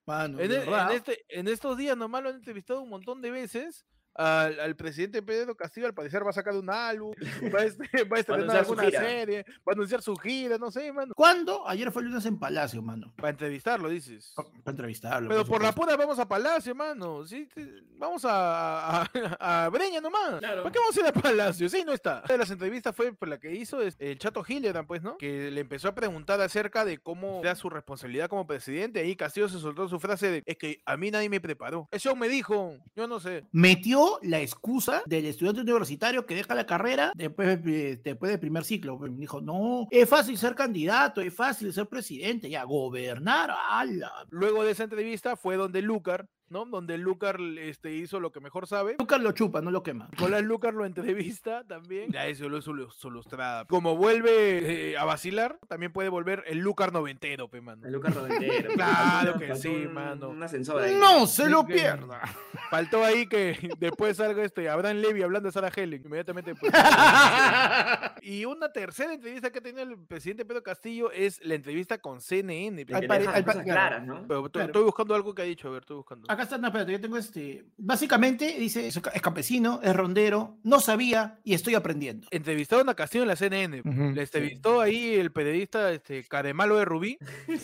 Mano, 0.05 0.41
En, 0.41 0.53
e- 0.53 0.65
en 0.65 0.91
este, 0.91 1.25
en 1.29 1.49
estos 1.49 1.77
días 1.79 1.97
nomás 1.97 2.23
lo 2.23 2.29
han 2.31 2.37
entrevistado 2.37 2.83
un 2.83 2.91
montón 2.91 3.23
de 3.23 3.31
veces. 3.31 3.87
Al, 4.19 4.59
al 4.59 4.75
presidente 4.75 5.23
Pedro 5.23 5.55
Castillo, 5.57 5.87
al 5.87 5.95
parecer, 5.95 6.27
va 6.27 6.31
a 6.31 6.33
sacar 6.33 6.53
un 6.55 6.69
álbum, 6.69 7.15
va 7.55 7.61
a, 7.61 7.65
este- 7.65 8.03
va 8.05 8.17
a 8.17 8.21
estrenar 8.21 8.57
alguna 8.57 8.91
serie, 8.91 9.45
va 9.61 9.71
a 9.71 9.73
anunciar 9.75 10.03
su 10.03 10.17
gira, 10.17 10.59
no 10.59 10.73
sé, 10.73 10.93
mano. 10.93 11.15
¿Cuándo? 11.15 11.67
Ayer 11.69 11.93
fue 11.93 12.03
el 12.03 12.09
lunes 12.09 12.27
en 12.27 12.37
Palacio, 12.37 12.83
mano. 12.83 13.13
Para 13.17 13.31
entrevistarlo, 13.31 13.89
dices. 13.89 14.35
Para 14.35 14.73
entrevistarlo. 14.73 15.29
Pero 15.29 15.45
por 15.45 15.63
la 15.63 15.73
pura 15.73 15.97
vamos 15.97 16.19
a 16.19 16.27
Palacio, 16.27 16.75
mano. 16.75 17.25
Sí, 17.27 17.47
te- 17.55 17.81
vamos 17.97 18.25
a, 18.25 19.03
a, 19.03 19.65
a 19.65 19.69
Breña 19.69 20.01
nomás. 20.01 20.41
Claro. 20.41 20.65
¿Para 20.65 20.73
qué 20.73 20.79
vamos 20.81 20.97
a 20.97 21.01
ir 21.01 21.07
a 21.07 21.13
Palacio? 21.13 21.69
Sí, 21.69 21.85
no 21.87 21.93
está. 21.93 22.19
Una 22.25 22.33
de 22.35 22.39
las 22.39 22.51
entrevistas 22.51 22.97
fue 22.97 23.13
por 23.13 23.29
la 23.29 23.39
que 23.39 23.55
hizo 23.55 23.81
es- 23.81 23.95
el 24.01 24.19
Chato 24.19 24.43
Hildebrand, 24.47 24.89
pues, 24.89 25.01
¿no? 25.03 25.17
Que 25.17 25.51
le 25.53 25.61
empezó 25.61 25.87
a 25.87 25.95
preguntar 25.95 26.41
acerca 26.41 26.85
de 26.85 26.99
cómo 26.99 27.39
era 27.41 27.55
su 27.55 27.71
responsabilidad 27.71 28.29
como 28.29 28.49
presidente. 28.49 28.99
Ahí 28.99 29.15
Castillo 29.15 29.49
se 29.49 29.61
soltó 29.61 29.89
su 29.89 30.01
frase 30.01 30.29
de, 30.31 30.43
es 30.45 30.57
que 30.57 30.83
a 30.87 30.97
mí 30.97 31.11
nadie 31.13 31.29
me 31.29 31.41
preparó. 31.41 31.89
Eso 31.93 32.17
me 32.17 32.29
dijo, 32.29 32.75
yo 32.97 33.07
no 33.07 33.21
sé. 33.21 33.47
Metió 33.53 34.08
la 34.23 34.41
excusa 34.41 35.03
del 35.07 35.27
estudiante 35.27 35.61
universitario 35.61 36.27
que 36.27 36.35
deja 36.35 36.55
la 36.55 36.67
carrera 36.67 37.13
después, 37.15 37.63
de- 37.65 37.97
después 37.97 38.31
del 38.31 38.41
primer 38.41 38.65
ciclo. 38.65 38.99
Pues, 38.99 39.17
Dijo, 39.19 39.41
no, 39.41 39.87
es 39.91 40.09
fácil 40.09 40.39
ser 40.39 40.55
candidato, 40.55 41.21
es 41.21 41.35
fácil 41.35 41.73
ser 41.73 41.87
presidente, 41.87 42.49
ya, 42.51 42.63
gobernar, 42.65 43.51
ala. 43.71 44.13
Luego 44.31 44.65
de 44.65 44.73
esa 44.73 44.85
entrevista 44.85 45.37
fue 45.37 45.57
donde 45.57 45.83
Lucar 45.83 46.27
¿no? 46.51 46.65
Donde 46.65 46.97
Lucar 46.97 47.39
este, 47.59 47.93
hizo 47.95 48.21
lo 48.21 48.33
que 48.33 48.41
mejor 48.41 48.67
sabe. 48.67 48.97
Lucas 48.99 49.21
lo 49.21 49.33
chupa, 49.33 49.61
no 49.61 49.71
lo 49.71 49.83
quema. 49.83 50.09
Nicolás 50.13 50.43
Lucar 50.43 50.73
lo 50.73 50.87
entrevista 50.87 51.63
también. 51.69 52.11
Ya 52.11 52.27
eso 52.27 52.49
lo 52.49 52.63
su, 52.63 52.89
su 52.91 53.11
lustrada. 53.11 53.67
Como 53.67 53.97
vuelve 53.99 54.93
eh, 54.93 54.97
a 54.97 55.05
vacilar, 55.05 55.59
también 55.69 55.93
puede 55.93 56.09
volver 56.09 56.45
el 56.47 56.61
Lucar 56.61 56.91
noventero, 56.91 57.49
pe, 57.51 57.61
mano. 57.61 57.85
El 57.87 57.93
Lucas 57.93 58.15
Rodentero. 58.15 58.71
Claro 58.75 59.39
que 59.39 59.57
sí, 59.57 59.69
un- 59.69 59.93
mano. 59.93 60.31
Un 60.31 60.43
ascensor 60.43 60.81
ahí. 60.83 60.95
No 60.99 61.27
se 61.27 61.51
lo 61.51 61.67
pierda. 61.67 62.23
Faltó 62.71 63.05
ahí 63.05 63.27
que 63.27 63.71
después 63.79 64.17
salga 64.17 64.45
este 64.45 64.69
Abraham 64.69 64.99
Levy 64.99 65.23
hablando 65.23 65.49
de 65.49 65.53
Sarah 65.53 65.73
Helen. 65.75 66.03
Inmediatamente 66.05 66.53
después. 66.53 66.73
y 68.23 68.45
una 68.45 68.71
tercera 68.73 69.13
entrevista 69.13 69.51
que 69.51 69.59
ha 69.59 69.63
tenido 69.63 69.83
el 69.83 69.99
presidente 70.07 70.45
Pedro 70.45 70.63
Castillo 70.63 71.11
es 71.11 71.41
la 71.45 71.55
entrevista 71.55 71.99
con 71.99 72.21
CNN. 72.21 72.87
Al 72.93 73.45
cosas 73.45 73.65
claras, 73.65 74.05
¿no? 74.07 74.27
Pero 74.27 74.47
estoy, 74.47 74.51
Claro. 74.61 74.67
estoy 74.67 74.83
buscando 74.85 75.15
algo 75.15 75.35
que 75.35 75.43
ha 75.43 75.47
dicho, 75.47 75.69
a 75.69 75.73
ver, 75.73 75.81
estoy 75.83 75.97
buscando. 75.97 76.31
Acá 76.31 76.43
está, 76.43 76.59
no, 76.59 76.67
espérate, 76.69 76.93
yo 76.93 77.01
tengo 77.01 77.17
este. 77.17 77.65
Básicamente 77.77 78.57
dice: 78.59 78.87
es 78.87 78.99
ca- 79.01 79.11
es 79.11 79.23
campesino, 79.23 79.81
es 79.83 79.95
rondero, 79.95 80.57
no 80.63 80.81
sabía 80.81 81.39
y 81.45 81.55
estoy 81.55 81.75
aprendiendo. 81.75 82.27
Entrevistaron 82.31 82.89
a 82.89 82.95
Castillo 82.95 83.23
en 83.23 83.29
la 83.29 83.37
CNN. 83.37 83.81
Ujú. 83.81 84.13
Le 84.15 84.23
entrevistó 84.23 84.81
ahí 84.81 85.15
el 85.15 85.33
periodista 85.33 85.93
este, 85.93 86.25
Caremalo 86.25 86.77
de 86.77 86.85
Rubí. 86.85 87.19
El- 87.49 87.61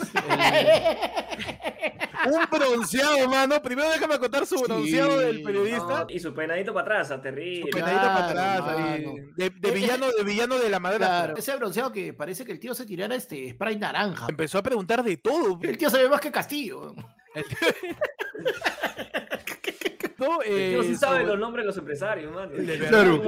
un 2.32 2.40
bronceado, 2.50 3.28
mano. 3.28 3.60
Primero 3.60 3.90
déjame 3.90 4.18
contar 4.18 4.46
su 4.46 4.56
del 4.94 5.42
periodista. 5.42 6.04
No, 6.04 6.06
y 6.08 6.18
su 6.20 6.34
peinadito 6.34 6.72
para 6.74 6.86
atrás, 7.00 7.10
a 7.10 7.20
terrible. 7.22 7.70
Su 7.70 7.70
peinadito 7.70 8.02
para 8.02 8.32
Claro, 8.32 8.64
atrás, 8.64 8.78
ahí, 8.88 9.06
mano. 9.06 9.28
de, 9.36 9.50
de 9.50 9.70
villano, 9.70 10.12
de 10.12 10.24
villano 10.24 10.58
de 10.58 10.68
la 10.68 10.80
madera. 10.80 11.06
Claro, 11.06 11.36
ese 11.36 11.56
bronceado 11.56 11.92
que 11.92 12.12
parece 12.12 12.44
que 12.44 12.52
el 12.52 12.60
tío 12.60 12.74
se 12.74 12.84
tirara 12.86 13.14
este 13.14 13.50
spray 13.50 13.78
naranja. 13.78 14.26
Empezó 14.28 14.58
a 14.58 14.62
preguntar 14.62 15.02
de 15.02 15.16
todo. 15.16 15.58
El 15.62 15.78
tío 15.78 15.90
se 15.90 15.98
ve 16.02 16.08
más 16.08 16.20
que 16.20 16.30
Castillo. 16.32 16.94
sí 20.16 20.24
Eh, 20.46 20.94
sabe 20.98 21.18
sobre- 21.20 21.26
los 21.26 21.38
nombres 21.38 21.62
de 21.62 21.66
los 21.66 21.76
empresarios, 21.78 22.32
mano. 22.34 22.52
De 22.52 22.78
Claro. 22.78 23.22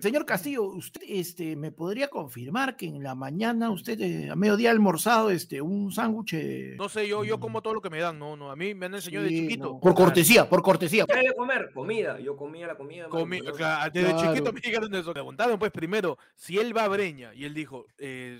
Señor 0.00 0.26
Castillo, 0.26 0.64
¿usted 0.64 1.00
este, 1.06 1.56
me 1.56 1.70
podría 1.72 2.08
confirmar 2.08 2.76
que 2.76 2.86
en 2.86 3.02
la 3.02 3.14
mañana 3.14 3.70
usted 3.70 4.00
eh, 4.00 4.30
a 4.30 4.36
mediodía 4.36 4.70
ha 4.70 4.72
almorzado 4.72 5.30
este, 5.30 5.60
un 5.60 5.92
sándwich? 5.92 6.34
eh, 6.34 6.74
No 6.78 6.88
sé, 6.88 7.06
yo, 7.08 7.24
yo 7.24 7.38
como 7.40 7.62
todo 7.62 7.74
lo 7.74 7.80
que 7.80 7.90
me 7.90 7.98
dan, 8.00 8.18
no, 8.18 8.36
no. 8.36 8.50
A 8.50 8.56
mí 8.56 8.74
me 8.74 8.86
han 8.86 8.94
enseñado 8.94 9.24
de 9.24 9.30
sí, 9.30 9.40
chiquito. 9.42 9.64
no, 9.74 9.80
Por 9.80 9.94
cortesía, 9.94 10.48
por 10.48 10.62
cortesía. 10.62 11.04
¿Qué 11.06 11.12
hay 11.18 11.26
de 11.28 11.34
comer? 11.34 11.70
Comida. 11.74 12.18
Yo 12.20 12.36
comía 12.36 12.66
la 12.66 12.76
comida. 12.76 13.08
Comi- 13.08 13.40
claro, 13.56 13.90
desde 13.92 14.10
Claro. 14.12 14.28
chiquito 14.32 14.52
me 14.52 14.60
dijeron 14.60 14.94
eso. 14.94 15.12
Preguntaron, 15.12 15.58
pues, 15.58 15.70
primero, 15.72 16.18
si 16.34 16.58
él 16.58 16.76
va 16.76 16.84
a 16.84 16.88
Breña. 16.88 17.32
Y 17.34 17.44
él 17.44 17.54
dijo, 17.54 17.86
eh, 17.98 18.38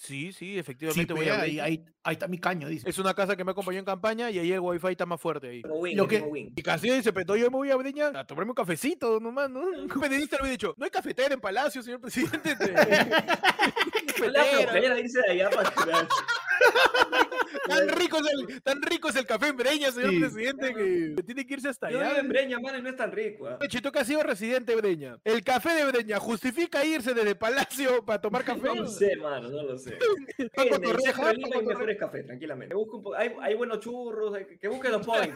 sí, 0.00 0.32
sí, 0.32 0.32
Sí, 0.32 0.58
efectivamente 0.58 1.12
voy 1.14 1.24
pe, 1.26 1.30
a 1.30 1.40
ahí, 1.40 1.58
ahí- 1.60 1.84
ahí 2.04 2.12
está 2.14 2.28
mi 2.28 2.38
caño, 2.38 2.68
dice. 2.68 2.88
Es 2.88 2.98
una 2.98 3.14
casa 3.14 3.36
que 3.36 3.44
me 3.44 3.50
acompañó 3.52 3.78
en 3.78 3.84
campaña 3.84 4.30
y 4.30 4.38
ahí 4.38 4.52
el 4.52 4.60
wifi 4.60 4.88
está 4.88 5.06
más 5.06 5.20
fuerte 5.20 5.48
ahí. 5.48 5.62
Como 5.62 5.86
Lo 5.86 6.06
que- 6.08 6.20
como. 6.20 6.36
Y 6.36 6.62
Castillo 6.62 6.94
dice, 6.94 7.12
pero 7.12 7.36
yo 7.36 7.50
me 7.50 7.56
voy 7.56 7.70
a 7.70 7.76
Breña 7.76 8.08
a 8.08 8.24
tomarme 8.26 8.50
un 8.50 8.54
cafecito 8.54 9.18
nomás, 9.20 9.50
¿no? 9.50 9.60
Un 9.60 9.88
periodista 9.88 10.36
le 10.36 10.40
había 10.42 10.52
dicho, 10.52 10.74
no 10.76 10.84
hay 10.84 10.90
cafetera 10.90 11.34
en 11.34 11.40
Palacio, 11.40 11.82
señor 11.82 12.00
presidente. 12.00 12.40
Flojera 14.16 14.98
irse 15.00 15.20
de 15.20 15.30
allá 15.32 15.50
para 15.50 15.70
tan, 17.68 17.88
rico 17.88 18.18
es 18.18 18.26
el, 18.32 18.62
tan 18.62 18.82
rico 18.82 19.08
es 19.08 19.16
el 19.16 19.26
café 19.26 19.48
en 19.48 19.56
Breña, 19.56 19.90
señor 19.92 20.10
Sí. 20.10 20.18
presidente, 20.20 20.74
que 21.16 21.22
tiene 21.24 21.46
que 21.46 21.54
irse 21.54 21.68
hasta 21.68 21.90
Yo 21.90 22.00
allá. 22.00 22.18
en 22.18 22.28
Breña, 22.28 22.58
mano, 22.60 22.80
no 22.80 22.88
es 22.88 22.96
tan 22.96 23.12
rico. 23.12 23.46
¿ah? 23.48 23.58
Chito 23.68 23.90
que 23.92 23.98
ha 24.00 24.04
sido 24.04 24.22
residente 24.22 24.72
de 24.74 24.80
Breña. 24.80 25.18
El 25.24 25.42
café 25.44 25.70
de 25.74 25.84
Breña 25.84 26.18
justifica 26.18 26.84
irse 26.84 27.14
desde 27.14 27.34
Palacio 27.34 28.04
para 28.04 28.20
tomar 28.20 28.44
café. 28.44 28.66
No 28.68 28.74
lo 28.74 28.86
sé, 28.88 29.16
mano, 29.16 29.48
no 29.48 29.62
lo 29.62 29.78
sé. 29.78 29.96
Paco 30.54 30.68
En 30.68 30.74
el 30.74 30.82
Torreja, 30.82 31.22
Paco 31.22 31.28
hay 31.58 31.66
mejores 31.66 31.98
cafés, 31.98 32.26
tranquilamente. 32.26 32.74
Un 32.74 33.02
po- 33.02 33.14
hay, 33.14 33.32
hay 33.40 33.54
buenos 33.54 33.80
churros, 33.80 34.34
hay 34.34 34.46
que, 34.46 34.58
que 34.58 34.68
busque 34.68 34.88
los 34.88 35.04
points. 35.06 35.34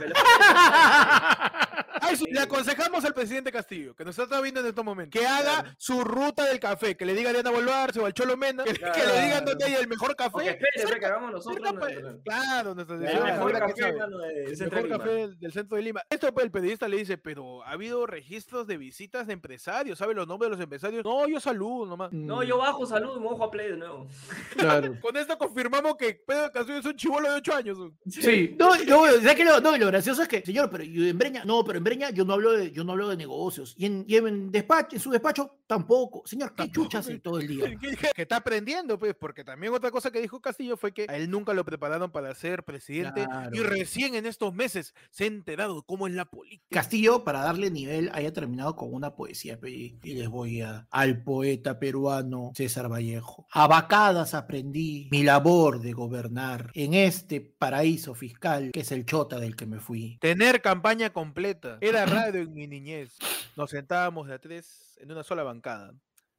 Ay, 2.03 2.17
le 2.31 2.41
aconsejamos 2.41 3.05
al 3.05 3.15
presidente 3.15 3.53
Castillo, 3.53 3.95
que 3.95 4.05
nos 4.05 4.19
está 4.19 4.41
viendo 4.41 4.61
en 4.61 4.67
estos 4.67 4.85
momentos, 4.85 5.21
que 5.21 5.27
haga 5.27 5.41
Claro. 5.61 5.75
su 5.79 6.03
ruta 6.05 6.45
del 6.47 6.61
café, 6.61 6.97
que 6.97 7.05
le 7.05 7.15
diga 7.15 7.31
a 7.31 7.33
Diana 7.33 7.51
Boluarse 7.51 7.99
o 8.01 8.07
al 8.07 8.15
Cholo 8.15 8.37
Mena, 8.37 8.65
que, 8.65 8.73
que 8.75 8.81
le 9.07 9.23
digan 9.25 9.45
dónde 9.45 9.65
hay 9.65 9.75
el 9.75 9.89
mejor 9.89 10.15
café. 10.17 10.31
Porque 10.31 10.51
espere, 10.51 10.71
cerca- 10.87 10.99
que 10.99 11.07
hagamos 11.07 11.33
nosotros. 11.33 11.57
cerca 11.69 11.81
claro, 12.25 12.75
nuestra 12.75 12.97
El 12.97 13.03
mejor 13.03 13.53
café, 13.53 13.93
de 13.93 14.53
El 14.53 14.71
mejor 14.71 15.05
del, 15.05 15.39
del 15.39 15.53
centro 15.53 15.77
de 15.77 15.83
Lima. 15.83 16.03
Esto 16.11 16.33
pues 16.33 16.45
el 16.45 16.53
periodista 16.53 16.89
le 16.89 16.99
dice, 16.99 17.19
pero 17.19 17.63
ha 17.65 17.73
habido 17.73 18.07
registros 18.07 18.67
de 18.67 18.77
visitas 18.77 19.27
de 19.27 19.33
empresarios, 19.33 19.99
¿sabe 19.99 20.15
los 20.15 20.27
nombres 20.27 20.49
de 20.49 20.57
los 20.57 20.63
empresarios? 20.63 21.05
No, 21.05 21.27
yo 21.29 21.41
saludo 21.41 21.87
nomás. 21.87 22.13
No, 22.13 22.43
yo 22.43 22.59
bajo, 22.59 22.87
saludo 22.87 23.17
y 23.17 23.21
me 23.21 23.27
bajo 23.27 23.45
a 23.45 23.51
play 23.51 23.71
de 23.71 23.77
nuevo. 23.77 24.07
Claro. 24.57 24.95
Con 25.01 25.17
esto 25.17 25.39
confirmamos 25.39 25.97
que 25.97 26.15
Pedro 26.15 26.51
Castillo 26.53 26.79
es 26.79 26.87
un 26.87 26.97
chivolo 26.97 27.31
de 27.31 27.37
8 27.37 27.55
años. 27.55 27.79
Sí. 28.09 28.55
No, 28.59 28.77
no, 28.85 29.07
¿sabes 29.07 29.35
qué? 29.35 29.45
Lo, 29.45 29.61
no, 29.61 29.77
lo 29.77 29.87
gracioso 29.87 30.23
es 30.23 30.29
que, 30.29 30.43
señor, 30.43 30.69
pero 30.71 30.85
yo 30.85 31.07
en 31.07 31.17
Breña, 31.17 31.45
no, 31.45 31.65
pero 31.65 31.79
en 31.79 31.85
Breña 31.85 32.11
yo 32.11 32.25
no 32.25 32.35
hablo 32.35 32.53
de, 32.53 32.71
yo 32.71 32.85
no 32.85 32.93
hablo 32.93 33.09
de 33.09 33.17
negocios. 33.17 33.75
Y 33.79 33.87
en, 33.87 34.05
y 34.07 34.17
en 34.17 34.51
despacho, 34.51 34.97
en 34.97 35.01
su 35.01 35.11
despacho, 35.11 35.61
tampoco. 35.67 36.23
Señor, 36.27 36.51
¿qué 36.51 36.65
Tampoco, 36.65 36.85
chucha 36.85 36.99
hace 36.99 37.19
todo 37.19 37.39
el 37.39 37.47
día? 37.47 37.71
Que, 37.81 37.97
que 38.15 38.23
está 38.23 38.37
aprendiendo, 38.37 38.99
pues, 38.99 39.15
porque 39.15 39.45
también 39.45 39.73
otra 39.73 39.91
cosa 39.91 40.11
que 40.11 40.21
dijo 40.21 40.41
Castillo 40.41 40.77
fue 40.77 40.93
que 40.93 41.07
a 41.09 41.17
él 41.17 41.31
nunca 41.31 41.55
lo 41.55 41.65
prepararon 41.91 42.11
para 42.13 42.33
ser 42.35 42.63
presidente 42.63 43.23
y 43.23 43.25
Claro. 43.25 43.63
recién 43.71 44.15
en 44.15 44.25
estos 44.27 44.55
meses 44.55 44.95
se 45.11 45.25
ha 45.25 45.27
enterado 45.27 45.83
cómo 45.83 46.07
es 46.07 46.15
la 46.15 46.25
política. 46.25 46.67
Castillo, 46.71 47.25
para 47.25 47.41
darle 47.41 47.71
nivel, 47.71 48.11
haya 48.15 48.33
terminado 48.33 48.77
con 48.77 48.95
una 48.95 49.15
poesía. 49.17 49.59
Y 49.65 49.99
les 50.15 50.29
voy 50.29 50.61
a 50.63 50.87
al 50.91 51.23
poeta 51.25 51.79
peruano 51.81 52.53
César 52.55 52.89
Vallejo. 52.91 53.47
A 53.51 53.67
vacadas 53.67 54.35
aprendí 54.35 55.09
mi 55.11 55.23
labor 55.25 55.81
de 55.81 55.93
gobernar 55.93 56.71
en 56.75 56.95
este 56.95 57.41
paraíso 57.41 58.15
fiscal 58.15 58.71
que 58.73 58.81
es 58.81 58.93
el 58.93 59.05
chota 59.05 59.41
del 59.41 59.57
que 59.57 59.67
me 59.67 59.81
fui. 59.81 60.19
Tener 60.21 60.63
campaña 60.63 61.11
completa. 61.11 61.79
Era 61.81 62.07
raro 62.07 62.39
en 62.39 62.55
mi 62.55 62.67
niñez. 62.69 63.19
Nos 63.57 63.71
sentábamos 63.71 64.29
de 64.29 64.35
a 64.35 64.39
tres 64.39 64.97
en 65.01 65.11
una 65.11 65.25
sola 65.25 65.43
bancada. 65.43 65.93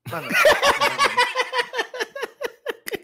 Mano, 0.10 0.28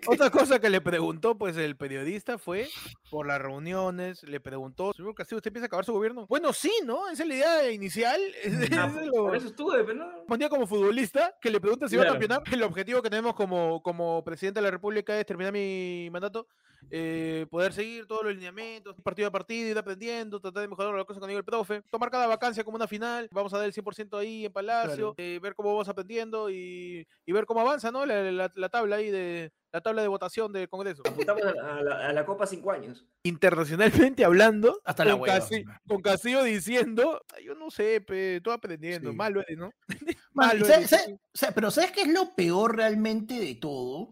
Otra 0.08 0.30
cosa 0.30 0.60
que 0.60 0.70
le 0.70 0.82
preguntó, 0.82 1.38
pues, 1.38 1.58
el 1.58 1.76
periodista 1.76 2.38
fue 2.38 2.68
por 3.10 3.28
las 3.28 3.42
reuniones, 3.42 4.24
le 4.24 4.40
preguntó, 4.40 4.94
señor 4.94 5.14
Castillo, 5.16 5.38
¿usted 5.38 5.52
piensa 5.52 5.68
acabar 5.68 5.86
su 5.86 5.94
gobierno? 5.94 6.26
Bueno, 6.28 6.54
sí, 6.54 6.72
¿no? 6.86 7.10
Esa 7.10 7.24
es 7.24 7.30
la 7.30 7.36
idea 7.36 7.72
inicial. 7.72 8.22
es 8.44 8.70
por 8.70 9.06
lo- 9.06 9.34
eso 9.34 9.48
estuve, 9.48 9.84
pero 9.84 10.00
no. 10.00 10.12
respondía 10.12 10.50
como 10.50 10.66
futbolista 10.68 11.36
que 11.42 11.50
le 11.50 11.60
pregunta 11.60 11.88
si 11.88 11.96
va 11.96 12.04
a 12.04 12.06
Claro. 12.06 12.20
campeonar. 12.20 12.44
El 12.54 12.64
objetivo 12.64 13.02
que 13.02 13.10
tenemos 13.10 13.36
como, 13.36 13.82
como 13.82 14.24
presidente 14.24 14.60
de 14.60 14.64
la 14.64 14.72
República 14.72 15.20
es 15.20 15.26
terminar 15.26 15.52
mi 15.54 16.10
mandato, 16.12 16.48
eh, 16.90 17.46
poder 17.50 17.74
seguir 17.74 18.06
todos 18.06 18.24
los 18.24 18.34
lineamientos, 18.36 18.96
partido 19.04 19.28
a 19.28 19.32
partido, 19.32 19.70
ir 19.70 19.78
aprendiendo, 19.78 20.40
tratar 20.40 20.62
de 20.62 20.68
mejorar 20.70 20.94
las 20.94 21.06
cosas 21.06 21.20
con 21.20 21.30
el 21.30 21.44
profe, 21.44 21.82
tomar 21.90 22.10
cada 22.12 22.28
vacancia 22.28 22.64
como 22.64 22.76
una 22.78 22.88
final, 22.88 23.28
vamos 23.32 23.54
a 23.54 23.58
dar 23.58 23.66
el 23.66 23.74
100% 23.74 24.18
ahí 24.18 24.46
en 24.46 24.54
Palacio, 24.54 25.14
Claro. 25.14 25.16
eh, 25.18 25.40
ver 25.42 25.54
cómo 25.56 25.70
vamos 25.74 25.90
aprendiendo 25.90 26.50
y, 26.50 27.06
y 27.26 27.32
ver 27.32 27.46
cómo 27.46 27.60
avanza 27.62 27.92
¿no? 27.92 28.06
la, 28.06 28.32
la- 28.32 28.52
la 28.56 28.70
tabla 28.70 28.98
ahí 28.98 29.10
de 29.10 29.52
la 29.72 29.82
tabla 29.82 30.02
de 30.02 30.08
votación 30.08 30.52
del 30.54 30.70
Congreso. 30.70 31.04
Apuntamos 31.06 31.44
a 31.44 31.54
la, 31.54 31.76
a 31.78 31.82
la- 31.82 32.08
a 32.10 32.14
la 32.14 32.26
Copa 32.26 32.46
5 32.48 32.72
años. 32.72 33.06
Internacionalmente 33.24 34.24
hablando, 34.26 34.82
Hasta 34.86 35.06
la 35.06 35.12
con, 35.14 35.22
hueva. 35.22 35.40
Casi- 35.40 35.64
con 35.88 36.02
Castillo 36.02 36.44
diciendo, 36.44 37.22
"Ay, 37.36 37.46
yo 37.46 37.56
no 37.56 37.70
sé, 37.70 38.02
pe, 38.02 38.38
estoy 38.38 38.54
aprendiendo, 38.54 39.12
Sí. 39.12 39.16
malo 39.16 39.42
eres, 39.42 39.58
¿no? 39.58 39.72
Malo 40.34 40.66
¿sabe- 40.66 40.78
eres, 40.80 40.90
sabe- 40.90 41.04
sí. 41.06 41.14
o 41.14 41.38
sea, 41.38 41.52
pero 41.52 41.72
¿sabes 41.72 41.92
qué 41.92 42.02
es 42.02 42.08
lo 42.08 42.34
peor 42.36 42.76
realmente 42.76 43.34
de 43.40 43.56
todo? 43.56 44.10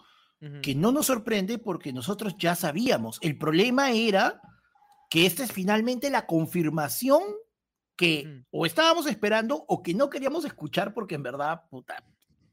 Que 0.61 0.75
no 0.75 0.91
nos 0.91 1.07
sorprende 1.07 1.57
porque 1.57 1.91
nosotros 1.91 2.35
ya 2.37 2.53
sabíamos. 2.53 3.17
El 3.23 3.35
problema 3.35 3.89
era 3.91 4.39
que 5.09 5.25
esta 5.25 5.43
es 5.43 5.51
finalmente 5.51 6.11
la 6.11 6.27
confirmación 6.27 7.23
que 7.95 8.43
o 8.51 8.67
estábamos 8.67 9.07
esperando 9.07 9.65
o 9.67 9.81
que 9.81 9.95
no 9.95 10.07
queríamos 10.11 10.45
escuchar 10.45 10.93
porque 10.93 11.15
en 11.15 11.23
verdad, 11.23 11.63
puta, 11.71 12.03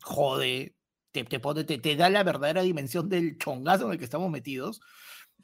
jode, 0.03 0.75
te, 1.13 1.25
te, 1.25 1.39
te, 1.65 1.79
te 1.79 1.97
da 1.97 2.11
la 2.11 2.23
verdadera 2.25 2.63
dimensión 2.63 3.09
del 3.09 3.39
chongazo 3.39 3.87
en 3.87 3.93
el 3.93 3.99
que 3.99 4.05
estamos 4.05 4.31
metidos. 4.31 4.81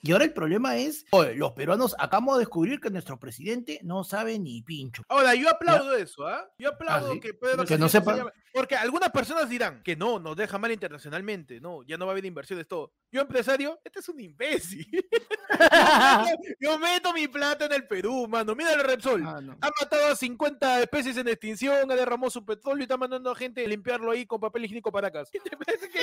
Y 0.03 0.13
ahora 0.13 0.25
el 0.25 0.33
problema 0.33 0.77
es, 0.77 1.05
oye, 1.11 1.35
los 1.35 1.53
peruanos 1.53 1.95
acabamos 1.99 2.37
de 2.37 2.41
descubrir 2.41 2.81
que 2.81 2.91
nuestro 2.91 3.19
presidente 3.19 3.81
no 3.83 4.05
sabe 4.05 4.39
ni 4.39 4.63
pincho. 4.63 5.03
Ahora, 5.09 5.35
yo 5.35 5.49
aplaudo 5.51 5.95
eso, 5.97 6.27
¿ah? 6.27 6.49
Yo 6.59 6.71
aplaudo 6.71 7.13
¿sí? 7.15 7.21
que 7.21 7.35
Pedro 7.35 7.65
Que 7.65 7.79
no 7.79 7.89
se 7.89 7.99
sepa. 7.99 8.17
llame- 8.17 8.33
Porque 8.53 8.77
algunas 8.77 9.11
personas 9.11 9.49
dirán 9.49 9.83
que 9.83 9.97
no, 9.97 10.19
nos 10.19 10.37
deja 10.37 10.59
mal 10.59 10.71
internacionalmente, 10.73 11.61
no, 11.61 11.83
ya 11.85 11.97
no 11.97 12.07
va 12.07 12.13
a 12.13 12.15
haber 12.15 12.25
inversiones, 12.25 12.67
todo. 12.69 12.93
Yo, 13.11 13.21
empresario, 13.23 13.81
este 13.85 14.01
es 14.01 14.09
un 14.09 14.21
imbécil. 14.21 14.87
yo 16.61 16.79
meto 16.79 17.13
mi 17.13 17.27
plata 17.29 17.65
en 17.67 17.73
el 17.73 17.87
Perú, 17.87 18.27
mano. 18.29 18.55
Mira 18.55 18.73
el 18.75 18.81
Repsol. 18.85 19.23
Ah, 19.27 19.41
no. 19.41 19.57
Ha 19.61 19.71
matado 19.81 20.07
a 20.13 20.17
50 20.17 20.83
especies 20.83 21.17
en 21.17 21.29
extinción, 21.29 21.91
ha 21.91 21.95
derramado 21.95 22.31
su 22.31 22.45
petróleo 22.45 22.81
y 22.81 22.83
está 22.83 22.97
mandando 22.97 23.31
a 23.31 23.35
gente 23.35 23.65
a 23.65 23.69
limpiarlo 23.69 24.11
ahí 24.11 24.27
con 24.27 24.41
papel 24.41 24.65
higiénico 24.65 24.93
para 24.93 25.09
acá. 25.09 25.25
¿Te 25.33 25.57
parece 25.57 25.89
que- 25.89 25.99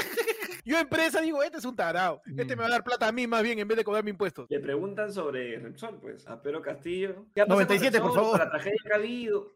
Yo, 0.66 0.78
empresa, 0.80 1.22
digo, 1.22 1.44
este 1.44 1.60
es 1.60 1.66
un 1.66 1.76
tarado. 1.76 2.24
Este 2.26 2.56
me 2.56 2.64
va 2.64 2.66
a 2.66 2.72
dar 2.72 2.84
plata 2.84 3.08
a 3.08 3.12
mí 3.12 3.28
más 3.28 3.44
bien 3.44 3.60
en 3.60 3.68
vez 3.68 3.78
de 3.78 3.84
cobrarme 3.84 4.10
impuestos. 4.10 4.48
Le 4.50 4.60
preguntan 4.60 5.14
sobre 5.14 5.60
Repsol, 5.60 6.00
pues, 6.00 6.28
a 6.28 6.42
Pedro 6.42 6.64
Castillo. 6.64 7.28
¿Qué 7.36 7.42
ha 7.42 7.46
pasado 7.46 7.68
con 7.68 7.78
97, 7.78 8.02
por 8.02 8.16
favor. 8.16 8.40
La 8.40 8.50
tragedia 8.50 8.80
que 8.84 8.92
ha 8.92 8.96
habido. 8.96 9.56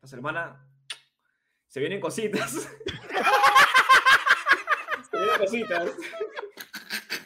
Pues, 0.00 0.10
hermana, 0.14 0.66
se 1.68 1.80
vienen 1.80 2.00
cositas. 2.00 2.52
se 5.10 5.18
vienen 5.18 5.38
cositas. 5.38 5.90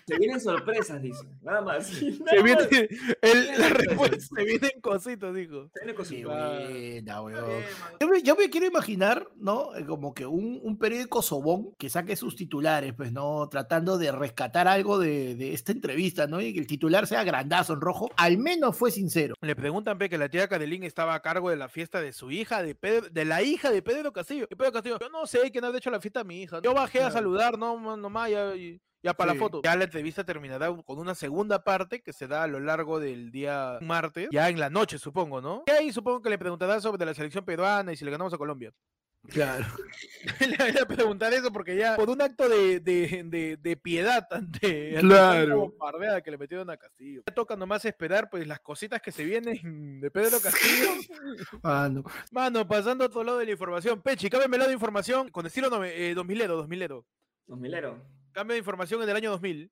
Se 0.06 0.16
vienen 0.18 0.40
sorpresas, 0.40 1.02
dice. 1.02 1.24
Nada 1.42 1.62
más. 1.62 1.86
Se 1.88 2.42
viene- 2.42 2.88
el- 3.22 3.58
la, 3.58 3.68
re- 3.70 3.86
Después 3.88 4.28
se 4.34 4.44
vienen 4.44 4.80
cositos, 4.80 5.34
dijo. 5.34 5.68
Se 5.74 5.80
viene 5.80 5.92
Qué 5.92 5.94
cosito. 5.94 6.28
buena, 6.28 7.22
weón. 7.22 7.62
Yo 8.00 8.08
me, 8.08 8.22
yo 8.22 8.36
me 8.36 8.48
quiero 8.50 8.66
imaginar, 8.66 9.26
¿no? 9.36 9.74
Eh, 9.74 9.84
Como 9.84 10.14
que 10.14 10.24
un, 10.26 10.60
un 10.62 10.78
periódico 10.78 11.22
sobón 11.22 11.74
que 11.78 11.90
saque 11.90 12.14
sus 12.16 12.36
titulares, 12.36 12.94
pues, 12.94 13.12
¿no? 13.12 13.48
Tratando 13.48 13.98
de 13.98 14.12
rescatar 14.12 14.68
algo 14.68 14.98
de, 14.98 15.34
de 15.34 15.52
esta 15.54 15.72
entrevista, 15.72 16.26
¿no? 16.26 16.40
Y 16.40 16.52
que 16.52 16.60
el 16.60 16.66
titular 16.66 17.06
sea 17.06 17.24
grandazo 17.24 17.72
en 17.72 17.80
rojo. 17.80 18.10
Al 18.16 18.38
menos 18.38 18.76
fue 18.76 18.90
sincero. 18.92 19.34
Le 19.40 19.56
preguntan 19.56 19.98
pe, 19.98 20.08
que 20.08 20.18
la 20.18 20.28
tía 20.28 20.46
Cadelín 20.48 20.84
estaba 20.84 21.14
a 21.14 21.22
cargo 21.22 21.50
de 21.50 21.56
la 21.56 21.68
fiesta 21.68 22.00
de 22.00 22.12
su 22.12 22.30
hija, 22.30 22.62
de 22.62 22.74
Pedro- 22.76 23.08
de 23.10 23.24
la 23.24 23.42
hija 23.42 23.70
de 23.70 23.82
Pedro 23.82 24.12
Castillo. 24.12 24.46
Y 24.50 24.54
Pedro 24.54 24.72
Castillo, 24.72 24.98
yo 25.00 25.08
no 25.08 25.26
sé 25.26 25.50
quién 25.50 25.64
ha 25.64 25.76
hecho 25.76 25.90
la 25.90 26.00
fiesta 26.00 26.20
a 26.20 26.24
mi 26.24 26.42
hija. 26.42 26.60
Yo 26.62 26.74
bajé 26.74 27.02
a 27.02 27.10
saludar, 27.10 27.58
no, 27.58 27.96
nomás, 27.96 28.30
ya, 28.30 28.54
y- 28.54 28.80
ya 29.06 29.14
para 29.14 29.32
Sí. 29.32 29.38
la 29.38 29.44
foto. 29.44 29.60
Ya 29.64 29.76
la 29.76 29.84
entrevista 29.84 30.24
terminará 30.24 30.74
con 30.84 30.98
una 30.98 31.14
segunda 31.14 31.64
parte 31.64 32.02
que 32.02 32.12
se 32.12 32.26
da 32.26 32.42
a 32.42 32.46
lo 32.46 32.60
largo 32.60 33.00
del 33.00 33.30
día 33.30 33.78
martes, 33.80 34.28
ya 34.30 34.48
en 34.48 34.58
la 34.60 34.68
noche, 34.70 34.98
supongo, 34.98 35.40
¿no? 35.40 35.64
Y 35.66 35.70
ahí 35.70 35.92
supongo 35.92 36.20
que 36.22 36.30
le 36.30 36.38
preguntará 36.38 36.80
sobre 36.80 37.04
la 37.06 37.14
selección 37.14 37.44
peruana 37.44 37.92
y 37.92 37.96
si 37.96 38.04
le 38.04 38.10
ganamos 38.10 38.32
a 38.34 38.38
Colombia. 38.38 38.72
Claro. 39.28 39.66
le 40.40 40.56
voy 40.56 40.78
a 40.80 40.86
preguntar 40.86 41.34
eso 41.34 41.52
porque 41.52 41.76
ya, 41.76 41.96
por 41.96 42.08
un 42.10 42.22
acto 42.22 42.48
de, 42.48 42.78
de, 42.78 43.22
de, 43.24 43.56
de 43.56 43.76
piedad 43.76 44.24
ante, 44.30 44.94
Claro. 45.00 45.58
bombardea 45.62 46.20
que 46.20 46.30
le 46.30 46.38
metieron 46.38 46.70
a 46.70 46.76
Castillo. 46.76 47.22
Ya 47.26 47.34
toca 47.34 47.56
nomás 47.56 47.84
esperar 47.84 48.30
pues 48.30 48.46
las 48.46 48.60
cositas 48.60 49.02
que 49.02 49.10
se 49.10 49.24
vienen 49.24 50.00
de 50.00 50.10
Pedro 50.12 50.38
Castillo. 50.40 50.90
Ah, 51.64 51.88
no. 51.90 52.04
Mano, 52.30 52.68
pasando 52.68 53.02
a 53.02 53.08
otro 53.08 53.24
lado 53.24 53.38
de 53.38 53.46
la 53.46 53.50
información. 53.52 54.00
Pechi, 54.00 54.30
cámbiame 54.30 54.56
el 54.56 54.60
lado 54.60 54.68
de 54.68 54.74
información 54.74 55.28
con 55.30 55.44
estilo 55.46 55.68
nove- 55.70 55.92
eh, 55.92 56.14
2000 56.14 56.40
ero, 56.42 56.56
2000 56.56 56.82
ero. 56.82 57.04
Los 57.48 57.58
mileros. 57.58 57.98
Cambio 58.36 58.52
de 58.52 58.58
información 58.58 59.02
en 59.02 59.08
el 59.08 59.16
año 59.16 59.30
2000. 59.30 59.70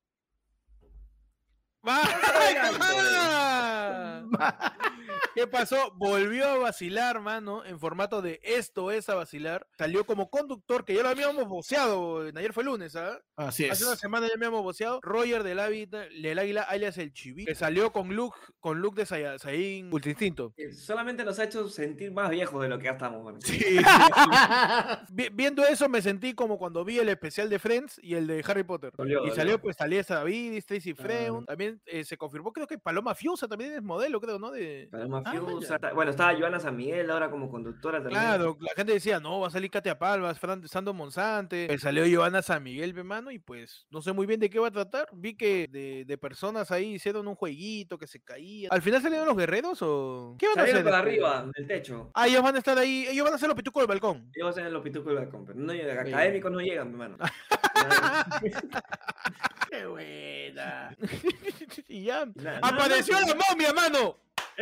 ¡Va! 1.86 2.00
¿Qué 5.34 5.46
pasó? 5.48 5.92
Volvió 5.96 6.46
a 6.46 6.56
vacilar, 6.58 7.20
mano, 7.20 7.64
en 7.64 7.78
formato 7.80 8.22
de 8.22 8.40
esto 8.44 8.90
es 8.92 9.08
a 9.08 9.14
vacilar. 9.16 9.66
Salió 9.76 10.04
como 10.06 10.30
conductor, 10.30 10.84
que 10.84 10.94
ya 10.94 11.02
lo 11.02 11.08
habíamos 11.08 11.46
voceado, 11.48 12.20
ayer 12.34 12.52
fue 12.52 12.62
lunes, 12.64 12.94
¿ah? 12.94 13.18
Así 13.36 13.68
Hace 13.68 13.84
una 13.84 13.94
es. 13.94 13.98
semana 14.00 14.28
ya 14.28 14.36
me 14.36 14.46
habíamos 14.46 14.62
voceado. 14.62 15.00
Roger 15.02 15.42
del, 15.42 15.58
Hábita- 15.58 16.08
del 16.08 16.38
Águila, 16.38 16.62
alias 16.62 16.98
el 16.98 17.12
Chiví, 17.12 17.44
que 17.46 17.54
salió 17.56 17.92
con 17.92 18.14
look, 18.14 18.34
con 18.60 18.80
look 18.80 18.94
de 18.94 19.06
Saiyajin 19.06 19.92
Ultra 19.92 20.10
Instinto. 20.12 20.54
Solamente 20.72 21.24
nos 21.24 21.38
ha 21.40 21.44
hecho 21.44 21.68
sentir 21.68 22.12
más 22.12 22.30
viejos 22.30 22.62
de 22.62 22.68
lo 22.68 22.78
que 22.78 22.84
ya 22.84 22.92
estamos. 22.92 23.24
man. 23.24 23.40
Sí, 23.42 23.58
Vi- 25.10 25.30
viendo 25.32 25.64
eso 25.64 25.88
me 25.88 26.00
sentí 26.02 26.34
como 26.34 26.58
cuando 26.58 26.84
vi 26.84 26.98
el 26.98 27.08
especial 27.08 27.48
de 27.50 27.58
Friends 27.58 27.98
y 28.02 28.14
el 28.14 28.26
de 28.26 28.44
Harry 28.46 28.62
Potter. 28.62 28.92
Dolió, 28.96 29.18
y 29.18 29.20
dolió. 29.22 29.34
salió 29.34 29.60
pues 29.60 29.76
Talía 29.76 30.02
David, 30.08 30.54
Stacy 30.58 30.94
Claro. 30.94 31.08
Freun. 31.08 31.46
También 31.46 31.80
eh, 31.86 32.04
se 32.04 32.16
confirmó, 32.16 32.52
creo 32.52 32.66
que 32.66 32.78
Paloma 32.78 33.14
Fiusa 33.14 33.48
también 33.48 33.72
es 33.72 33.82
modelo, 33.82 34.20
creo, 34.20 34.38
¿no? 34.38 34.50
De... 34.50 34.88
Paloma 34.90 35.23
Ah, 35.24 35.92
Bueno, 35.94 36.10
estaba 36.10 36.36
Joana 36.38 36.60
San 36.60 36.76
Miguel 36.76 37.10
ahora 37.10 37.30
como 37.30 37.50
conductora 37.50 37.98
también. 37.98 38.20
Claro, 38.20 38.56
la 38.60 38.72
gente 38.74 38.92
decía, 38.92 39.20
no, 39.20 39.40
va 39.40 39.48
a 39.48 39.50
salir 39.50 39.70
Katia 39.70 39.98
Palmas, 39.98 40.38
Sando 40.66 40.92
Monsante, 40.94 41.72
eh, 41.72 41.78
salió 41.78 42.04
Giovanna 42.06 42.42
San 42.42 42.62
Miguel, 42.62 42.94
mi 42.94 43.02
mano, 43.02 43.30
y 43.30 43.38
pues 43.38 43.86
no 43.90 44.02
sé 44.02 44.12
muy 44.12 44.26
bien 44.26 44.40
de 44.40 44.50
qué 44.50 44.58
va 44.58 44.68
a 44.68 44.72
tratar. 44.72 45.08
Vi 45.12 45.36
que 45.36 45.68
de, 45.70 46.04
de 46.04 46.18
personas 46.18 46.70
ahí 46.70 46.94
hicieron 46.94 47.26
un 47.28 47.34
jueguito 47.34 47.98
que 47.98 48.06
se 48.06 48.20
caía. 48.20 48.68
¿Al 48.70 48.82
final 48.82 49.02
salieron 49.02 49.26
los 49.26 49.36
guerreros 49.36 49.78
o 49.82 50.36
qué 50.38 50.46
van 50.48 50.58
a 50.58 50.62
hacer? 50.62 50.74
Salieron 50.76 50.84
para 50.92 50.98
arriba, 50.98 51.50
del 51.56 51.66
techo. 51.66 52.10
Ah, 52.14 52.26
ellos 52.28 52.42
van 52.42 52.54
a 52.56 52.58
estar 52.58 52.78
ahí, 52.78 53.06
ellos 53.08 53.24
van 53.24 53.32
a 53.32 53.36
hacer 53.36 53.48
los 53.48 53.56
pitucos 53.56 53.80
del 53.82 53.88
balcón. 53.88 54.30
Ellos 54.34 54.56
en 54.58 54.72
los 54.72 54.82
pitucos 54.82 55.06
del 55.14 55.16
balcón, 55.24 55.44
pero 55.44 55.58
no 55.58 55.72
llegan, 55.72 56.06
Sí. 56.06 56.12
académicos 56.12 56.52
no 56.52 56.60
llegan, 56.60 56.88
mi 56.88 56.92
hermano. 57.02 57.16
Qué 59.70 59.86
buena. 59.86 60.96
y 61.88 62.04
ya. 62.04 62.26
¡Apareció 62.62 63.18
la 63.20 63.34
momia, 63.48 63.72
mano! 63.72 64.16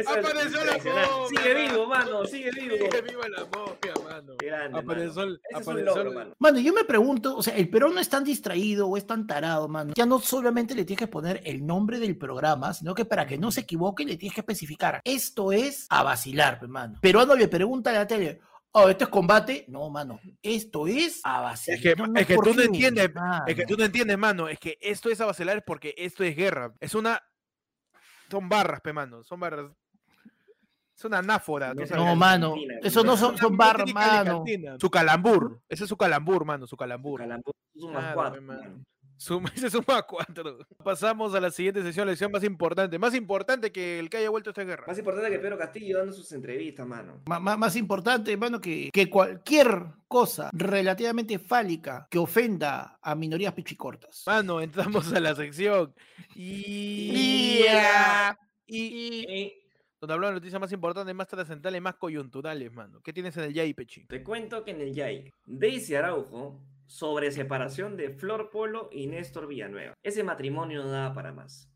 Apareció 0.07 0.65
la 0.65 0.79
momia, 0.79 1.29
Sigue 1.29 1.55
mano. 1.55 1.71
vivo, 1.71 1.87
mano, 1.87 2.25
sigue 2.27 2.51
vivo. 2.53 2.77
¡Viva 2.77 3.01
viva 3.01 3.29
la 3.29 3.45
momia, 3.45 3.95
mano! 4.11 4.33
Grande, 4.39 4.79
Apareció 4.79 5.15
mano. 5.15 5.23
el- 5.23 5.35
Ese 5.35 5.61
es 5.61 5.67
un 5.67 5.73
apareció 5.73 5.85
logro, 5.95 6.09
el- 6.11 6.15
mano. 6.17 6.35
Mano, 6.39 6.59
yo 6.61 6.73
me 6.73 6.85
pregunto, 6.85 7.37
o 7.37 7.43
sea, 7.43 7.55
el 7.57 7.69
Perón 7.69 7.95
no 7.95 8.01
es 8.01 8.09
tan 8.09 8.25
distraído 8.25 8.89
o 8.89 8.97
es 8.97 9.07
tan 9.07 9.27
tarado, 9.27 9.69
mano. 9.69 9.93
Ya 9.97 10.07
no 10.07 10.19
solamente 10.21 10.75
le 10.75 10.85
tienes 10.85 11.01
que 11.01 11.09
poner 11.13 11.41
el 11.45 11.65
nombre 11.67 11.99
del 11.99 12.17
programa, 12.17 12.73
sino 12.75 12.95
que 12.95 13.05
para 13.05 13.27
que 13.27 13.39
no 13.39 13.51
se 13.53 13.61
equivoque 13.61 14.05
le 14.05 14.17
tienes 14.17 14.35
que 14.35 14.41
especificar. 14.41 15.01
Esto 15.05 15.53
es 15.53 15.87
a 15.91 16.03
vacilar, 16.03 16.59
pe, 16.61 16.67
mano. 16.69 16.99
Peruano 17.01 17.35
le 17.35 17.49
pregunta 17.49 17.91
a 17.91 17.95
la 17.95 18.07
tele, 18.07 18.41
oh, 18.73 18.89
¿esto 18.89 19.05
es 19.05 19.11
combate? 19.11 19.67
No, 19.69 19.91
mano, 19.91 20.19
esto 20.43 20.87
es 20.87 21.21
a 21.25 21.41
vacilar. 21.43 21.77
Es 21.79 21.83
que, 21.83 21.95
No, 21.97 22.07
no, 22.07 22.19
es 22.21 22.27
que 22.27 22.35
¿por 22.35 22.45
tú 22.47 22.55
no 22.55 22.63
entiendes, 22.63 23.05
es 23.05 23.11
que 23.11 23.19
mano? 23.21 23.65
tú 23.69 23.77
no 23.77 23.85
entiendes, 23.85 24.19
mano. 24.19 24.49
Es 24.49 24.59
que 24.59 24.79
esto 24.81 25.11
es 25.11 25.21
a 25.21 25.27
vacilar 25.27 25.59
es 25.59 25.63
porque 25.67 25.95
esto 25.99 26.25
es 26.25 26.35
guerra. 26.35 26.73
Es 26.81 26.95
una. 26.95 27.21
Son 28.31 28.49
barras, 28.49 28.81
pe, 28.81 28.95
mano. 28.95 29.23
Son 29.25 29.39
barras. 29.39 29.71
Es 31.03 31.07
una 31.07 31.19
anáfora. 31.19 31.75
No, 31.75 32.15
mano, 32.15 32.55
eso 32.81 33.03
no 33.03 33.17
son, 33.17 33.37
son 33.37 33.57
de 33.57 33.93
mano. 33.93 34.45
Su 34.81 34.89
calambur. 34.89 35.61
Ese 35.69 35.83
es 35.83 35.89
su 35.89 35.97
calambur, 35.97 36.45
mano. 36.45 36.65
Su 36.69 36.77
calambur. 36.77 37.19
Calambur, 37.19 37.53
es 37.75 37.83
un 37.83 37.93
más 37.93 38.03
Claro, 38.03 38.15
cuatro, 38.15 38.43
mano. 38.43 38.63
mano. 38.63 38.85
Suma, 39.17 39.51
ese 39.57 39.69
suma 39.71 40.03
cuatro. 40.03 40.59
Pasamos 40.83 41.35
a 41.35 41.41
la 41.41 41.51
siguiente 41.51 41.83
sesión, 41.83 42.07
la 42.07 42.13
sesión 42.13 42.31
más 42.33 42.43
importante. 42.45 42.99
Más 43.01 43.15
importante 43.15 43.71
que 43.73 43.99
el 43.99 44.09
que 44.11 44.17
haya 44.19 44.31
vuelto 44.31 44.51
a 44.51 44.53
esta 44.53 44.65
guerra. 44.65 44.85
Más 44.87 44.99
importante 44.99 45.29
que 45.31 45.39
Pedro 45.41 45.59
Castillo 45.59 45.99
dando 45.99 46.13
sus 46.13 46.31
entrevistas, 46.33 46.87
mano. 46.87 47.21
Ma- 47.27 47.39
ma- 47.41 47.57
Más, 47.57 47.75
importante, 47.77 48.33
hermano, 48.33 48.61
que, 48.61 48.91
que 48.93 49.11
cualquier 49.11 49.85
cosa 50.09 50.51
relativamente 50.53 51.39
fálica 51.39 52.07
que 52.11 52.19
ofenda 52.19 52.99
a 53.03 53.15
minorías 53.17 53.53
pichicortas. 53.55 54.23
Mano, 54.27 54.61
entramos 54.61 55.13
a 55.13 55.19
la 55.21 55.35
sección. 55.35 55.95
Y. 56.37 57.65
Y 58.67 59.53
Donde 60.03 60.15
hablamos 60.15 60.35
de 60.35 60.41
noticias 60.41 60.61
más 60.61 60.73
importantes, 60.73 61.15
más 61.15 61.29
trascendentales, 61.29 61.81
más 61.81 61.95
coyunturales, 61.95 62.73
mano. 62.75 63.01
¿Qué 63.05 63.13
tienes 63.13 63.37
en 63.37 63.45
el 63.45 63.55
Yai, 63.55 63.73
Pechi? 63.73 64.05
te 64.09 64.25
cuento 64.25 64.65
que 64.65 64.73
en 64.73 64.81
el 64.81 64.93
YAI, 64.93 65.33
Daisy 65.47 65.95
Araujo 65.95 66.61
sobre 66.87 67.31
separación 67.31 67.97
de 67.97 68.11
Flor 68.11 68.51
Polo 68.51 68.89
y 68.91 69.07
Néstor 69.07 69.47
Villanueva. 69.47 69.95
Ese 70.03 70.25
matrimonio 70.25 70.83
no 70.83 70.91
daba 70.91 71.15
para 71.15 71.31
más. 71.31 71.72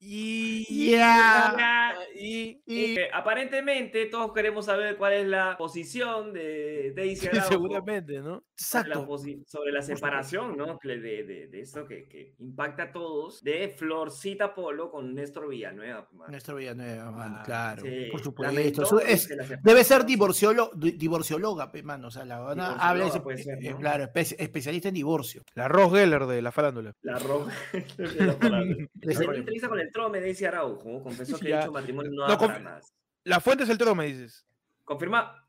Y. 0.00 0.90
Ya. 0.92 1.94
Y. 2.14 2.62
Y 2.66 2.94
que 2.94 3.08
aparentemente 3.12 4.06
todos 4.06 4.32
queremos 4.32 4.66
saber 4.66 4.96
cuál 4.96 5.12
es 5.14 5.26
la 5.26 5.56
posición 5.56 6.32
de 6.32 6.92
Daisy 6.94 7.26
Araujo 7.32 7.48
Seguramente, 7.48 8.20
¿no? 8.20 8.44
sobre 8.54 8.88
la, 8.88 8.94
Exacto. 8.96 9.18
sobre 9.46 9.72
la 9.72 9.82
separación, 9.82 10.56
¿no? 10.56 10.78
De, 10.82 10.98
de, 10.98 11.46
de 11.48 11.60
esto 11.60 11.86
que, 11.86 12.08
que 12.08 12.34
impacta 12.38 12.84
a 12.84 12.92
todos, 12.92 13.42
de 13.44 13.68
Florcita 13.68 14.52
Polo 14.54 14.90
con 14.90 15.14
Néstor 15.14 15.48
Villanueva. 15.48 16.08
mano. 16.12 16.30
Néstor 16.32 16.56
Villanueva, 16.56 17.10
mano, 17.12 17.36
Ah, 17.38 17.42
claro, 17.44 17.82
Sí, 17.82 18.08
por 18.10 18.20
supuesto. 18.20 18.98
es- 19.00 19.28
debe 19.62 19.84
ser 19.84 20.02
divorciolo- 20.04 20.72
di- 20.74 20.92
divorcióloga, 20.92 21.70
pe, 21.70 21.82
mano. 21.84 22.08
O 22.08 22.10
sea, 22.10 22.24
la 22.24 22.38
van 22.40 22.56
Divorcióloga 22.58 22.88
habla 22.90 23.04
ser, 23.04 23.12
eh, 23.64 23.70
¿no? 23.70 23.78
claro, 23.78 24.04
espe- 24.04 24.36
especialista 24.38 24.88
en 24.88 24.94
divorcio. 24.94 25.42
La 25.54 25.68
Ross 25.68 25.92
Geller 25.92 26.26
de 26.26 26.42
la 26.42 26.50
farándula. 26.52 26.94
La 27.02 27.18
roja. 27.18 27.52
de 27.72 28.24
la 28.24 28.34
una 28.34 28.62
entrevista 29.36 29.68
con 29.68 29.78
el 29.80 29.87
Trome, 29.92 30.20
Daisy 30.20 30.44
Araujo 30.44 31.02
confesó 31.02 31.38
que 31.40 31.48
Ya. 31.48 31.60
dicho 31.60 31.72
matrimonio 31.72 32.10
no 32.12 32.26
No, 32.28 32.36
da 32.36 32.58
más. 32.60 32.92
La 33.24 33.40
fuente 33.40 33.64
es 33.64 33.70
el 33.70 33.78
todo, 33.78 33.94
me 33.94 34.06
dices. 34.06 34.46
Confirma. 34.84 35.46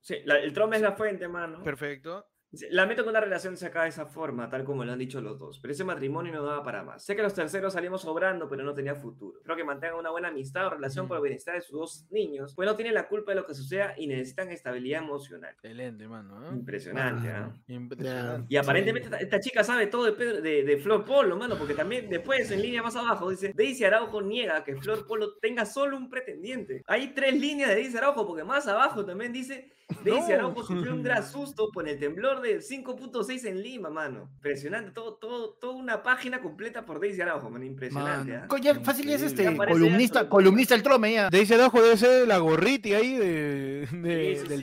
Sí, 0.00 0.16
la- 0.24 0.38
el 0.38 0.52
Trome 0.52 0.76
es 0.76 0.82
la 0.82 0.92
fuente, 0.92 1.28
mano. 1.28 1.62
Perfecto. 1.62 2.26
Lamento 2.70 3.02
que 3.04 3.08
una 3.10 3.20
relación 3.20 3.56
se 3.56 3.66
acabe 3.66 3.84
de 3.84 3.90
esa 3.90 4.06
forma, 4.06 4.48
tal 4.48 4.64
como 4.64 4.84
lo 4.84 4.92
han 4.92 4.98
dicho 4.98 5.20
los 5.20 5.38
dos, 5.38 5.58
pero 5.60 5.72
ese 5.72 5.84
matrimonio 5.84 6.32
no 6.32 6.42
daba 6.44 6.62
para 6.62 6.82
más. 6.82 7.04
Sé 7.04 7.14
que 7.16 7.22
los 7.22 7.34
terceros 7.34 7.72
salimos 7.72 8.02
sobrando, 8.02 8.48
pero 8.48 8.62
no 8.64 8.74
tenía 8.74 8.94
futuro. 8.94 9.40
Creo 9.42 9.56
que 9.56 9.64
mantengan 9.64 9.98
una 9.98 10.10
buena 10.10 10.28
amistad 10.28 10.66
o 10.66 10.70
relación 10.70 11.06
por 11.08 11.16
el 11.18 11.22
bienestar 11.22 11.54
de 11.54 11.60
sus 11.62 11.78
dos 11.78 12.06
niños, 12.10 12.54
pues 12.54 12.66
no 12.68 12.74
tienen 12.76 12.94
la 12.94 13.08
culpa 13.08 13.32
de 13.32 13.36
lo 13.36 13.46
que 13.46 13.54
suceda 13.54 13.94
y 13.96 14.06
necesitan 14.06 14.50
estabilidad 14.50 15.02
emocional. 15.02 15.52
Excelente, 15.52 16.06
mano. 16.08 16.44
¿eh? 16.44 16.48
Impresionante, 16.52 17.28
¿ah? 17.30 17.40
Mano. 17.40 17.62
Impresionante. 17.68 18.46
Y 18.48 18.56
aparentemente 18.56 19.06
esta, 19.08 19.18
esta 19.18 19.40
chica 19.40 19.64
sabe 19.64 19.86
todo 19.86 20.04
de, 20.04 20.12
Pedro- 20.12 20.40
de, 20.40 20.62
de 20.64 20.76
Flor 20.78 21.04
Polo, 21.04 21.36
mano, 21.36 21.56
porque 21.56 21.74
también 21.74 22.08
después 22.08 22.50
en 22.50 22.62
línea 22.62 22.82
más 22.82 22.96
abajo 22.96 23.30
dice, 23.30 23.52
Daisy 23.54 23.84
Araujo 23.84 24.20
niega 24.22 24.64
que 24.64 24.76
Flor 24.76 25.06
Polo 25.06 25.34
tenga 25.40 25.64
solo 25.64 25.96
un 25.96 26.08
pretendiente. 26.10 26.82
Hay 26.86 27.14
tres 27.14 27.38
líneas 27.38 27.68
de 27.70 27.76
Daisy 27.76 27.96
Araujo, 27.96 28.26
porque 28.26 28.44
más 28.44 28.66
abajo 28.66 29.04
también 29.04 29.32
dice, 29.32 29.70
Daisy 30.04 30.28
No. 30.30 30.34
Araujo 30.34 30.62
sufrió 30.62 30.92
un 30.94 31.02
gran 31.02 31.22
susto 31.24 31.70
por 31.72 31.88
el 31.88 31.98
temblor 31.98 32.40
de 32.40 32.43
5.6 32.44 33.46
en 33.46 33.62
Lima, 33.62 33.90
mano. 33.90 34.28
Impresionante, 34.34 34.90
todo, 34.92 35.14
todo, 35.14 35.54
toda 35.54 35.74
una 35.74 36.02
página 36.02 36.40
completa 36.40 36.84
por 36.84 37.00
Daisy 37.00 37.20
Araujo, 37.22 37.50
mano, 37.50 37.64
impresionante. 37.64 38.32
Mano. 38.32 38.44
¿ah? 38.44 38.48
Co- 38.48 38.58
ya 38.58 38.74
fácil 38.80 39.08
es 39.10 39.22
este 39.22 39.44
Ya 39.44 39.56
columnista, 39.56 40.20
dentro. 40.20 40.30
columnista 40.36 40.74
el 40.74 40.82
trome 40.82 41.12
ya. 41.12 41.30
De 41.30 41.40
ese 41.40 41.54
abajo 41.54 41.82
debe 41.82 41.96
ser 41.96 42.26
la 42.28 42.38
gorriti 42.38 42.94
ahí 42.94 43.16
de, 43.16 43.88
de- 43.90 44.36
Sí, 44.36 44.42
sí, 44.42 44.48
del 44.48 44.62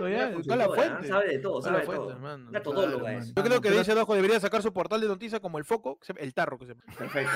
Una 0.00 0.10
ya. 0.10 0.32
La 0.56 0.64
¿ah? 0.64 0.68
fuente. 0.74 1.08
Sabe 1.08 1.28
de 1.28 1.38
todo, 1.38 1.62
sabe 1.62 1.78
de 1.78 1.84
fuente, 1.84 2.02
todo. 2.04 2.12
hermano. 2.12 2.48
Una 2.48 2.62
todóloga 2.62 2.98
Claro, 3.02 3.08
es. 3.18 3.24
mano. 3.26 3.32
Yo 3.36 3.42
creo 3.44 3.60
que 3.60 3.80
ese 3.80 3.92
abajo 3.92 4.14
debería 4.14 4.40
sacar 4.40 4.62
su 4.62 4.72
portal 4.72 5.00
de 5.00 5.08
noticias 5.08 5.40
como 5.40 5.58
el 5.58 5.64
foco, 5.64 5.98
el 6.16 6.34
tarro 6.34 6.58
que 6.58 6.66
se 6.66 6.74
Perfecto. 6.74 7.32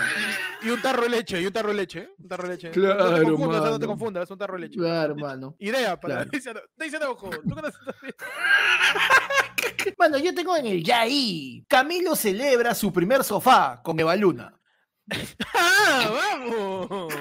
Y 0.63 0.71
un 0.71 0.81
tarro 0.83 1.03
de 1.03 1.09
leche, 1.11 1.41
y 1.41 1.47
un 1.47 1.53
tarro 1.53 1.69
de 1.71 1.75
leche, 1.75 1.99
¿eh? 2.01 2.11
Un 2.19 2.29
tarro 2.29 2.45
de 2.45 2.55
leche. 2.55 2.71
Claro, 2.71 3.11
no 3.11 3.17
te 3.17 3.25
confundas, 3.25 3.65
no 3.71 3.79
te 3.79 3.87
confundas, 3.87 4.23
es 4.25 4.31
un 4.31 4.39
tarro 4.39 4.55
de 4.55 4.61
leche. 4.61 4.79
Claro, 4.79 5.17
mano. 5.17 5.55
Idea 5.59 5.99
para 6.01 6.15
Claro. 6.17 6.31
Daisy 6.33 6.49
Ara- 6.49 6.63
Daisy 6.77 6.97
Araujo. 6.97 7.31
¿Tú 7.31 7.55
conoces 7.55 7.81
también? 7.85 8.15
Bueno, 9.97 10.19
yo 10.19 10.35
tengo 10.35 10.57
en 10.57 10.67
el 10.67 10.83
Yaí. 10.83 11.65
Camilo 11.69 12.17
celebra 12.17 12.75
su 12.75 12.93
primer 12.93 13.25
sofá 13.25 13.81
con 13.83 13.99
Eva 13.99 14.17
Luna. 14.17 14.59
¡Ah, 15.55 16.11
vamos! 16.11 17.13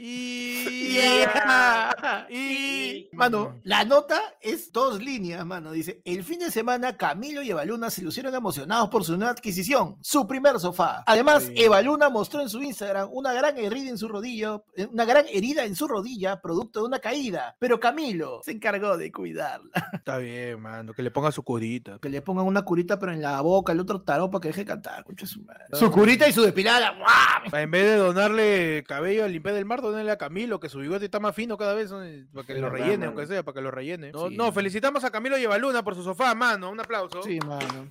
Y... 0.00 0.92
Yeah. 0.92 2.26
y... 2.30 3.08
Mano, 3.12 3.58
la 3.64 3.84
nota 3.84 4.20
es 4.40 4.70
dos 4.72 5.02
líneas, 5.02 5.44
mano. 5.44 5.72
Dice, 5.72 6.00
el 6.04 6.22
fin 6.22 6.38
de 6.38 6.52
semana 6.52 6.96
Camilo 6.96 7.42
y 7.42 7.50
Evaluna 7.50 7.90
se 7.90 8.02
lucieron 8.02 8.32
emocionados 8.34 8.88
por 8.90 9.02
su 9.04 9.16
nueva 9.16 9.32
adquisición, 9.32 9.96
su 10.00 10.26
primer 10.26 10.60
sofá. 10.60 11.02
Además, 11.06 11.44
Sí. 11.48 11.54
Evaluna 11.56 12.08
mostró 12.10 12.40
en 12.42 12.48
su 12.48 12.62
Instagram 12.62 13.08
una 13.12 13.32
gran 13.32 13.56
herida 13.58 13.90
en 13.90 13.98
su 13.98 14.06
rodilla, 14.08 14.60
eh, 14.76 14.86
una 14.90 15.04
gran 15.04 15.24
herida 15.32 15.64
en 15.64 15.74
su 15.74 15.88
rodilla, 15.88 16.40
producto 16.40 16.80
de 16.80 16.86
una 16.86 16.98
caída. 16.98 17.56
Pero 17.58 17.80
Camilo 17.80 18.40
se 18.44 18.52
encargó 18.52 18.96
de 18.96 19.10
cuidarla. 19.10 19.70
Está 19.92 20.18
bien, 20.18 20.60
mano, 20.60 20.92
que 20.92 21.02
le 21.02 21.10
ponga 21.10 21.32
su 21.32 21.42
curita. 21.42 21.98
Que 22.00 22.08
le 22.08 22.22
pongan 22.22 22.46
una 22.46 22.62
curita, 22.62 22.98
pero 22.98 23.12
en 23.12 23.22
la 23.22 23.40
boca, 23.40 23.72
el 23.72 23.80
otro 23.80 24.02
tarot 24.02 24.30
para 24.30 24.42
que 24.42 24.48
deje 24.48 24.60
de 24.60 24.66
cantar. 24.66 25.04
su. 25.24 25.44
Su 25.72 25.90
curita 25.90 26.28
y 26.28 26.32
su 26.32 26.42
depilada. 26.42 26.90
¡guau! 26.98 27.60
En 27.60 27.70
vez 27.70 27.84
de 27.84 27.96
donarle 27.96 28.84
cabello 28.86 29.24
al 29.24 29.32
limpiar 29.32 29.54
del 29.54 29.64
mar, 29.64 29.80
donarle 29.90 30.10
a 30.12 30.18
Camilo, 30.18 30.60
que 30.60 30.68
su 30.68 30.78
bigote 30.78 31.04
está 31.04 31.20
más 31.20 31.34
fino 31.34 31.56
cada 31.56 31.74
vez, 31.74 31.90
¿no? 31.90 31.98
para 32.34 32.46
que 32.46 32.52
Es 32.54 32.60
lo 32.60 32.70
rellene, 32.70 33.06
aunque 33.06 33.26
sea, 33.26 33.42
para 33.42 33.54
que 33.54 33.60
lo 33.60 33.70
rellene. 33.70 34.12
No, 34.12 34.28
Sí. 34.28 34.36
no, 34.36 34.52
felicitamos 34.52 35.04
a 35.04 35.10
Camilo 35.10 35.36
y 35.38 35.46
Luna 35.58 35.82
por 35.82 35.94
su 35.94 36.02
sofá, 36.02 36.34
mano, 36.34 36.70
un 36.70 36.80
aplauso. 36.80 37.22
Sí, 37.22 37.38
mano. 37.40 37.88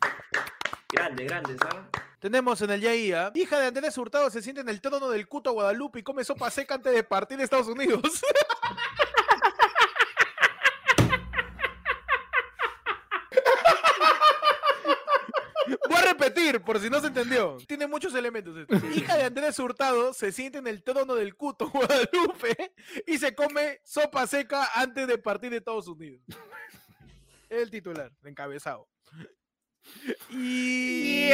Grande, 0.92 1.26
grande, 1.26 1.58
¿sabes? 1.58 1.86
Tenemos 2.20 2.62
en 2.62 2.72
el 2.72 2.82
Yaía, 2.82 3.32
hija 3.36 3.60
de 3.60 3.68
Andrés 3.68 3.96
Hurtado 3.98 4.30
se 4.32 4.42
siente 4.42 4.62
en 4.62 4.70
el 4.70 4.82
trono 4.82 5.10
del 5.10 5.28
Cuto 5.28 5.52
Guadalupe 5.52 6.00
y 6.00 6.04
come 6.04 6.24
sopa 6.24 6.50
seca 6.50 6.76
antes 6.76 6.94
de 6.94 7.04
partir 7.04 7.38
de 7.38 7.44
Estados 7.44 7.68
Unidos. 7.68 8.02
Voy 15.90 16.08
a 16.08 16.17
repetir, 16.28 16.62
por 16.62 16.80
si 16.80 16.90
no 16.90 17.00
se 17.00 17.08
entendió. 17.08 17.58
Tiene 17.68 17.88
muchos 17.88 18.14
elementos. 18.16 18.58
esto. 18.58 18.76
Hija 18.96 19.18
de 19.18 19.24
Andrés 19.24 19.58
Hurtado 19.60 20.14
se 20.14 20.32
siente 20.32 20.58
en 20.60 20.68
el 20.68 20.84
trono 20.84 21.16
del 21.16 21.36
Cuto 21.36 21.70
Guadalupe 21.74 22.74
y 23.06 23.18
se 23.18 23.34
come 23.34 23.80
sopa 23.84 24.28
seca 24.28 24.70
antes 24.76 25.08
de 25.08 25.18
partir 25.18 25.52
de 25.52 25.58
Estados 25.58 25.88
Unidos. 25.88 26.22
El 27.50 27.70
titular, 27.70 28.12
encabezado. 28.24 28.88
Y... 30.30 31.32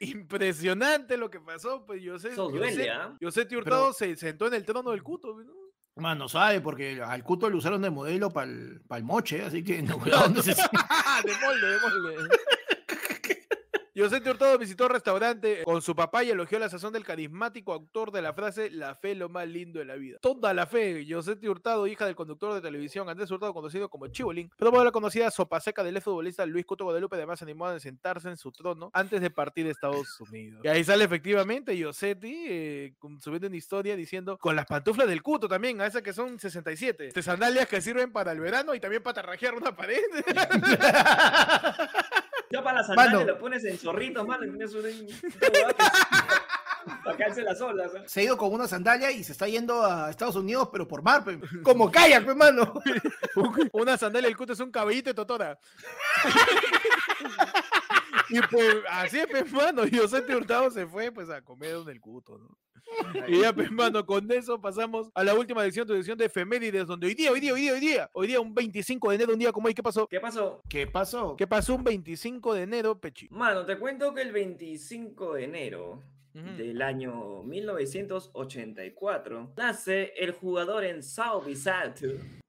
Impresionante 0.00 1.16
lo 1.16 1.30
que 1.30 1.40
pasó, 1.40 1.86
pues 1.86 2.02
yo 2.02 2.18
sé. 2.18 2.36
Yo 2.36 2.50
sé, 2.50 2.90
¿ah? 2.90 3.16
yo 3.18 3.30
sé, 3.30 3.48
Hurtado 3.56 3.92
se 3.92 4.14
sentó 4.16 4.46
en 4.46 4.54
el 4.54 4.64
trono 4.64 4.90
del 4.90 5.02
Cuto. 5.02 5.42
¿no? 5.42 5.66
Mano, 5.96 6.28
sabe, 6.28 6.60
porque 6.60 7.00
al 7.02 7.24
cuto 7.24 7.48
lo 7.48 7.56
usaron 7.56 7.80
de 7.80 7.88
modelo 7.88 8.30
para 8.30 8.46
el, 8.46 9.02
moche, 9.02 9.42
así 9.42 9.64
que 9.64 9.80
no 9.80 9.96
dónde 10.04 10.42
se 10.42 10.50
de 10.50 11.32
molde, 11.42 11.68
de 11.70 11.80
molde. 11.80 12.28
José 13.98 14.20
Hurtado 14.28 14.58
visitó 14.58 14.84
el 14.84 14.90
restaurante 14.90 15.62
con 15.64 15.80
su 15.80 15.96
papá 15.96 16.22
y 16.22 16.28
elogió 16.28 16.58
la 16.58 16.68
sazón 16.68 16.92
del 16.92 17.02
carismático 17.02 17.72
autor 17.72 18.12
de 18.12 18.20
la 18.20 18.34
frase 18.34 18.68
La 18.70 18.94
fe 18.94 19.14
lo 19.14 19.30
más 19.30 19.48
lindo 19.48 19.78
de 19.78 19.86
la 19.86 19.94
vida. 19.94 20.18
Toda 20.20 20.52
la 20.52 20.66
fe, 20.66 21.06
José 21.08 21.38
Hurtado, 21.48 21.86
hija 21.86 22.04
del 22.04 22.14
conductor 22.14 22.52
de 22.52 22.60
televisión 22.60 23.08
Andrés 23.08 23.30
Hurtado, 23.30 23.54
conocido 23.54 23.88
como 23.88 24.08
Chibolín, 24.08 24.50
probó 24.58 24.84
la 24.84 24.92
conocida 24.92 25.30
sopa 25.30 25.60
seca 25.60 25.82
del 25.82 26.02
futbolista 26.02 26.44
Luis 26.44 26.66
Cuto 26.66 26.84
Guadalupe, 26.84 27.16
además 27.16 27.40
animó 27.40 27.64
a 27.66 27.80
sentarse 27.80 28.28
en 28.28 28.36
su 28.36 28.52
trono 28.52 28.90
antes 28.92 29.18
de 29.22 29.30
partir 29.30 29.64
de 29.64 29.70
Estados 29.70 30.20
Unidos. 30.20 30.60
Y 30.62 30.68
ahí 30.68 30.84
sale 30.84 31.04
efectivamente 31.04 31.74
Yosetti 31.74 32.44
eh, 32.48 32.94
subiendo 33.20 33.48
una 33.48 33.56
historia 33.56 33.96
diciendo 33.96 34.36
con 34.36 34.56
las 34.56 34.66
pantuflas 34.66 35.08
del 35.08 35.22
Cuto 35.22 35.48
también, 35.48 35.80
a 35.80 35.86
esas 35.86 36.02
que 36.02 36.12
son 36.12 36.38
67. 36.38 37.12
De 37.14 37.22
sandalias 37.22 37.66
que 37.66 37.80
sirven 37.80 38.12
para 38.12 38.32
el 38.32 38.40
verano 38.40 38.74
y 38.74 38.80
también 38.80 39.02
para 39.02 39.14
tarrajear 39.14 39.54
una 39.54 39.74
pared. 39.74 40.02
Las 42.88 42.96
sandalias 42.96 43.26
lo 43.26 43.38
pones 43.38 43.64
en 43.64 43.78
zorritos, 43.78 44.26
mano, 44.26 44.44
y 44.44 44.50
tienes 44.50 44.74
un... 44.74 44.82
Para 47.04 47.16
caerse 47.16 47.42
las 47.42 47.60
olas. 47.60 47.92
Se 48.06 48.20
ha 48.20 48.24
ido 48.24 48.36
con 48.36 48.52
una 48.52 48.68
sandalia 48.68 49.10
y 49.10 49.24
se 49.24 49.32
está 49.32 49.48
yendo 49.48 49.84
a 49.84 50.10
Estados 50.10 50.36
Unidos, 50.36 50.68
pero 50.70 50.86
por 50.86 51.02
mar, 51.02 51.24
pe. 51.24 51.40
Como 51.62 51.90
kayak, 51.90 52.24
pe, 52.24 52.34
mano. 52.34 52.80
Una 53.72 53.98
sandalia 53.98 54.28
del 54.28 54.36
cuto 54.36 54.52
es 54.52 54.60
un 54.60 54.70
cabellito 54.70 55.10
de 55.10 55.14
totora. 55.14 55.58
y 58.28 58.40
pues 58.40 58.76
así 58.90 59.18
es, 59.18 59.26
pues, 59.26 59.52
mano. 59.52 59.82
José 59.92 60.22
Hurtado 60.34 60.70
se 60.70 60.86
fue 60.86 61.10
pues 61.10 61.28
a 61.28 61.42
comer 61.42 61.72
donde 61.72 61.92
el 61.92 62.00
cuto, 62.00 62.38
¿no? 62.38 62.56
Y 63.28 63.40
ya, 63.40 63.52
pues, 63.52 63.70
mano, 63.70 64.04
con 64.06 64.30
eso 64.30 64.60
pasamos 64.60 65.08
a 65.14 65.24
la 65.24 65.34
última 65.34 65.64
edición, 65.64 65.86
tu 65.86 65.94
edición 65.94 66.16
de 66.18 66.26
efemérides, 66.26 66.86
donde 66.86 67.06
hoy 67.06 67.14
día, 67.14 67.30
hoy 67.32 67.40
día, 67.40 67.52
hoy 67.52 67.60
día, 67.60 67.72
hoy 67.72 67.80
día, 67.80 68.10
hoy 68.12 68.26
día, 68.28 68.40
un 68.40 68.54
25 68.54 69.08
de 69.10 69.14
enero, 69.16 69.32
un 69.32 69.38
día 69.38 69.52
como 69.52 69.66
hoy, 69.68 69.74
¿qué 69.74 69.82
pasó? 69.82 70.06
¿Qué 70.08 70.20
pasó? 70.20 70.62
¿Qué 70.68 70.86
pasó? 70.86 71.36
¿Qué 71.36 71.46
pasó 71.46 71.74
un 71.74 71.84
25 71.84 72.54
de 72.54 72.62
enero, 72.62 72.98
Pechi? 73.00 73.28
Mano, 73.30 73.64
te 73.66 73.78
cuento 73.78 74.14
que 74.14 74.22
el 74.22 74.32
25 74.32 75.34
de 75.34 75.44
enero 75.44 76.02
del 76.34 76.82
año 76.82 77.42
1984 77.44 79.54
nace 79.56 80.12
el 80.18 80.32
jugador 80.32 80.84
en 80.84 81.02
Sao 81.02 81.42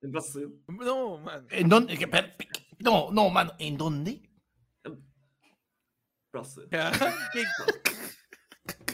Brasil. 0.01 0.61
No, 0.67 1.17
mano. 1.19 1.47
¿En 1.49 1.69
dónde? 1.69 1.97
¿Qué 1.97 2.05
per- 2.07 2.35
No, 2.79 3.09
no, 3.13 3.29
mano. 3.29 3.53
¿En 3.59 3.77
dónde? 3.77 4.21
Brasil. 6.33 6.63
¿Qué- 6.71 7.45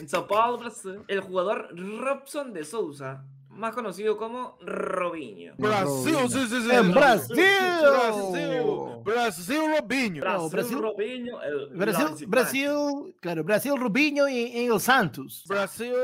En 0.04 0.08
Sao 0.10 0.26
Paulo, 0.26 0.58
Brasil. 0.58 1.00
El 1.08 1.20
jugador 1.22 1.74
Robson 1.74 2.52
de 2.52 2.62
Souza, 2.66 3.24
más 3.48 3.74
conocido 3.74 4.18
como 4.18 4.58
Robinho. 4.60 5.54
Brasil, 5.56 6.14
sí, 6.28 6.46
sí, 6.46 6.60
sí. 6.60 6.70
En 6.70 6.92
Brasil, 6.92 7.34
Brasil. 7.34 9.02
Brasil, 9.02 9.60
Robinho. 9.78 10.20
Brasil. 10.20 10.50
Brasil, 10.50 10.78
Robinho, 10.78 11.42
el 11.42 11.68
Brasil. 11.68 12.26
Brasil, 12.26 13.16
claro, 13.18 13.44
Brasil, 13.44 13.72
Rubinho 13.78 14.28
y, 14.28 14.40
y 14.40 14.66
el 14.66 14.78
Santos. 14.78 15.42
Brasil, 15.48 15.94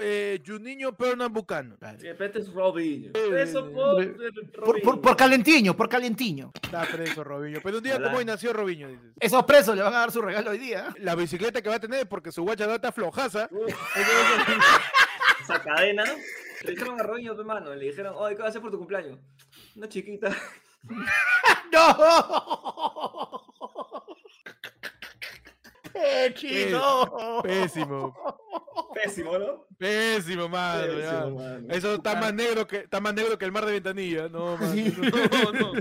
eh, 0.00 0.40
Juninho 0.44 0.96
Pernambucano. 0.96 1.76
De 1.76 2.12
repente 2.12 2.38
es 2.40 2.52
Robinho. 2.52 3.10
Eh, 3.14 3.42
Eso 3.42 3.70
por, 3.70 4.16
Por, 4.64 4.82
por, 4.82 5.00
por 5.00 5.16
calentiño, 5.16 5.76
por 5.76 5.88
calentiño. 5.88 6.52
Está 6.62 6.82
preso 6.82 7.22
Robinho. 7.24 7.60
Pero 7.62 7.78
un 7.78 7.82
día 7.82 7.96
Hola. 7.96 8.06
como 8.06 8.18
hoy 8.18 8.24
nació 8.24 8.52
Robinho, 8.52 8.88
dices. 8.88 9.12
Esos 9.20 9.44
presos 9.44 9.76
le 9.76 9.82
van 9.82 9.94
a 9.94 9.98
dar 9.98 10.10
su 10.12 10.20
regalo 10.22 10.50
hoy 10.50 10.58
día. 10.58 10.94
La 10.98 11.14
bicicleta 11.14 11.60
que 11.62 11.68
va 11.68 11.76
a 11.76 11.80
tener 11.80 12.08
porque 12.08 12.32
su 12.32 12.42
guacha 12.42 12.66
no 12.66 12.74
está 12.74 12.92
flojaza. 12.92 13.48
Esa 15.42 15.62
cadena. 15.62 16.04
Le 16.62 16.70
dijeron 16.72 17.00
a 17.00 17.02
Robinho, 17.04 17.34
tu 17.34 17.44
mano, 17.44 17.74
le 17.74 17.86
dijeron, 17.86 18.14
oye, 18.16 18.36
¿qué 18.36 18.42
vas 18.42 18.48
a 18.48 18.50
hacer 18.50 18.60
por 18.62 18.70
tu 18.70 18.78
cumpleaños? 18.78 19.18
Una 19.76 19.88
chiquita. 19.88 20.36
¡No! 21.72 21.96
Pechi, 25.92 26.66
no. 26.70 27.40
Pésimo. 27.42 28.14
Pésimo, 28.94 29.38
¿no? 29.38 29.66
Pésimo, 29.78 30.48
mano. 30.48 30.98
ya. 30.98 31.20
Pésimo, 31.22 31.38
mano. 31.38 31.66
Eso 31.68 31.94
está 31.94 32.20
más 32.20 32.34
negro 32.34 32.66
que 32.66 32.78
está 32.78 33.00
más 33.00 33.14
negro 33.14 33.38
que 33.38 33.44
el 33.44 33.52
mar 33.52 33.66
de 33.66 33.72
ventanilla. 33.72 34.28
No, 34.28 34.56
mano. 34.56 34.72
Sí. 34.72 34.94
No, 35.42 35.52
no. 35.52 35.72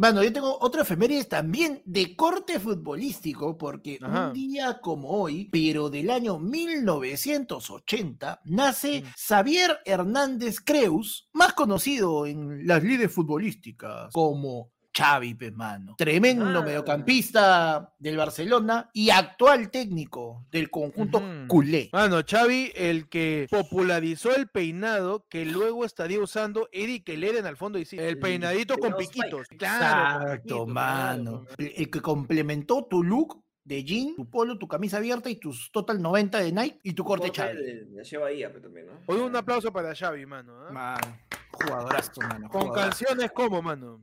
Mano, 0.00 0.24
yo 0.24 0.32
tengo 0.32 0.56
otro 0.62 0.80
efemérides 0.80 1.28
también 1.28 1.82
de 1.84 2.16
corte 2.16 2.58
futbolístico, 2.58 3.58
porque 3.58 3.98
Ajá. 4.00 4.28
un 4.28 4.32
día 4.32 4.80
como 4.80 5.10
hoy, 5.10 5.50
pero 5.52 5.90
del 5.90 6.08
año 6.08 6.38
1980, 6.38 8.40
nace. 8.46 9.04
Xavier 9.14 9.78
Hernández 9.84 10.60
Creus, 10.64 11.28
más 11.34 11.52
conocido 11.52 12.24
en 12.24 12.66
las 12.66 12.82
lides 12.82 13.12
futbolísticas 13.12 14.10
como 14.14 14.70
Xavi, 14.92 15.34
pe, 15.34 15.50
mano. 15.52 15.94
Tremendo 15.96 16.58
Ah. 16.60 16.62
mediocampista 16.62 17.94
del 17.98 18.16
Barcelona 18.16 18.90
y 18.92 19.10
actual 19.10 19.70
técnico 19.70 20.44
del 20.50 20.70
conjunto 20.70 21.22
culé. 21.46 21.88
Mano, 21.92 22.20
Xavi, 22.28 22.72
el 22.74 23.08
que 23.08 23.46
popularizó 23.50 24.34
el 24.34 24.48
peinado 24.48 25.26
que 25.28 25.44
luego 25.44 25.84
estaría 25.84 26.20
usando 26.20 26.68
Eric 26.72 27.08
Eleren 27.08 27.46
al 27.46 27.56
fondo 27.56 27.78
y 27.78 27.84
sí, 27.84 27.96
el 27.98 28.04
El 28.04 28.18
peinadito 28.18 28.76
con 28.78 28.96
piquitos. 28.96 29.46
Claro, 29.48 30.18
con 30.18 30.22
Exacto, 30.22 30.42
piquitos, 30.42 30.68
mano. 30.68 31.44
claro. 31.46 31.54
El, 31.58 31.72
el 31.76 31.90
que 31.90 32.00
complementó 32.00 32.84
tu 32.84 33.02
look 33.04 33.42
de 33.62 33.84
jean, 33.84 34.16
tu 34.16 34.28
polo, 34.28 34.58
tu 34.58 34.66
camisa 34.66 34.96
abierta 34.96 35.30
y 35.30 35.36
tus 35.36 35.70
total 35.70 36.02
90 36.02 36.38
de 36.40 36.50
Nike 36.50 36.80
y 36.82 36.92
tu 36.94 37.04
corte 37.04 37.30
Xavi. 37.34 37.56
de- 37.56 37.86
La 37.92 38.02
lleva 38.02 38.26
ahí, 38.26 38.42
pero 38.48 38.62
también, 38.62 38.86
¿no? 38.86 38.92
Hoy 39.06 39.20
un 39.20 39.36
aplauso 39.36 39.72
para 39.72 39.94
Xavi, 39.94 40.26
mano. 40.26 40.52
¿ah? 40.66 40.72
Mano, 40.72 41.18
jugadorazo, 41.52 42.20
mano. 42.22 42.48
Con 42.48 42.62
jugadorazo. 42.62 43.04
canciones 43.04 43.30
como, 43.32 43.62
mano. 43.62 44.02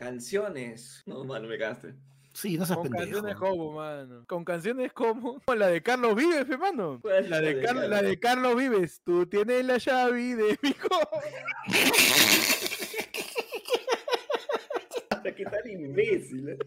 Canciones. 0.00 1.02
No, 1.04 1.24
mano, 1.24 1.46
me 1.46 1.58
cagaste. 1.58 1.94
Sí, 2.32 2.56
no 2.56 2.64
seas 2.64 2.78
Con 2.78 2.84
pendejo. 2.88 3.04
canciones 3.22 3.36
como, 3.36 3.72
mano. 3.72 4.24
Con 4.26 4.44
canciones 4.46 4.92
como 4.94 5.42
la 5.54 5.66
de 5.66 5.82
Carlos 5.82 6.14
Vives, 6.14 6.46
pe, 6.46 6.56
mano. 6.56 7.00
¿Cuál 7.02 7.24
es 7.24 7.28
La 7.28 7.38
de, 7.40 7.52
la 7.52 7.58
de 7.60 7.66
Car- 7.66 7.74
la 7.76 7.82
Carlos? 7.82 8.02
de 8.10 8.18
Carlos 8.18 8.56
Vives. 8.56 9.02
Tú 9.04 9.26
tienes 9.26 9.62
la 9.62 9.76
llave 9.76 10.36
de 10.36 10.58
mi 10.62 10.72
corazón. 10.72 11.20
¿Qué 15.36 15.44
tal 15.46 15.70
imbécil? 15.70 16.48
eh? 16.50 16.58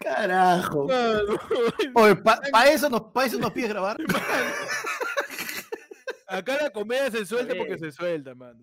Carajo. 0.00 0.86
Mano, 0.86 1.38
Oye, 1.94 2.16
para 2.16 2.68
eso, 2.70 2.88
nos, 2.88 3.02
pa' 3.12 3.26
eso 3.26 3.38
nos 3.38 3.52
pides 3.52 3.70
grabar. 3.70 3.96
Acá 6.32 6.58
la 6.62 6.70
comedia 6.70 7.10
se 7.10 7.24
suelta 7.26 7.54
porque 7.54 7.78
se 7.78 7.92
suelta, 7.92 8.34
mano. 8.34 8.60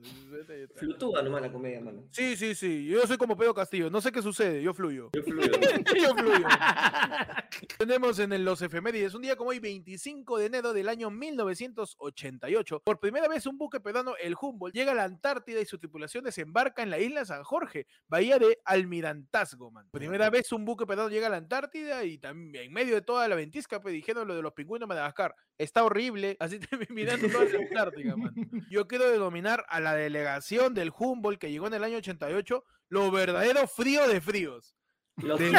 Flutúa 0.75 1.21
nomás 1.21 1.41
la 1.41 1.51
comedia, 1.51 1.79
mano. 1.81 2.03
Sí, 2.11 2.35
sí, 2.35 2.55
sí. 2.55 2.85
Yo 2.87 3.05
soy 3.05 3.17
como 3.17 3.37
Pedro 3.37 3.53
Castillo. 3.53 3.89
No 3.89 4.01
sé 4.01 4.11
qué 4.11 4.21
sucede. 4.21 4.61
Yo 4.63 4.73
fluyo. 4.73 5.09
Yo 5.13 5.23
fluyo. 5.23 5.51
Yo 6.01 6.15
fluyo. 6.15 6.45
Tenemos 7.77 8.19
en 8.19 8.33
el- 8.33 8.43
los 8.45 8.61
efemérides 8.61 9.13
un 9.13 9.21
día 9.21 9.35
como 9.35 9.51
hoy, 9.51 9.59
25 9.59 10.37
de 10.37 10.45
enero 10.47 10.73
del 10.73 10.89
año 10.89 11.09
1988. 11.11 12.81
Por 12.83 12.99
primera 12.99 13.27
vez 13.27 13.45
un 13.45 13.57
buque 13.57 13.79
pedano, 13.79 14.15
el 14.21 14.35
Humboldt, 14.39 14.73
llega 14.75 14.91
a 14.91 14.95
la 14.95 15.03
Antártida 15.03 15.59
y 15.61 15.65
su 15.65 15.77
tripulación 15.77 16.23
desembarca 16.23 16.83
en 16.83 16.89
la 16.89 16.99
isla 16.99 17.25
San 17.25 17.43
Jorge, 17.43 17.87
bahía 18.07 18.37
de 18.39 18.59
Almirantazgo, 18.65 19.71
man. 19.71 19.87
Primera 19.91 20.29
vez 20.29 20.51
un 20.51 20.65
buque 20.65 20.85
pedano 20.85 21.09
llega 21.09 21.27
a 21.27 21.29
la 21.29 21.37
Antártida 21.37 22.03
y 22.03 22.17
también 22.17 22.65
en 22.65 22.73
medio 22.73 22.95
de 22.95 23.01
toda 23.01 23.27
la 23.27 23.35
ventisca 23.35 23.81
pues, 23.81 23.93
dijeron 23.93 24.27
lo 24.27 24.35
de 24.35 24.41
los 24.41 24.53
pingüinos 24.53 24.87
de 24.87 24.93
Madagascar. 24.93 25.35
Está 25.57 25.83
horrible, 25.83 26.37
así 26.39 26.59
mirando 26.89 27.27
toda 27.29 27.45
la 27.45 27.51
Antártica, 27.67 28.15
man. 28.15 28.33
Yo 28.69 28.87
quiero 28.87 29.09
denominar 29.09 29.65
a 29.69 29.79
la 29.79 29.93
delegación 29.95 30.73
del 30.73 30.91
Humboldt 30.97 31.39
que 31.39 31.51
llegó 31.51 31.67
en 31.67 31.73
el 31.75 31.83
año 31.83 31.97
88 31.97 32.63
lo 32.89 33.11
verdadero 33.11 33.67
frío 33.67 34.07
de 34.07 34.21
fríos. 34.21 34.75
Los- 35.17 35.37
De- 35.37 35.51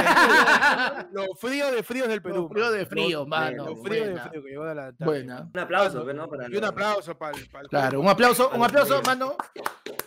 lo 1.12 1.34
frío 1.36 1.70
de 1.70 1.82
fríos 1.82 2.08
del 2.08 2.22
Perú. 2.22 2.44
Lo 2.44 2.48
frío 2.48 2.70
de 2.70 2.86
frío, 2.86 3.18
Lo- 3.20 3.26
mano. 3.26 3.66
Lo 3.66 3.76
frío 3.76 4.06
de 4.06 4.18
frío 4.18 4.42
que 4.42 4.48
llegó 4.48 4.64
de 4.64 4.74
la 4.74 4.86
Antártica. 4.86 5.04
buena. 5.04 5.50
Un 5.52 5.60
aplauso, 5.60 6.02
pues, 6.02 6.16
¿no? 6.16 6.28
Para 6.30 6.48
Y 6.48 6.56
un 6.56 6.64
aplauso 6.64 7.18
para 7.18 7.36
el, 7.36 7.48
Claro, 7.68 8.00
un 8.00 8.08
aplauso, 8.08 8.50
un 8.54 8.64
aplauso, 8.64 9.02
mano, 9.02 9.36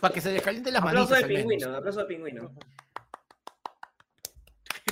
para 0.00 0.12
que 0.12 0.20
se 0.20 0.30
descalienten 0.32 0.72
las 0.72 0.82
Aplauso 0.82 1.10
manitas. 1.12 1.28
de 1.28 1.36
pingüino, 1.36 1.76
aplauso 1.76 2.00
de 2.00 2.06
pingüino. 2.06 2.52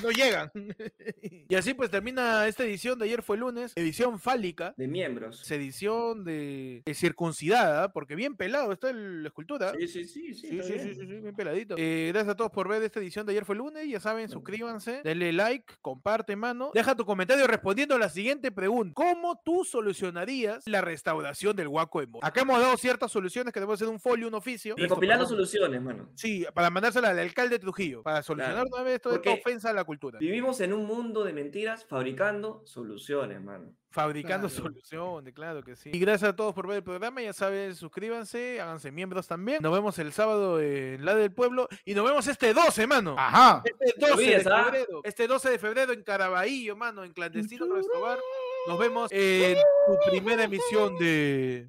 No 0.03 0.11
llegan. 0.11 0.51
y 1.49 1.55
así 1.55 1.75
pues 1.75 1.91
termina 1.91 2.47
esta 2.47 2.65
edición 2.65 2.99
de 2.99 3.05
ayer 3.07 3.23
fue 3.23 3.37
lunes, 3.37 3.73
edición 3.77 4.19
fálica. 4.19 4.75
De 4.77 4.89
miembros. 4.89 5.43
es 5.43 5.51
Edición 5.51 6.25
de, 6.25 6.83
de 6.85 6.95
circuncidada, 6.95 7.93
porque 7.93 8.15
bien 8.15 8.37
pelado 8.37 8.73
está 8.73 8.91
el- 8.91 9.23
la 9.23 9.29
escultura. 9.29 9.73
Sí, 9.79 9.89
sí, 9.89 10.05
sí, 10.05 10.35
sí. 10.35 10.49
Sí, 10.49 10.49
sí, 10.49 10.63
sí, 10.63 10.73
bien. 10.73 10.95
sí, 10.95 10.95
sí, 11.01 11.07
bien 11.07 11.35
peladito. 11.35 11.75
Eh, 11.79 12.11
gracias 12.13 12.33
a 12.35 12.37
todos 12.37 12.51
por 12.51 12.69
ver 12.69 12.83
esta 12.83 13.01
edición 13.01 13.27
de 13.27 13.33
ayer 13.33 13.45
fue 13.45 13.57
lunes. 13.57 13.89
Ya 13.89 14.01
saben, 14.01 14.29
suscríbanse, 14.29 15.01
denle 15.05 15.33
like, 15.33 15.73
comparte, 15.81 16.37
mano. 16.37 16.71
Deja 16.75 16.95
tu 16.97 17.05
comentario 17.05 17.47
respondiendo 17.47 17.95
a 17.95 17.99
la 17.99 18.09
siguiente 18.09 18.51
pregunta. 18.51 18.95
¿Cómo 18.95 19.41
tú 19.45 19.65
solucionarías 19.65 20.67
la 20.67 20.81
restauración 20.81 21.55
del 21.57 21.69
Huaco 21.69 22.01
de? 22.01 22.09
Acá 22.23 22.43
hemos 22.43 22.61
dado 22.61 22.77
ciertas 22.77 23.11
soluciones 23.13 23.53
que 23.53 23.61
debemos 23.61 23.81
hacer 23.81 23.89
un 23.89 24.01
folio, 24.01 24.29
un 24.29 24.35
oficio. 24.35 24.75
Recopilando 24.77 25.27
soluciones, 25.27 25.81
mano. 25.81 26.09
Sí, 26.15 26.45
para 26.55 26.69
mandársela 26.71 27.11
al 27.11 27.19
alcalde 27.19 27.57
de 27.57 27.59
Trujillo, 27.61 28.03
para 28.03 28.23
solucionar 28.23 28.65
una 28.71 28.83
vez 28.83 29.01
toda 29.01 29.17
esta 29.17 29.31
ofensa 29.31 29.71
a 29.71 29.73
la 29.73 29.85
cultura. 29.85 29.92
Vivimos 30.19 30.61
en 30.61 30.73
un 30.73 30.87
mundo 30.87 31.25
de 31.25 31.33
mentiras 31.33 31.85
fabricando 31.85 32.63
soluciones, 32.65 33.43
mano. 33.43 33.73
Fabricando 33.91 34.49
Claro. 34.49 34.65
soluciones, 34.65 35.35
claro 35.35 35.63
que 35.63 35.77
sí. 35.77 35.91
Y 35.93 35.99
gracias 35.99 36.31
a 36.31 36.37
todos 36.37 36.55
por 36.55 36.67
ver 36.67 36.79
el 36.79 36.83
programa. 36.83 37.21
Ya 37.21 37.35
saben, 37.35 37.75
suscríbanse, 37.75 38.59
háganse 38.61 38.91
miembros 38.91 39.29
también. 39.29 39.59
Nos 39.63 39.73
vemos 39.73 39.99
el 39.99 40.13
sábado 40.13 40.61
en 40.61 41.05
La 41.05 41.15
del 41.15 41.31
Pueblo. 41.33 41.69
Y 41.85 41.95
nos 41.95 42.07
vemos 42.07 42.27
este 42.27 42.55
12, 42.55 42.87
mano. 42.87 43.17
Ajá. 43.19 43.63
Este 43.65 44.07
12 44.07 44.23
de 44.23 44.37
¿ah? 44.51 44.65
febrero. 44.65 45.01
Este 45.05 45.27
12 45.27 45.51
de 45.51 45.59
febrero 45.59 45.93
en 45.93 46.03
Caraballo, 46.03 46.75
mano, 46.75 47.05
en 47.05 47.13
Clandestino 47.13 47.67
Restobar. 47.75 48.19
Nos 48.67 48.79
vemos 48.79 49.11
en 49.13 49.57
tu 49.87 50.11
primera 50.11 50.45
emisión 50.45 50.97
de 50.99 51.69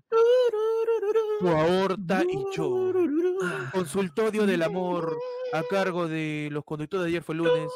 Tu 1.39 1.47
aorta 1.49 2.24
y 2.24 2.45
yo. 2.55 2.93
Consultorio 3.74 4.45
del 4.45 4.61
amor 4.63 5.17
a 5.51 5.61
cargo 5.63 6.07
de 6.07 6.47
los 6.51 6.63
conductores 6.63 7.03
de 7.03 7.09
ayer 7.09 7.24
fue 7.24 7.36
lunes. 7.36 7.69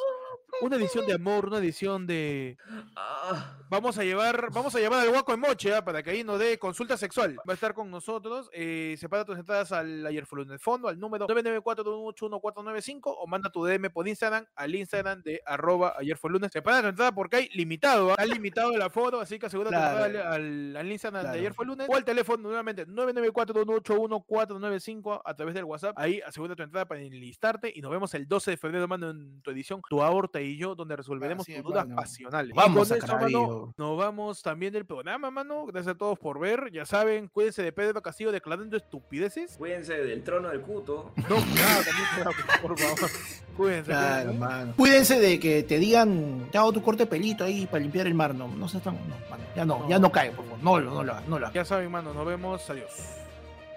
Una 0.62 0.76
edición 0.76 1.06
de 1.06 1.14
amor, 1.14 1.46
una 1.48 1.60
edición 1.60 2.08
de 2.08 2.58
Ah, 2.96 3.54
Vamos 3.70 3.98
a 3.98 4.04
llevar, 4.04 4.50
vamos 4.54 4.74
a 4.76 4.80
llevar 4.80 5.02
al 5.02 5.10
guaco 5.10 5.34
en 5.34 5.42
moche 5.42 5.76
¿ah? 5.76 5.84
para 5.84 6.02
que 6.02 6.10
ahí 6.12 6.24
nos 6.24 6.40
dé 6.40 6.58
consulta 6.58 6.96
sexual. 6.98 7.36
Va 7.48 7.52
a 7.52 7.54
estar 7.54 7.74
con 7.74 7.92
nosotros. 7.92 8.50
Eh, 8.54 8.96
separa 8.98 9.26
tus 9.26 9.38
entradas 9.38 9.72
al 9.74 10.06
ayer 10.06 10.26
fue 10.26 10.42
en 10.44 10.52
el 10.52 10.60
fondo, 10.60 10.88
al 10.88 10.98
número 10.98 11.28
994-218-1495 11.28 13.02
o 13.06 13.28
manda 13.28 13.52
tu 13.52 13.66
DM 13.66 13.90
por 13.92 14.08
Instagram 14.08 14.46
al 14.56 14.74
Instagram 14.74 15.22
de 15.22 15.42
arroba 15.46 15.96
ayer 16.00 16.18
fue 16.18 16.32
lunes. 16.32 16.50
Separa 16.52 16.82
tu 16.82 16.88
entrada 16.88 17.12
porque 17.12 17.36
hay 17.38 17.50
limitado, 17.54 18.12
¿ah? 18.14 18.16
hay 18.18 18.30
limitado 18.30 18.74
el 18.74 18.82
aforo, 18.82 19.20
así 19.20 19.38
que 19.38 19.48
asegura 19.48 19.70
tu 19.70 19.76
Claro. 19.76 20.06
entrada 20.06 20.34
al, 20.36 20.42
al- 20.44 20.78
al 20.78 20.92
Instagram 20.92 21.22
Claro. 21.24 21.34
de 21.34 21.40
ayer 21.42 21.54
fue 21.54 21.66
lunes 21.66 21.88
o 21.90 21.96
al 21.96 22.06
teléfono 22.06 22.42
nuevamente 22.44 22.88
994-218-1495 22.88 25.22
a 25.24 25.34
través 25.36 25.54
del 25.56 25.66
WhatsApp. 25.66 25.98
Ahí 26.00 26.22
asegura 26.26 26.56
tu 26.56 26.64
entrada 26.64 26.88
para 26.88 27.02
enlistarte 27.02 27.70
y 27.76 27.82
nos 27.82 27.92
vemos 27.92 28.14
el 28.14 28.26
12 28.28 28.52
de 28.52 28.58
febrero, 28.58 28.88
mano, 28.88 29.10
en 29.10 29.42
tu 29.42 29.52
edición 29.52 29.82
Tu 29.90 30.02
aorta 30.02 30.40
y 30.40 30.47
yo, 30.56 30.76
donde 30.76 30.96
resolveremos 30.96 31.46
tus 31.46 31.62
dudas 31.64 31.86
mano. 31.88 31.96
pasionales. 31.96 32.52
Y 32.52 32.54
Vamos 32.54 32.88
con 32.88 32.96
a 32.96 32.98
eso, 33.00 33.08
mano, 33.20 33.74
nos 33.76 33.98
vamos 33.98 34.42
también 34.42 34.72
del 34.72 34.86
programa, 34.86 35.30
mano. 35.32 35.66
Gracias 35.66 35.96
a 35.96 35.98
todos 35.98 36.18
por 36.20 36.40
ver. 36.40 36.72
Ya 36.72 36.86
saben, 36.86 37.28
cuídense 37.28 37.64
de 37.64 37.72
Pedro 37.72 38.02
Castillo 38.02 38.32
declarando 38.32 38.78
estupideces. 38.78 39.58
cuídense 39.58 39.94
del 39.98 40.24
trono 40.24 40.50
del 40.50 40.62
cuto. 40.62 41.12
No, 41.18 41.24
claro, 41.26 41.84
también, 41.84 42.38
por 42.62 42.80
favor. 42.80 43.10
Cuídense. 43.58 43.92
Claro, 43.92 44.34
mano. 44.34 44.74
Cuídense 44.78 45.20
de 45.20 45.40
que 45.40 45.64
te 45.64 45.80
digan, 45.80 46.48
te 46.52 46.58
hago 46.58 46.72
tu 46.72 46.82
corte 46.84 47.06
pelito 47.08 47.44
ahí 47.44 47.66
para 47.66 47.80
limpiar 47.80 48.06
el 48.08 48.14
mar. 48.14 48.36
No, 48.36 48.48
no 48.48 48.68
seas 48.70 48.84
tan. 48.84 48.96
No, 49.10 49.16
mano, 49.30 49.44
ya 49.56 49.66
no, 49.66 49.80
No. 49.80 49.90
ya 49.90 50.00
no 50.00 50.12
cae, 50.12 50.32
por 50.32 50.46
favor. 50.46 50.60
No, 50.64 50.80
lo- 50.80 50.92
no 50.92 51.04
no 51.04 51.04
lo 51.40 51.46
hagas. 51.48 51.54
Ya 51.54 51.66
saben, 51.66 51.92
mano, 51.92 52.14
nos 52.14 52.26
vemos. 52.26 52.70
Adiós. 52.70 52.92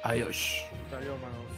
Adiós. 0.03 0.65
Adiós, 0.97 1.15
manos. 1.21 1.50